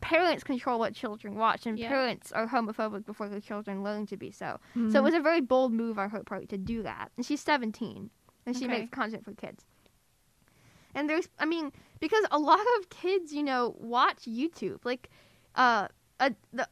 parents 0.00 0.42
control 0.42 0.80
what 0.80 0.94
children 0.94 1.36
watch, 1.36 1.66
and 1.66 1.78
Yeah. 1.78 1.88
parents 1.88 2.32
are 2.32 2.48
homophobic 2.48 3.06
before 3.06 3.28
their 3.28 3.40
children 3.40 3.84
learn 3.84 4.06
to 4.06 4.16
be 4.16 4.32
so. 4.32 4.58
So 4.74 4.80
Mhm. 4.80 4.94
it 4.96 5.02
was 5.02 5.14
a 5.14 5.20
very 5.20 5.40
bold 5.40 5.72
move 5.72 5.98
on 5.98 6.10
her 6.10 6.24
part 6.24 6.48
to 6.48 6.58
do 6.58 6.82
that. 6.82 7.12
And 7.16 7.24
she's 7.24 7.40
17, 7.40 8.10
and 8.46 8.56
she 8.56 8.64
Okay. 8.64 8.78
makes 8.80 8.90
content 8.90 9.24
for 9.24 9.32
kids. 9.32 9.64
And 10.94 11.08
there's, 11.08 11.28
I 11.38 11.44
mean, 11.44 11.72
because 12.00 12.24
a 12.30 12.38
lot 12.38 12.66
of 12.78 12.88
kids, 12.88 13.32
you 13.32 13.42
know, 13.42 13.76
watch 13.78 14.22
YouTube. 14.24 14.84
Like, 14.84 15.10
uh, 15.54 15.88
uh 16.18 16.30
the 16.52 16.66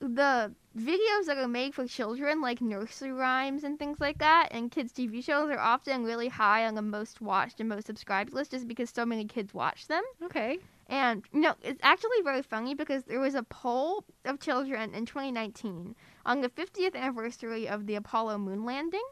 the 0.00 0.52
videos 0.76 1.26
that 1.26 1.38
are 1.38 1.48
made 1.48 1.74
for 1.74 1.86
children, 1.86 2.40
like 2.40 2.60
nursery 2.60 3.12
rhymes 3.12 3.64
and 3.64 3.78
things 3.78 4.00
like 4.00 4.18
that, 4.18 4.48
and 4.50 4.70
kids' 4.70 4.92
TV 4.92 5.22
shows 5.22 5.50
are 5.50 5.58
often 5.58 6.04
really 6.04 6.28
high 6.28 6.66
on 6.66 6.74
the 6.74 6.82
most 6.82 7.20
watched 7.20 7.60
and 7.60 7.68
most 7.68 7.86
subscribed 7.86 8.32
list, 8.32 8.52
just 8.52 8.66
because 8.66 8.90
so 8.90 9.04
many 9.04 9.24
kids 9.26 9.54
watch 9.54 9.86
them. 9.86 10.02
okay. 10.22 10.58
And 10.88 11.24
you 11.32 11.40
know, 11.40 11.54
it's 11.62 11.80
actually 11.84 12.20
very 12.24 12.42
funny 12.42 12.74
because 12.74 13.04
there 13.04 13.20
was 13.20 13.36
a 13.36 13.44
poll 13.44 14.04
of 14.24 14.40
children 14.40 14.92
in 14.92 15.06
2019 15.06 15.94
on 16.26 16.40
the 16.40 16.48
50th 16.48 16.96
anniversary 16.96 17.68
of 17.68 17.86
the 17.86 17.94
Apollo 17.94 18.38
moon 18.38 18.64
landing. 18.64 19.04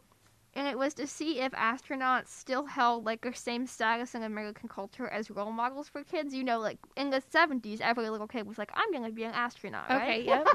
And 0.58 0.66
it 0.66 0.76
was 0.76 0.92
to 0.94 1.06
see 1.06 1.38
if 1.38 1.52
astronauts 1.52 2.28
still 2.28 2.66
held 2.66 3.04
like 3.06 3.20
their 3.22 3.32
same 3.32 3.64
status 3.66 4.14
in 4.16 4.24
American 4.24 4.68
culture 4.68 5.06
as 5.08 5.30
role 5.30 5.52
models 5.52 5.88
for 5.88 6.02
kids. 6.02 6.34
You 6.34 6.42
know, 6.42 6.58
like 6.58 6.78
in 6.96 7.10
the 7.10 7.22
seventies, 7.30 7.80
every 7.80 8.10
little 8.10 8.26
kid 8.26 8.44
was 8.46 8.58
like, 8.58 8.70
"I'm 8.74 8.92
gonna 8.92 9.12
be 9.12 9.22
an 9.22 9.32
astronaut." 9.32 9.88
Okay, 9.88 9.96
Right? 9.98 10.24
yep. 10.26 10.46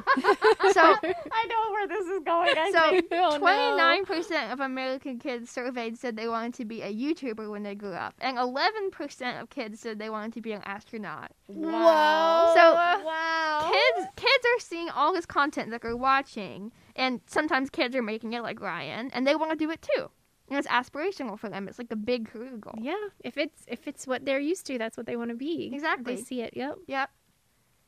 So 0.73 0.81
I 1.31 1.45
know 1.47 1.71
where 1.71 1.87
this 1.87 2.05
is 2.07 2.21
going. 2.25 2.53
I 2.57 2.71
So 2.71 2.89
think. 2.89 3.11
No. 3.11 3.37
twenty 3.37 3.77
nine 3.77 4.03
percent 4.05 4.51
of 4.51 4.59
American 4.59 5.19
kids 5.19 5.49
surveyed 5.49 5.97
said 5.97 6.17
they 6.17 6.27
wanted 6.27 6.53
to 6.55 6.65
be 6.65 6.81
a 6.81 6.93
YouTuber 6.93 7.49
when 7.49 7.63
they 7.63 7.75
grew 7.75 7.93
up, 7.93 8.13
and 8.19 8.37
eleven 8.37 8.91
percent 8.91 9.41
of 9.41 9.49
kids 9.49 9.79
said 9.79 9.99
they 9.99 10.09
wanted 10.09 10.33
to 10.33 10.41
be 10.41 10.51
an 10.51 10.61
astronaut. 10.65 11.31
Wow. 11.47 12.51
So 12.55 12.73
wow. 12.73 13.71
kids 13.71 14.07
kids 14.17 14.45
are 14.55 14.59
seeing 14.59 14.89
all 14.89 15.13
this 15.13 15.25
content 15.25 15.71
that 15.71 15.81
they're 15.81 15.95
watching, 15.95 16.71
and 16.95 17.21
sometimes 17.25 17.69
kids 17.69 17.95
are 17.95 18.01
making 18.01 18.33
it 18.33 18.41
like 18.41 18.59
Ryan, 18.59 19.09
and 19.13 19.25
they 19.25 19.35
want 19.35 19.51
to 19.51 19.57
do 19.57 19.69
it 19.71 19.81
too. 19.81 20.09
And 20.49 20.59
it's 20.59 20.67
aspirational 20.67 21.39
for 21.39 21.49
them. 21.49 21.67
It's 21.67 21.79
like 21.79 21.91
a 21.91 21.95
big 21.95 22.27
career 22.27 22.57
goal. 22.57 22.75
Yeah, 22.79 22.95
if 23.21 23.37
it's 23.37 23.63
if 23.67 23.87
it's 23.87 24.05
what 24.05 24.25
they're 24.25 24.39
used 24.39 24.65
to, 24.67 24.77
that's 24.77 24.97
what 24.97 25.05
they 25.05 25.15
want 25.15 25.29
to 25.29 25.35
be. 25.35 25.71
Exactly. 25.73 26.15
They 26.15 26.21
see 26.21 26.41
it. 26.41 26.53
Yep. 26.55 26.79
Yep. 26.87 27.09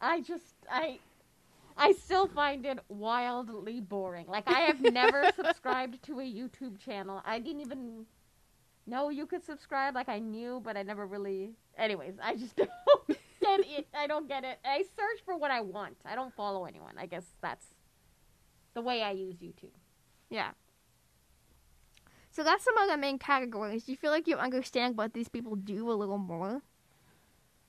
I 0.02 0.22
just 0.22 0.56
I 0.70 1.00
I 1.78 1.92
still 1.92 2.28
find 2.28 2.66
it 2.66 2.80
wildly 2.88 3.82
boring. 3.82 4.28
Like 4.28 4.48
I 4.48 4.62
have 4.62 4.82
never 4.82 5.30
subscribed 5.36 6.02
to 6.04 6.20
a 6.20 6.24
YouTube 6.24 6.80
channel. 6.80 7.22
I 7.26 7.40
didn't 7.40 7.62
even 7.62 8.06
know 8.88 9.10
you 9.10 9.26
could 9.26 9.44
subscribe. 9.44 9.94
Like 9.94 10.10
I 10.10 10.20
knew, 10.20 10.62
but 10.64 10.78
I 10.78 10.84
never 10.84 11.06
really. 11.06 11.52
Anyways, 11.78 12.16
I 12.24 12.36
just 12.36 12.56
don't 12.56 13.08
get 13.08 13.60
it. 13.60 13.88
I 13.94 14.08
don't 14.08 14.28
get 14.28 14.44
it. 14.44 14.60
I 14.64 14.84
search 14.96 15.24
for 15.26 15.38
what 15.38 15.52
I 15.52 15.62
want. 15.62 15.98
I 16.06 16.16
don't 16.16 16.34
follow 16.34 16.66
anyone. 16.66 16.96
I 16.98 17.06
guess 17.06 17.26
that's 17.42 17.68
the 18.76 18.82
way 18.82 19.02
I 19.02 19.12
use 19.12 19.38
YouTube. 19.38 19.74
Yeah. 20.30 20.52
So 22.30 22.44
that's 22.44 22.64
some 22.64 22.78
of 22.78 22.90
the 22.90 22.98
main 22.98 23.18
categories. 23.18 23.86
Do 23.86 23.94
you 23.94 23.98
feel 23.98 24.12
like 24.12 24.28
you 24.28 24.36
understand 24.36 24.98
what 24.98 25.14
these 25.14 25.30
people 25.30 25.56
do 25.56 25.90
a 25.90 25.94
little 25.94 26.18
more? 26.18 26.62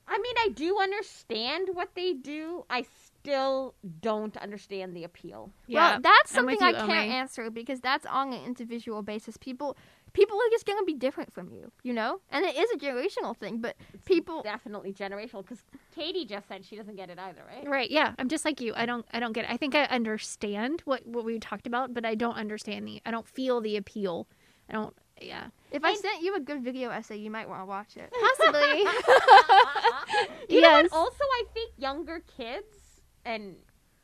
I 0.09 0.17
mean, 0.19 0.35
I 0.45 0.49
do 0.53 0.77
understand 0.79 1.69
what 1.73 1.89
they 1.95 2.13
do. 2.13 2.65
I 2.69 2.85
still 3.05 3.75
don't 4.01 4.35
understand 4.37 4.95
the 4.95 5.03
appeal. 5.03 5.51
Yeah. 5.67 5.91
well, 5.91 6.01
that's 6.01 6.37
I'm 6.37 6.45
with 6.45 6.59
something 6.59 6.75
I 6.75 6.79
can't 6.79 7.09
Omei. 7.09 7.13
answer 7.13 7.49
because 7.49 7.81
that's 7.81 8.05
on 8.05 8.31
an 8.31 8.43
individual 8.45 9.01
basis. 9.01 9.35
People 9.37 9.75
people 10.17 10.35
are 10.37 10.49
just 10.49 10.65
gonna 10.65 10.83
be 10.83 10.95
different 10.95 11.31
from 11.31 11.51
you, 11.51 11.71
you 11.83 11.93
know? 11.93 12.19
And 12.31 12.43
it 12.43 12.57
is 12.57 12.71
a 12.71 12.77
generational 12.77 13.37
thing, 13.37 13.61
but 13.61 13.75
people 14.05 14.41
Definitely 14.41 14.91
generational 14.91 15.43
because 15.43 15.63
Katie 15.95 16.25
just 16.25 16.47
said 16.47 16.65
she 16.65 16.75
doesn't 16.75 16.95
get 16.95 17.09
it 17.09 17.19
either, 17.19 17.43
right? 17.47 17.67
Right. 17.67 17.91
Yeah. 17.91 18.13
I'm 18.17 18.27
just 18.27 18.43
like 18.43 18.59
you. 18.59 18.73
I 18.75 18.85
don't. 18.85 19.05
I 19.13 19.19
don't 19.19 19.33
get 19.33 19.45
it. 19.45 19.51
I 19.51 19.57
think 19.57 19.75
I 19.75 19.83
understand 19.83 20.81
what 20.85 21.05
what 21.05 21.23
we 21.23 21.37
talked 21.39 21.67
about, 21.67 21.93
but 21.93 22.05
I 22.05 22.15
don't 22.15 22.35
understand 22.35 22.87
the. 22.87 23.01
I 23.05 23.11
don't 23.11 23.27
feel 23.27 23.61
the 23.61 23.77
appeal. 23.77 24.27
I 24.69 24.73
don't. 24.73 24.95
Yeah. 25.21 25.47
if 25.71 25.83
I 25.83 25.95
sent 25.95 26.21
you 26.21 26.35
a 26.35 26.39
good 26.39 26.63
video 26.63 26.89
essay, 26.91 27.17
you 27.17 27.31
might 27.31 27.49
want 27.49 27.61
to 27.61 27.65
watch 27.65 27.97
it. 27.97 28.13
Possibly. 28.21 28.79
you 30.55 30.61
know 30.61 30.71
what? 30.71 30.83
Yes. 30.83 30.89
Also, 30.91 31.23
I 31.23 31.43
think 31.53 31.71
younger 31.77 32.21
kids 32.37 33.01
and 33.25 33.55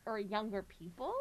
or 0.06 0.19
younger 0.19 0.63
people, 0.63 1.13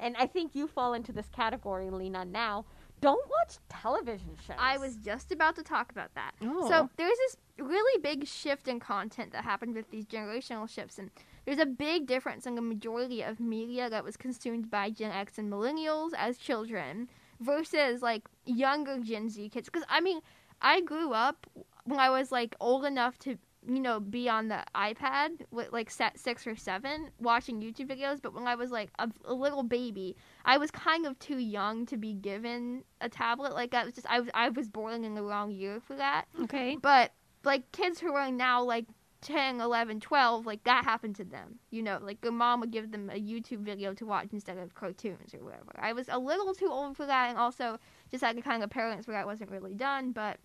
and 0.00 0.16
I 0.18 0.26
think 0.26 0.54
you 0.54 0.66
fall 0.66 0.94
into 0.94 1.12
this 1.12 1.28
category, 1.30 1.90
Lena. 1.90 2.24
Now, 2.24 2.64
don't 3.04 3.30
watch 3.30 3.58
television 3.68 4.36
shows. 4.46 4.56
I 4.58 4.78
was 4.78 4.96
just 4.96 5.30
about 5.30 5.56
to 5.56 5.62
talk 5.62 5.92
about 5.92 6.14
that. 6.14 6.32
Oh. 6.42 6.68
So 6.68 6.88
there's 6.96 7.18
this 7.18 7.36
really 7.58 8.00
big 8.00 8.26
shift 8.26 8.66
in 8.66 8.80
content 8.80 9.32
that 9.32 9.44
happened 9.44 9.74
with 9.74 9.90
these 9.90 10.06
generational 10.06 10.68
shifts, 10.68 10.98
and 10.98 11.10
there's 11.44 11.58
a 11.58 11.66
big 11.66 12.06
difference 12.06 12.46
in 12.46 12.54
the 12.54 12.62
majority 12.62 13.22
of 13.22 13.40
media 13.40 13.90
that 13.90 14.04
was 14.04 14.16
consumed 14.16 14.70
by 14.70 14.90
Gen 14.90 15.10
X 15.10 15.38
and 15.38 15.52
millennials 15.52 16.10
as 16.16 16.38
children 16.38 17.08
versus 17.40 18.00
like 18.00 18.22
younger 18.46 18.98
Gen 18.98 19.28
Z 19.28 19.50
kids. 19.50 19.68
Because 19.68 19.86
I 19.88 20.00
mean, 20.00 20.20
I 20.62 20.80
grew 20.80 21.12
up 21.12 21.46
when 21.84 22.00
I 22.00 22.10
was 22.10 22.32
like 22.32 22.56
old 22.60 22.84
enough 22.84 23.18
to 23.20 23.36
you 23.66 23.80
know 23.80 24.00
be 24.00 24.28
on 24.28 24.48
the 24.48 24.64
iPad 24.74 25.42
with 25.50 25.72
like 25.72 25.90
set 25.90 26.18
six 26.18 26.46
or 26.46 26.56
seven 26.56 27.10
watching 27.18 27.60
YouTube 27.60 27.90
videos, 27.90 28.20
but 28.22 28.34
when 28.34 28.46
I 28.46 28.54
was 28.54 28.70
like 28.70 28.90
a, 28.98 29.10
a 29.24 29.34
little 29.34 29.62
baby, 29.62 30.16
I 30.44 30.58
was 30.58 30.70
kind 30.70 31.06
of 31.06 31.18
too 31.18 31.38
young 31.38 31.86
to 31.86 31.96
be 31.96 32.14
given 32.14 32.84
a 33.00 33.08
tablet. 33.08 33.54
Like 33.54 33.74
I 33.74 33.84
was 33.84 33.94
just 33.94 34.06
I 34.08 34.20
was 34.20 34.28
I 34.34 34.48
was 34.50 34.68
born 34.68 35.04
in 35.04 35.14
the 35.14 35.22
wrong 35.22 35.50
year 35.50 35.80
for 35.80 35.94
that. 35.96 36.26
okay. 36.42 36.76
But 36.80 37.12
like 37.44 37.70
kids 37.72 38.00
who 38.00 38.14
are 38.14 38.30
now 38.30 38.62
like 38.62 38.86
10, 39.22 39.60
11, 39.60 40.00
12, 40.00 40.44
like 40.44 40.62
that 40.64 40.84
happened 40.84 41.16
to 41.16 41.24
them. 41.24 41.58
You 41.70 41.82
know, 41.82 41.98
like 42.02 42.20
their 42.20 42.32
mom 42.32 42.60
would 42.60 42.70
give 42.70 42.90
them 42.90 43.08
a 43.10 43.18
YouTube 43.18 43.60
video 43.60 43.94
to 43.94 44.04
watch 44.04 44.28
instead 44.32 44.58
of 44.58 44.74
cartoons 44.74 45.34
or 45.34 45.42
whatever. 45.42 45.72
I 45.78 45.92
was 45.94 46.08
a 46.10 46.18
little 46.18 46.54
too 46.54 46.68
old 46.68 46.96
for 46.96 47.06
that 47.06 47.30
and 47.30 47.38
also 47.38 47.78
just 48.10 48.22
had 48.22 48.36
the 48.36 48.42
kind 48.42 48.62
of 48.62 48.70
parents 48.70 49.06
where 49.06 49.16
that 49.16 49.26
wasn't 49.26 49.50
really 49.50 49.74
done, 49.74 50.12
but 50.12 50.38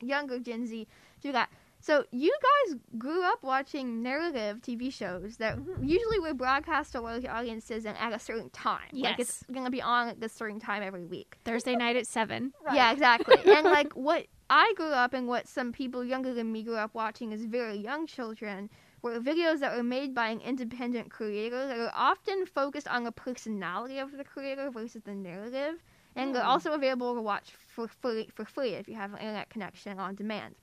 younger 0.00 0.38
Gen 0.38 0.66
Z 0.66 0.86
do 1.20 1.32
that. 1.32 1.50
So 1.86 2.04
you 2.10 2.36
guys 2.42 2.78
grew 2.98 3.22
up 3.22 3.44
watching 3.44 4.02
narrative 4.02 4.60
TV 4.60 4.92
shows 4.92 5.36
that 5.36 5.56
usually 5.80 6.18
were 6.18 6.34
broadcast 6.34 6.90
to 6.92 7.00
large 7.00 7.24
audiences 7.24 7.86
and 7.86 7.96
at 7.96 8.12
a 8.12 8.18
certain 8.18 8.50
time. 8.50 8.88
Like 8.92 9.20
it's 9.20 9.44
gonna 9.52 9.70
be 9.70 9.80
on 9.80 10.08
at 10.08 10.16
a 10.20 10.28
certain 10.28 10.58
time 10.58 10.82
every 10.82 11.06
week. 11.06 11.36
Thursday 11.44 11.76
night 11.76 11.94
at 11.94 12.08
seven. 12.08 12.52
Yeah, 12.74 12.90
exactly. 12.90 13.36
and 13.46 13.66
like 13.66 13.92
what 13.92 14.26
I 14.50 14.72
grew 14.76 14.90
up 14.90 15.14
and 15.14 15.28
what 15.28 15.46
some 15.46 15.70
people 15.72 16.04
younger 16.04 16.34
than 16.34 16.50
me 16.50 16.64
grew 16.64 16.74
up 16.74 16.92
watching 16.92 17.32
as 17.32 17.44
very 17.44 17.76
young 17.76 18.08
children 18.08 18.68
were 19.02 19.20
videos 19.20 19.60
that 19.60 19.76
were 19.76 19.84
made 19.84 20.12
by 20.12 20.30
an 20.30 20.40
independent 20.40 21.12
creator 21.12 21.68
that 21.68 21.78
are 21.78 21.92
often 21.94 22.46
focused 22.46 22.88
on 22.88 23.04
the 23.04 23.12
personality 23.12 23.98
of 23.98 24.10
the 24.10 24.24
creator 24.24 24.70
versus 24.70 25.02
the 25.04 25.14
narrative. 25.14 25.84
And 26.16 26.34
they're 26.34 26.42
Hmm. 26.42 26.48
also 26.48 26.72
available 26.72 27.14
to 27.14 27.20
watch 27.20 27.52
for 27.52 27.86
free, 27.86 28.28
for 28.34 28.44
free 28.44 28.70
if 28.70 28.88
you 28.88 28.96
have 28.96 29.12
an 29.12 29.20
internet 29.20 29.50
connection 29.50 30.00
on 30.00 30.16
demand. 30.16 30.56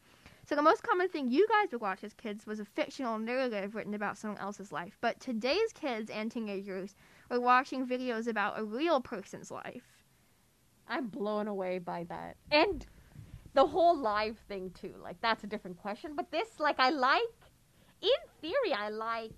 So 0.45 0.55
the 0.55 0.61
most 0.61 0.83
common 0.83 1.07
thing 1.07 1.29
you 1.31 1.47
guys 1.47 1.71
would 1.71 1.81
watch 1.81 2.03
as 2.03 2.13
kids 2.13 2.45
was 2.45 2.59
a 2.59 2.65
fictional 2.65 3.17
narrative 3.17 3.75
written 3.75 3.93
about 3.93 4.17
someone 4.17 4.39
else's 4.39 4.71
life. 4.73 4.97
But 4.99 5.19
today's 5.19 5.71
kids 5.73 6.09
and 6.11 6.29
teenagers 6.31 6.95
are 7.31 7.39
watching 7.39 7.87
videos 7.87 8.27
about 8.27 8.59
a 8.59 8.63
real 8.63 8.99
person's 8.99 9.49
life. 9.51 10.03
I'm 10.87 11.07
blown 11.07 11.47
away 11.47 11.79
by 11.79 12.03
that. 12.09 12.35
And 12.51 12.85
the 13.53 13.65
whole 13.65 13.97
live 13.97 14.37
thing 14.49 14.71
too. 14.71 14.95
Like 15.01 15.15
that's 15.21 15.43
a 15.45 15.47
different 15.47 15.77
question. 15.77 16.11
But 16.15 16.29
this, 16.31 16.47
like, 16.59 16.79
I 16.79 16.89
like. 16.89 17.21
In 18.01 18.09
theory, 18.41 18.73
I 18.77 18.89
like 18.89 19.31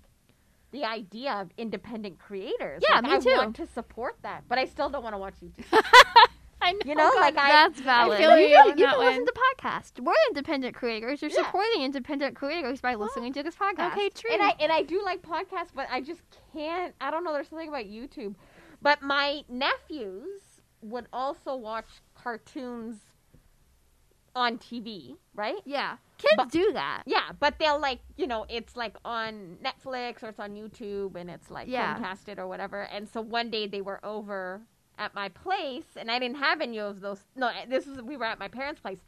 the 0.72 0.84
idea 0.84 1.34
of 1.34 1.50
independent 1.56 2.18
creators. 2.18 2.82
Yeah, 2.88 2.96
Like, 2.96 3.04
me 3.04 3.12
I 3.12 3.18
too. 3.20 3.30
want 3.36 3.54
to 3.56 3.66
support 3.68 4.16
that, 4.22 4.42
but 4.48 4.58
I 4.58 4.64
still 4.64 4.88
don't 4.90 5.04
want 5.04 5.14
to 5.14 5.18
watch 5.18 5.34
YouTube. 5.40 5.64
I 6.66 6.72
know. 6.72 6.78
You 6.84 6.94
know, 6.94 7.10
like 7.16 7.36
I. 7.36 7.48
That's 7.48 7.80
valid. 7.80 8.18
feel 8.18 8.36
you 8.38 8.46
you 8.48 8.56
can, 8.56 8.70
on 8.72 8.78
you 8.78 8.86
that 8.86 8.96
can 8.96 9.04
listen 9.04 9.26
to 9.26 9.32
podcasts. 9.32 10.00
We're 10.00 10.14
independent 10.28 10.74
creators. 10.74 11.22
You're 11.22 11.30
Yeah. 11.30 11.44
supporting 11.44 11.82
independent 11.82 12.34
creators 12.36 12.80
by 12.80 12.94
oh. 12.94 12.98
listening 12.98 13.32
to 13.34 13.42
this 13.42 13.54
podcast. 13.54 13.92
Okay. 13.92 14.10
True. 14.10 14.32
and 14.32 14.42
I 14.42 14.54
and 14.60 14.72
I 14.72 14.82
do 14.82 15.02
like 15.04 15.22
podcasts, 15.22 15.70
but 15.74 15.86
I 15.90 16.00
just 16.00 16.22
can't. 16.52 16.94
I 17.00 17.10
don't 17.10 17.24
know. 17.24 17.32
There's 17.32 17.48
something 17.48 17.68
about 17.68 17.84
YouTube. 17.86 18.34
But 18.82 19.02
my 19.02 19.42
nephews 19.48 20.40
would 20.82 21.06
also 21.12 21.56
watch 21.56 21.86
cartoons 22.14 22.98
on 24.34 24.58
TV, 24.58 25.16
right? 25.34 25.60
Yeah, 25.64 25.96
kids 26.18 26.34
But- 26.36 26.50
do 26.50 26.72
that. 26.72 27.04
Yeah, 27.06 27.32
but 27.40 27.58
they'll 27.58 27.80
like 27.80 28.00
you 28.16 28.26
know 28.26 28.44
it's 28.48 28.76
like 28.76 28.96
on 29.04 29.58
Netflix 29.64 30.22
or 30.22 30.28
it's 30.28 30.38
on 30.38 30.54
YouTube 30.54 31.16
and 31.16 31.30
it's 31.30 31.50
like 31.50 31.68
Yeah. 31.68 31.96
Chromecasted 31.98 32.38
or 32.38 32.46
whatever. 32.46 32.82
And 32.82 33.08
so 33.08 33.20
one 33.22 33.50
day 33.50 33.66
they 33.66 33.80
were 33.80 34.04
over 34.04 34.62
at 34.98 35.14
my 35.14 35.28
place 35.28 35.84
and 35.96 36.10
I 36.10 36.18
didn't 36.18 36.38
have 36.38 36.60
any 36.60 36.78
of 36.78 37.00
those. 37.00 37.20
No, 37.36 37.50
this 37.68 37.86
was 37.86 38.02
we 38.02 38.16
were 38.16 38.24
at 38.24 38.38
my 38.38 38.48
parents' 38.48 38.80
place, 38.80 39.00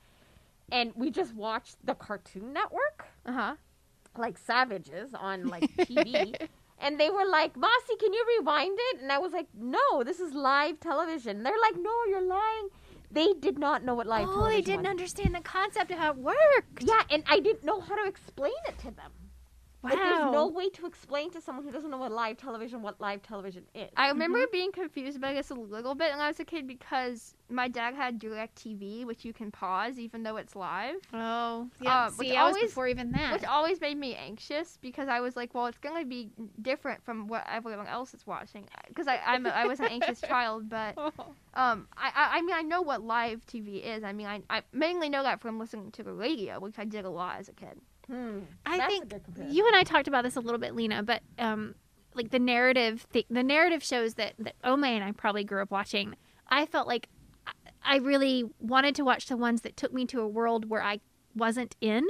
and 0.71 0.93
we 0.95 1.11
just 1.11 1.35
watched 1.35 1.77
the 1.85 1.95
Cartoon 1.95 2.53
Network 2.53 3.07
Uh 3.27 3.33
huh. 3.33 3.55
like 4.17 4.39
savages 4.39 5.15
on 5.15 5.47
like 5.49 5.63
TV. 5.79 6.35
And 6.81 7.01
they 7.01 7.11
were 7.11 7.27
like, 7.27 7.57
Mossy, 7.57 7.97
can 7.99 8.13
you 8.13 8.25
rewind 8.39 8.79
it? 8.93 9.01
And 9.03 9.11
I 9.11 9.19
was 9.19 9.33
like, 9.33 9.49
No, 9.59 10.05
this 10.05 10.21
is 10.21 10.33
live 10.33 10.79
television. 10.81 11.43
They're 11.43 11.61
like, 11.61 11.75
No, 11.77 11.93
you're 12.09 12.23
lying. 12.23 12.69
They 13.11 13.33
did 13.33 13.59
not 13.59 13.83
know 13.85 13.95
what 13.95 14.07
live 14.07 14.27
oh, 14.31 14.49
they 14.49 14.61
didn't 14.61 14.83
was. 14.83 14.91
understand 14.91 15.35
the 15.35 15.41
concept 15.41 15.91
of 15.91 15.99
how 15.99 16.11
it 16.11 16.19
worked. 16.19 16.83
Yeah, 16.83 17.03
and 17.11 17.25
I 17.27 17.41
didn't 17.41 17.65
know 17.65 17.81
how 17.81 17.97
to 17.97 18.07
explain 18.07 18.53
it 18.69 18.79
to 18.81 18.91
them. 18.91 19.11
Wow. 19.83 19.91
Like, 19.91 19.99
there's 20.01 20.33
no 20.33 20.49
way 20.49 20.69
to 20.71 20.87
explain 20.87 21.31
to 21.31 21.41
someone 21.41 21.65
who 21.65 21.71
doesn't 21.71 21.89
know 21.91 21.99
what 21.99 22.11
live 22.11 22.37
television 22.37 22.83
what 22.83 23.01
live 23.01 23.23
television 23.23 23.63
is. 23.75 23.89
I 23.97 24.09
remember 24.09 24.41
being 24.51 24.73
confused 24.73 25.21
by 25.21 25.33
this 25.33 25.51
a 25.51 25.55
little 25.55 25.95
bit 25.95 26.11
when 26.11 26.21
I 26.21 26.27
was 26.27 26.41
a 26.41 26.45
kid 26.45 26.67
because 26.67 27.35
my 27.49 27.69
dad 27.69 27.95
had 27.95 28.19
Direct 28.19 28.57
TV, 28.57 29.05
which 29.05 29.25
you 29.25 29.33
can 29.33 29.53
pause 29.53 29.99
even 30.01 30.25
though 30.25 30.37
it's 30.37 30.57
live, 30.57 30.97
Oh, 31.13 31.69
yeah. 31.81 32.07
Uh, 32.07 32.11
which 32.11 32.29
See, 32.29 32.37
I 32.37 32.45
was 32.45 32.57
always- 32.57 32.71
before 32.71 32.89
even 32.89 33.13
that. 33.13 33.33
which 33.35 33.45
always 33.45 33.81
made 33.81 33.97
me 33.99 34.17
anxious 34.17 34.79
because 34.83 35.09
I 35.09 35.21
was 35.21 35.37
like, 35.37 35.55
well, 35.55 35.67
it's 35.67 35.79
gonna 35.79 36.05
be 36.05 36.31
different 36.61 37.05
from 37.05 37.29
what 37.29 37.47
everyone 37.49 37.87
else 37.87 38.15
is 38.15 38.27
watching. 38.27 38.69
Because 38.89 39.07
I 39.07 39.21
I'm 39.25 39.47
a, 39.47 39.51
I 39.51 39.67
was 39.67 39.79
an 39.79 39.87
anxious 39.87 40.21
child, 40.33 40.69
but 40.69 40.99
um 41.55 41.87
I, 41.97 42.11
I 42.15 42.39
I 42.39 42.43
mean 42.43 42.55
I 42.57 42.63
know 42.63 42.83
what 42.83 43.03
live 43.05 43.47
TV 43.47 43.81
is. 43.85 44.03
I 44.03 44.13
mean 44.13 44.27
I 44.27 44.43
I 44.51 44.63
mainly 44.73 45.09
know 45.09 45.23
that 45.23 45.41
from 45.41 45.59
listening 45.61 45.93
to 45.93 46.03
the 46.03 46.13
radio, 46.13 46.59
which 46.59 46.79
I 46.79 46.85
did 46.85 47.05
a 47.05 47.11
lot 47.11 47.37
as 47.39 47.49
a 47.49 47.53
kid. 47.53 47.81
Hmm, 48.11 48.39
I 48.65 48.87
think 48.87 49.13
you 49.49 49.67
and 49.67 49.77
I 49.77 49.83
talked 49.83 50.09
about 50.09 50.25
this 50.25 50.37
a 50.37 50.41
little 50.41 50.59
bit, 50.59 50.75
Lena, 50.75 51.03
but 51.03 51.23
um, 51.39 51.75
like 52.15 52.31
the 52.31 52.39
narrative, 52.39 53.07
th- 53.13 53.27
the 53.29 53.43
narrative 53.43 53.83
shows 53.83 54.15
that 54.15 54.35
that 54.39 54.55
Ome 54.65 54.85
and 54.85 55.05
I 55.05 55.13
probably 55.13 55.45
grew 55.45 55.61
up 55.63 55.71
watching. 55.71 56.15
I 56.49 56.65
felt 56.65 56.87
like 56.89 57.09
I, 57.83 57.97
really 57.97 58.45
wanted 58.59 58.95
to 58.97 59.05
watch 59.05 59.27
the 59.27 59.37
ones 59.37 59.61
that 59.63 59.77
took 59.77 59.93
me 59.93 60.07
to 60.07 60.21
a 60.21 60.29
world 60.29 60.69
where 60.71 60.83
I 60.83 61.01
wasn't 61.35 61.77
in. 61.81 62.07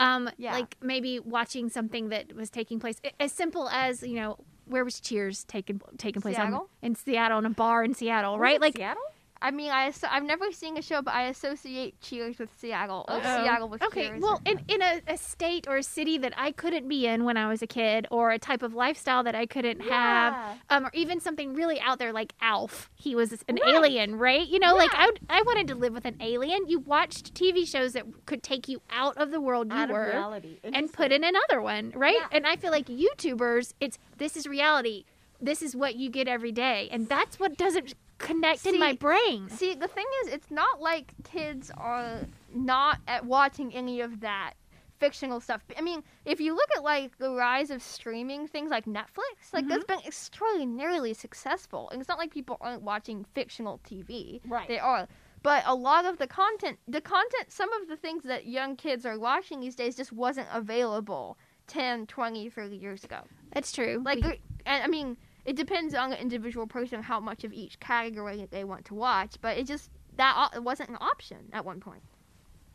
Um, 0.00 0.28
Yeah. 0.36 0.52
like 0.52 0.76
maybe 0.82 1.20
watching 1.20 1.68
something 1.68 2.08
that 2.08 2.34
was 2.34 2.50
taking 2.50 2.80
place 2.80 3.00
as 3.20 3.32
simple 3.32 3.68
as 3.68 4.02
you 4.02 4.16
know 4.16 4.38
where 4.64 4.84
was 4.84 4.98
Cheers 5.00 5.44
taking 5.44 5.80
taking 5.98 6.20
place 6.20 6.38
on 6.38 6.66
in 6.82 6.96
Seattle 6.96 7.38
in 7.38 7.46
a 7.46 7.50
bar 7.50 7.84
in 7.84 7.94
Seattle, 7.94 8.38
right? 8.38 8.60
Like 8.60 8.76
Seattle. 8.76 9.02
I 9.44 9.50
mean, 9.50 9.70
I 9.70 9.92
I've 10.10 10.22
never 10.24 10.50
seen 10.52 10.78
a 10.78 10.82
show, 10.82 11.02
but 11.02 11.12
I 11.12 11.24
associate 11.28 12.00
Cheers 12.00 12.38
with 12.38 12.48
Seattle. 12.58 13.04
Or 13.08 13.16
Oh. 13.16 13.20
Seattle 13.20 13.68
with 13.68 13.82
okay, 13.82 14.08
Cheers. 14.08 14.22
well, 14.22 14.40
in, 14.46 14.58
in 14.68 14.80
a, 14.80 15.02
a 15.06 15.16
state 15.18 15.66
or 15.68 15.76
a 15.76 15.82
city 15.82 16.16
that 16.18 16.32
I 16.36 16.50
couldn't 16.50 16.88
be 16.88 17.06
in 17.06 17.24
when 17.24 17.36
I 17.36 17.46
was 17.48 17.60
a 17.60 17.66
kid, 17.66 18.06
or 18.10 18.30
a 18.30 18.38
type 18.38 18.62
of 18.62 18.72
lifestyle 18.74 19.22
that 19.24 19.34
I 19.34 19.44
couldn't 19.44 19.80
have, 19.82 20.58
um, 20.70 20.86
or 20.86 20.90
even 20.94 21.20
something 21.20 21.52
really 21.54 21.78
out 21.80 21.98
there 21.98 22.12
like 22.12 22.32
Alf. 22.40 22.90
He 22.96 23.14
was 23.14 23.32
an 23.32 23.58
Right. 23.62 23.74
alien, 23.74 24.16
right? 24.16 24.46
You 24.48 24.58
know, 24.60 24.74
like 24.74 24.94
I, 24.94 25.06
would- 25.06 25.20
I 25.28 25.42
wanted 25.42 25.68
to 25.68 25.74
live 25.74 25.92
with 25.92 26.06
an 26.06 26.16
alien. 26.20 26.66
You 26.66 26.78
watched 26.80 27.34
TV 27.34 27.66
shows 27.68 27.92
that 27.92 28.04
could 28.26 28.42
take 28.42 28.66
you 28.66 28.80
out 28.90 29.16
of 29.18 29.30
the 29.30 29.40
world 29.42 29.70
you 29.70 29.78
Out 29.78 29.90
were 29.90 30.08
reality. 30.08 30.58
and 30.64 30.90
put 30.90 31.12
in 31.12 31.22
another 31.22 31.60
one, 31.60 31.92
right? 31.94 32.16
Yeah. 32.18 32.28
And 32.32 32.46
I 32.46 32.56
feel 32.56 32.70
like 32.70 32.86
YouTubers, 32.86 33.74
it's 33.80 33.98
this 34.16 34.36
is 34.38 34.46
reality. 34.46 35.04
This 35.40 35.60
is 35.60 35.76
what 35.76 35.96
you 35.96 36.08
get 36.08 36.28
every 36.28 36.52
day, 36.52 36.88
and 36.90 37.08
that's 37.08 37.38
what 37.38 37.58
doesn't 37.58 37.92
connect 38.24 38.66
in 38.66 38.78
my 38.78 38.92
See- 38.92 38.96
brain. 38.96 39.48
See, 39.48 39.74
the 39.74 39.88
thing 39.88 40.06
is, 40.22 40.32
it's 40.32 40.50
not 40.50 40.80
like 40.80 41.12
kids 41.24 41.70
are 41.76 42.20
not 42.52 43.00
at 43.06 43.24
watching 43.24 43.74
any 43.74 44.00
of 44.00 44.20
that 44.20 44.54
fictional 44.98 45.40
stuff. 45.40 45.62
I 45.76 45.82
mean, 45.82 46.02
if 46.24 46.40
you 46.40 46.54
look 46.54 46.68
at 46.76 46.82
like 46.82 47.18
the 47.18 47.30
rise 47.30 47.70
of 47.70 47.82
streaming 47.82 48.46
things 48.46 48.70
like 48.70 48.86
Netflix, 48.86 49.52
like 49.52 49.68
that's 49.68 49.84
mm-hmm. 49.84 49.98
been 49.98 50.06
extraordinarily 50.06 51.14
successful. 51.14 51.90
And 51.90 52.00
it's 52.00 52.08
not 52.08 52.18
like 52.18 52.32
people 52.32 52.56
aren't 52.60 52.82
watching 52.82 53.24
fictional 53.34 53.80
TV. 53.88 54.40
Right. 54.48 54.68
They 54.68 54.78
are. 54.78 55.06
But 55.42 55.62
a 55.66 55.74
lot 55.74 56.06
of 56.06 56.16
the 56.16 56.26
content, 56.26 56.78
the 56.88 57.02
content, 57.02 57.52
some 57.52 57.70
of 57.74 57.88
the 57.88 57.96
things 57.96 58.22
that 58.24 58.46
young 58.46 58.76
kids 58.76 59.04
are 59.04 59.18
watching 59.18 59.60
these 59.60 59.74
days 59.74 59.94
just 59.94 60.10
wasn't 60.10 60.48
available 60.50 61.36
10, 61.66 62.06
20, 62.06 62.48
30 62.48 62.76
years 62.76 63.04
ago. 63.04 63.20
That's 63.52 63.70
true. 63.70 64.00
Like, 64.02 64.24
We- 64.24 64.40
and 64.64 64.82
I 64.82 64.86
mean, 64.86 65.18
it 65.44 65.56
depends 65.56 65.94
on 65.94 66.10
the 66.10 66.20
individual 66.20 66.66
person 66.66 67.02
how 67.02 67.20
much 67.20 67.44
of 67.44 67.52
each 67.52 67.78
category 67.80 68.46
they 68.50 68.64
want 68.64 68.84
to 68.86 68.94
watch, 68.94 69.36
but 69.40 69.56
it 69.58 69.66
just 69.66 69.90
that 70.16 70.50
it 70.54 70.62
wasn't 70.62 70.88
an 70.90 70.98
option 71.00 71.48
at 71.52 71.64
one 71.64 71.80
point. 71.80 72.02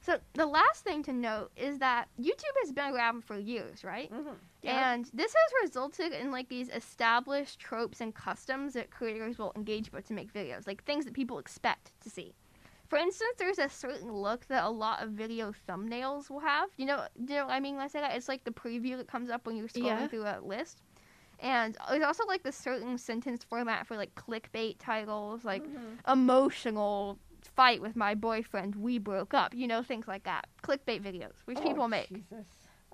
So 0.02 0.20
the 0.34 0.46
last 0.46 0.84
thing 0.84 1.04
to 1.04 1.14
note 1.14 1.52
is 1.58 1.80
that 1.80 2.08
YouTube 2.20 2.56
has 2.64 2.72
been 2.72 2.94
around 2.94 3.24
for 3.26 3.38
years, 3.38 3.84
right? 3.84 4.12
Mhm. 4.12 4.36
And 4.64 5.10
this 5.14 5.34
has 5.34 5.62
resulted 5.64 6.14
in 6.14 6.32
like 6.32 6.50
these 6.50 6.70
established 6.70 7.60
tropes 7.60 8.02
and 8.02 8.14
customs 8.14 8.74
that 8.74 8.92
creators 8.92 9.38
will 9.38 9.52
engage 9.56 9.92
with 9.92 10.08
to 10.08 10.14
make 10.14 10.32
videos, 10.34 10.68
like 10.68 10.84
things 10.84 11.06
that 11.06 11.14
people 11.14 11.40
expect 11.40 11.92
to 12.02 12.10
see. 12.10 12.34
For 12.88 12.98
instance, 12.98 13.36
there's 13.38 13.60
a 13.60 13.70
certain 13.70 14.12
look 14.12 14.48
that 14.48 14.64
a 14.64 14.70
lot 14.70 15.04
of 15.04 15.12
video 15.12 15.54
thumbnails 15.68 16.30
will 16.30 16.40
have. 16.40 16.70
You 16.78 16.88
know, 16.88 17.08
do 17.24 17.34
you 17.34 17.40
know 17.40 17.46
what 17.46 17.54
I 17.54 17.60
mean 17.60 17.76
when 17.76 17.84
I 17.84 17.88
say 17.88 18.00
that? 18.00 18.16
It's 18.16 18.28
like 18.28 18.44
the 18.46 18.52
preview 18.52 18.98
that 18.98 19.08
comes 19.08 19.30
up 19.30 19.46
when 19.46 19.56
you're 19.56 19.68
scrolling 19.68 19.84
Yeah. 19.84 20.08
through 20.08 20.24
a 20.26 20.40
list. 20.42 20.82
And 21.42 21.78
there's 21.90 22.04
also 22.04 22.26
like 22.26 22.44
the 22.44 22.52
certain 22.52 22.98
sentence 22.98 23.44
format 23.44 23.88
for 23.88 23.96
like 23.96 24.14
clickbait 24.16 24.76
titles, 24.80 25.46
like 25.46 25.64
Mhm. 25.64 26.00
emotional 26.12 27.18
fight 27.42 27.82
with 27.82 27.96
my 27.96 28.16
boyfriend, 28.16 28.76
we 28.76 28.98
broke 28.98 29.34
up, 29.34 29.54
you 29.56 29.68
know, 29.68 29.82
things 29.82 30.08
like 30.08 30.24
that. 30.24 30.48
Clickbait 30.64 31.02
videos, 31.02 31.36
which 31.46 31.58
Oh, 31.60 31.62
people 31.64 31.88
make. 31.88 32.10
Jesus. 32.10 32.48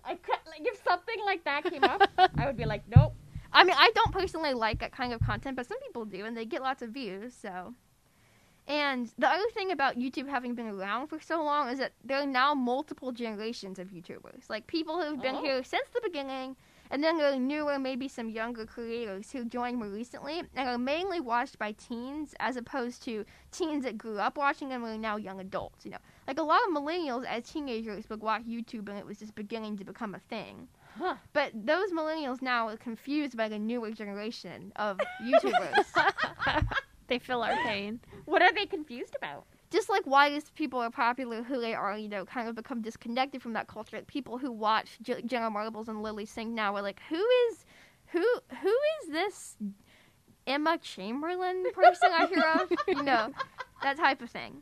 I 0.04 0.16
could, 0.16 0.38
like, 0.46 0.62
if 0.62 0.82
something 0.84 1.16
like 1.26 1.44
that 1.46 1.64
came 1.64 1.84
up, 1.84 2.08
I 2.38 2.46
would 2.46 2.58
be 2.58 2.66
like, 2.66 2.84
nope. 2.88 3.16
I 3.52 3.64
mean, 3.64 3.76
I 3.78 3.90
don't 3.96 4.12
personally 4.12 4.54
like 4.54 4.80
that 4.80 4.92
kind 4.92 5.14
of 5.14 5.22
content, 5.22 5.56
but 5.56 5.66
some 5.66 5.80
people 5.80 6.06
do, 6.06 6.26
and 6.26 6.38
they 6.38 6.46
get 6.46 6.62
lots 6.62 6.82
of 6.84 6.92
views. 6.92 7.34
So, 7.34 7.74
and 8.68 9.12
the 9.18 9.28
other 9.28 9.50
thing 9.54 9.72
about 9.72 9.98
YouTube 9.98 10.28
having 10.28 10.54
been 10.56 10.68
around 10.68 11.08
for 11.08 11.20
so 11.20 11.44
long 11.44 11.70
is 11.70 11.80
that 11.80 11.94
there 12.04 12.20
are 12.20 12.26
now 12.26 12.54
multiple 12.54 13.12
generations 13.12 13.80
of 13.80 13.90
YouTubers, 13.90 14.50
like 14.50 14.68
people 14.68 15.02
who've 15.02 15.22
been 15.22 15.36
Oh. 15.36 15.44
here 15.44 15.64
since 15.64 15.90
the 15.90 16.02
beginning, 16.04 16.56
and 16.92 17.04
then 17.04 17.18
there 17.18 17.32
are 17.32 17.40
newer, 17.40 17.80
maybe 17.80 18.08
some 18.08 18.30
younger 18.30 18.66
creators 18.66 19.32
who 19.32 19.46
joined 19.46 19.78
more 19.78 19.90
recently 19.90 20.40
and 20.56 20.70
are 20.70 20.78
mainly 20.78 21.20
watched 21.20 21.58
by 21.58 21.72
teens, 21.74 22.36
as 22.40 22.58
opposed 22.58 23.04
to 23.04 23.26
teens 23.52 23.84
that 23.84 23.98
grew 23.98 24.20
up 24.20 24.38
watching 24.38 24.70
them 24.70 24.84
and 24.84 24.96
are 24.96 24.98
now 24.98 25.18
young 25.18 25.40
adults. 25.40 25.86
You 25.86 25.92
know, 25.92 25.98
like 26.28 26.40
a 26.40 26.44
lot 26.44 26.62
of 26.68 26.74
millennials 26.74 27.26
as 27.26 27.44
teenagers 27.44 28.10
would 28.10 28.22
watch 28.22 28.44
YouTube, 28.44 28.90
and 28.90 28.98
it 28.98 29.06
was 29.06 29.20
just 29.20 29.36
beginning 29.36 29.78
to 29.78 29.84
become 29.84 30.16
a 30.16 30.20
thing. 30.20 30.68
Huh. 30.98 31.16
But 31.34 31.52
those 31.54 31.92
millennials 31.92 32.42
now 32.42 32.70
are 32.70 32.78
confused 32.78 33.36
by 33.36 33.50
the 33.50 33.60
newer 33.60 33.92
generation 33.92 34.72
of 34.78 34.98
YouTubers. 35.22 35.86
they 37.08 37.20
feel 37.20 37.42
our 37.42 37.56
pain. 37.64 38.00
What 38.26 38.42
are 38.42 38.54
they 38.54 38.66
confused 38.66 39.16
about? 39.18 39.46
Just 39.76 39.90
like 39.90 40.04
why 40.06 40.30
these 40.30 40.50
people 40.52 40.80
are 40.80 40.90
popular, 40.90 41.44
who 41.44 41.60
they 41.60 41.74
are, 41.74 41.98
you 41.98 42.08
know, 42.08 42.24
kind 42.24 42.48
of 42.48 42.56
become 42.56 42.82
disconnected 42.82 43.42
from 43.42 43.52
that 43.54 43.68
culture. 43.68 43.98
Like 43.98 44.08
people 44.08 44.38
who 44.38 44.50
watch 44.52 44.98
J- 45.02 45.22
Jenna 45.24 45.50
Marbles 45.50 45.90
and 45.90 46.02
Lilly 46.02 46.26
Singh 46.26 46.56
now 46.56 46.74
are 46.78 46.82
like, 46.82 47.02
who 47.10 47.18
is, 47.50 47.66
who, 48.08 48.24
who 48.62 48.70
is 49.04 49.10
this 49.12 49.58
Emma 50.48 50.78
Chamberlain 50.78 51.66
person 51.74 52.10
I 52.14 52.26
hear 52.28 52.44
of? 52.62 52.72
You 52.88 53.04
know, 53.04 53.34
that 53.84 53.98
type 53.98 54.22
of 54.22 54.30
thing. 54.30 54.62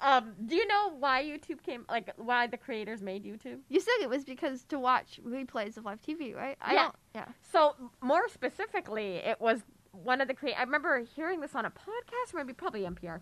Um, 0.00 0.32
do 0.46 0.56
you 0.56 0.66
know 0.66 0.92
why 0.98 1.22
YouTube 1.22 1.62
came? 1.62 1.84
Like, 1.88 2.10
why 2.16 2.46
the 2.48 2.56
creators 2.56 3.02
made 3.02 3.24
YouTube? 3.24 3.58
You 3.68 3.78
said 3.80 3.92
it 4.00 4.08
was 4.08 4.24
because 4.24 4.64
to 4.64 4.78
watch 4.78 5.20
replays 5.24 5.76
of 5.76 5.84
live 5.84 6.00
TV, 6.00 6.34
right? 6.34 6.56
I 6.60 6.74
Yeah. 6.74 6.82
don't. 6.82 6.96
Yeah. 7.14 7.26
So 7.52 7.76
more 8.02 8.28
specifically, 8.28 9.16
it 9.16 9.40
was 9.40 9.60
one 9.92 10.20
of 10.20 10.28
the 10.28 10.34
creators. 10.34 10.58
I 10.58 10.64
remember 10.64 11.04
hearing 11.14 11.40
this 11.40 11.54
on 11.54 11.64
a 11.64 11.70
podcast, 11.70 12.34
maybe 12.34 12.52
probably 12.54 12.82
NPR. 12.82 13.20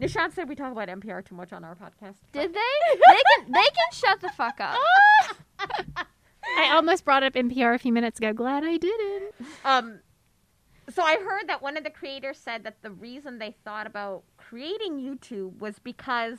Nishan 0.00 0.32
said 0.32 0.48
we 0.48 0.54
talk 0.56 0.72
about 0.72 0.88
NPR 0.88 1.24
too 1.24 1.34
much 1.34 1.52
on 1.52 1.64
our 1.64 1.74
podcast. 1.76 2.16
Did 2.32 2.52
they? 2.52 2.60
they 3.08 3.20
can. 3.36 3.52
They 3.52 3.60
can 3.62 3.92
shut 3.92 4.20
the 4.20 4.28
fuck 4.30 4.60
up. 4.60 4.76
I 6.58 6.70
almost 6.74 7.04
brought 7.04 7.22
up 7.22 7.34
NPR 7.34 7.74
a 7.74 7.78
few 7.78 7.92
minutes 7.92 8.18
ago. 8.18 8.32
Glad 8.32 8.64
I 8.64 8.76
didn't. 8.76 9.34
Um, 9.64 10.00
so 10.90 11.02
I 11.02 11.16
heard 11.16 11.48
that 11.48 11.62
one 11.62 11.76
of 11.76 11.84
the 11.84 11.90
creators 11.90 12.36
said 12.38 12.64
that 12.64 12.82
the 12.82 12.90
reason 12.90 13.38
they 13.38 13.54
thought 13.64 13.86
about 13.86 14.24
creating 14.36 14.98
YouTube 14.98 15.58
was 15.58 15.78
because 15.78 16.38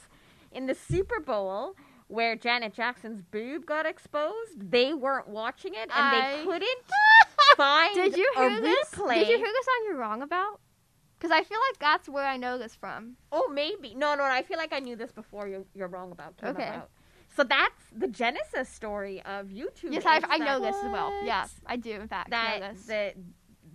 in 0.51 0.67
the 0.67 0.75
Super 0.75 1.19
Bowl 1.19 1.75
where 2.07 2.35
Janet 2.35 2.73
Jackson's 2.73 3.21
boob 3.23 3.65
got 3.65 3.87
exposed, 3.87 4.69
they 4.69 4.93
weren't 4.93 5.27
watching 5.27 5.73
it 5.73 5.83
and 5.83 5.91
I- 5.93 6.37
they 6.37 6.43
couldn't 6.43 6.79
find 7.57 7.95
Did 7.95 8.15
you 8.15 8.31
a 8.37 8.39
hear 8.49 8.61
this? 8.61 8.89
replay. 8.91 9.15
Did 9.15 9.29
you 9.29 9.37
hear 9.37 9.47
the 9.47 9.63
song 9.65 9.85
You're 9.87 9.97
Wrong 9.97 10.21
About? 10.21 10.59
Because 11.25 11.39
I 11.39 11.43
feel 11.43 11.57
like 11.71 11.79
that's 11.79 12.07
where 12.07 12.25
I 12.27 12.37
know 12.37 12.59
this 12.59 12.75
from. 12.75 13.15
Oh, 13.31 13.49
maybe. 13.51 13.95
No, 13.95 14.13
no, 14.13 14.23
I 14.23 14.43
feel 14.43 14.57
like 14.57 14.71
I 14.71 14.77
knew 14.79 14.95
this 14.95 15.11
before 15.11 15.47
you, 15.47 15.65
you're 15.73 15.87
wrong 15.87 16.11
about. 16.11 16.37
came 16.37 16.51
Okay. 16.51 16.67
about. 16.67 16.91
So 17.35 17.43
that's 17.43 17.81
the 17.97 18.07
genesis 18.07 18.69
story 18.69 19.23
of 19.25 19.47
YouTube. 19.47 19.91
Yes, 19.91 20.03
I, 20.05 20.21
I 20.29 20.37
know 20.37 20.59
that- 20.59 20.73
this 20.73 20.83
as 20.83 20.91
well. 20.91 21.11
Yeah, 21.25 21.47
I 21.65 21.77
do, 21.77 21.93
in 21.93 22.07
fact, 22.07 22.29
know 22.29 22.37
That 22.37 22.75
this. 22.75 22.85
the 22.85 23.13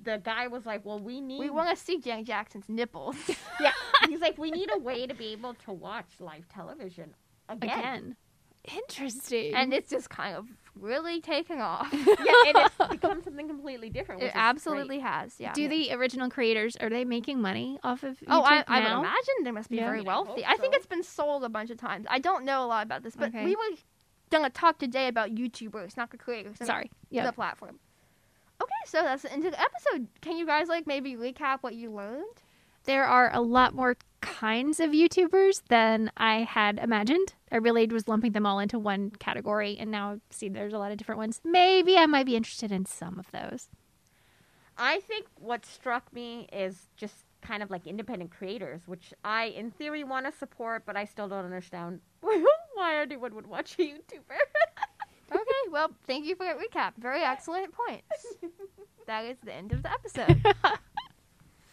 the 0.03 0.19
guy 0.25 0.47
was 0.47 0.65
like, 0.65 0.85
"Well, 0.87 1.01
we 1.01 1.21
need." 1.21 1.41
we 1.41 1.51
want 1.51 1.77
to 1.77 1.85
see 1.85 1.99
Janet 1.99 2.27
Jackson's 2.27 2.69
nipples. 2.69 3.17
yeah, 3.61 3.73
he's 4.09 4.21
like, 4.21 4.39
"We 4.39 4.51
need 4.53 4.71
a 4.73 4.79
way 4.79 5.07
to 5.09 5.13
be 5.15 5.33
able 5.33 5.55
to 5.67 5.73
watch 5.73 6.09
live 6.21 6.49
television 6.49 7.15
again." 7.49 7.79
Again. 7.79 8.17
Interesting. 8.77 9.55
and 9.55 9.75
it's 9.75 9.91
just 9.91 10.09
kind 10.11 10.37
of 10.37 10.47
really 10.75 11.21
taking 11.21 11.61
off. 11.61 11.89
yeah, 11.93 12.05
and 12.47 12.57
it's 12.57 12.75
become 12.91 13.23
something 13.23 13.47
completely 13.49 13.91
different. 13.91 14.21
it 14.23 14.25
Which 14.27 14.33
is 14.33 14.37
absolutely 14.37 14.99
has, 15.01 15.35
yeah. 15.39 15.53
do 15.53 15.69
the 15.69 15.93
original 15.93 16.29
creators 16.31 16.77
are 16.77 16.89
they 16.91 17.05
making 17.05 17.41
money 17.41 17.79
off 17.83 18.03
of 18.03 18.19
YouTube 18.21 18.25
Oh, 18.29 18.43
I, 18.43 18.65
I 18.67 18.81
would 18.81 18.99
imagine 19.01 19.35
they 19.45 19.51
must 19.51 19.69
be 19.71 19.77
Yeah. 19.77 19.87
very 19.87 20.01
wealthy. 20.03 20.43
hope 20.43 20.51
I 20.51 20.57
think 20.57 20.75
so. 20.75 20.79
it's 20.79 20.87
been 20.87 21.03
sold 21.03 21.45
a 21.45 21.49
bunch 21.49 21.71
of 21.71 21.79
times. 21.79 22.07
I 22.09 22.19
don't 22.19 22.45
know 22.45 22.65
a 22.65 22.67
lot 22.67 22.85
about 22.85 23.03
this, 23.03 23.17
but 23.17 23.29
Okay. 23.29 23.45
we 23.45 23.55
were 23.57 23.77
gonna 24.31 24.51
talk 24.51 24.79
today 24.79 25.09
about 25.09 25.31
YouTubers, 25.31 25.97
not 25.97 26.11
the 26.11 26.17
creators. 26.19 26.57
and 26.61 26.67
Sorry. 26.67 26.91
the 27.11 27.33
platform. 27.33 27.81
Okay, 28.63 28.71
so 28.87 29.03
that's 29.03 29.23
the 29.23 29.33
end 29.33 29.45
of 29.47 29.53
the 29.53 29.61
episode. 29.61 30.07
Can 30.21 30.37
you 30.37 30.47
guys 30.47 30.69
like 30.69 30.87
maybe 30.87 31.15
recap 31.17 31.59
what 31.63 31.75
you 31.75 31.91
learned? 31.91 32.43
There 32.85 33.05
are 33.05 33.31
a 33.35 33.41
lot 33.41 33.75
more 33.75 33.97
kinds 34.21 34.81
of 34.81 34.91
YouTubers 34.91 35.63
than 35.69 36.11
I 36.17 36.41
had 36.43 36.79
imagined. 36.79 37.35
I 37.53 37.57
really 37.57 37.87
was 37.87 38.09
lumping 38.09 38.33
them 38.33 38.47
all 38.47 38.59
into 38.59 38.79
one 38.79 39.11
category, 39.11 39.77
and 39.79 39.91
now 39.91 40.21
see 40.31 40.49
there's 40.49 40.73
a 40.73 40.79
lot 40.79 40.93
of 40.93 40.99
different 40.99 41.19
ones. 41.19 41.41
Maybe 41.45 41.97
I 41.97 42.07
might 42.07 42.27
be 42.27 42.37
interested 42.37 42.71
in 42.71 42.87
some 42.87 43.19
of 43.19 43.31
those. 43.33 43.69
I 44.79 45.01
think 45.01 45.27
what 45.39 45.67
struck 45.67 46.13
me 46.13 46.49
is 46.53 46.89
just 46.97 47.25
kind 47.43 47.63
of 47.63 47.71
like 47.71 47.87
independent 47.87 48.31
creators, 48.31 48.83
which 48.87 49.13
I, 49.25 49.47
in 49.47 49.71
theory, 49.71 50.05
want 50.05 50.27
to 50.27 50.33
support, 50.33 50.85
but 50.87 50.97
I 50.97 51.05
still 51.05 51.29
don't 51.29 51.45
understand 51.45 52.01
why 52.21 53.01
anyone 53.01 53.35
would 53.35 53.47
watch 53.47 53.75
a 53.79 53.83
YouTuber. 53.83 54.39
Okay, 55.33 55.71
well, 55.71 55.93
thank 56.09 56.27
you 56.27 56.35
for 56.35 56.45
that 56.45 56.59
recap. 56.59 56.93
Very 56.99 57.23
excellent 57.23 57.73
points. 57.73 58.27
that 59.07 59.25
is 59.25 59.37
the 59.45 59.55
end 59.55 59.73
of 59.73 59.83
the 59.83 59.93
episode. 59.93 60.43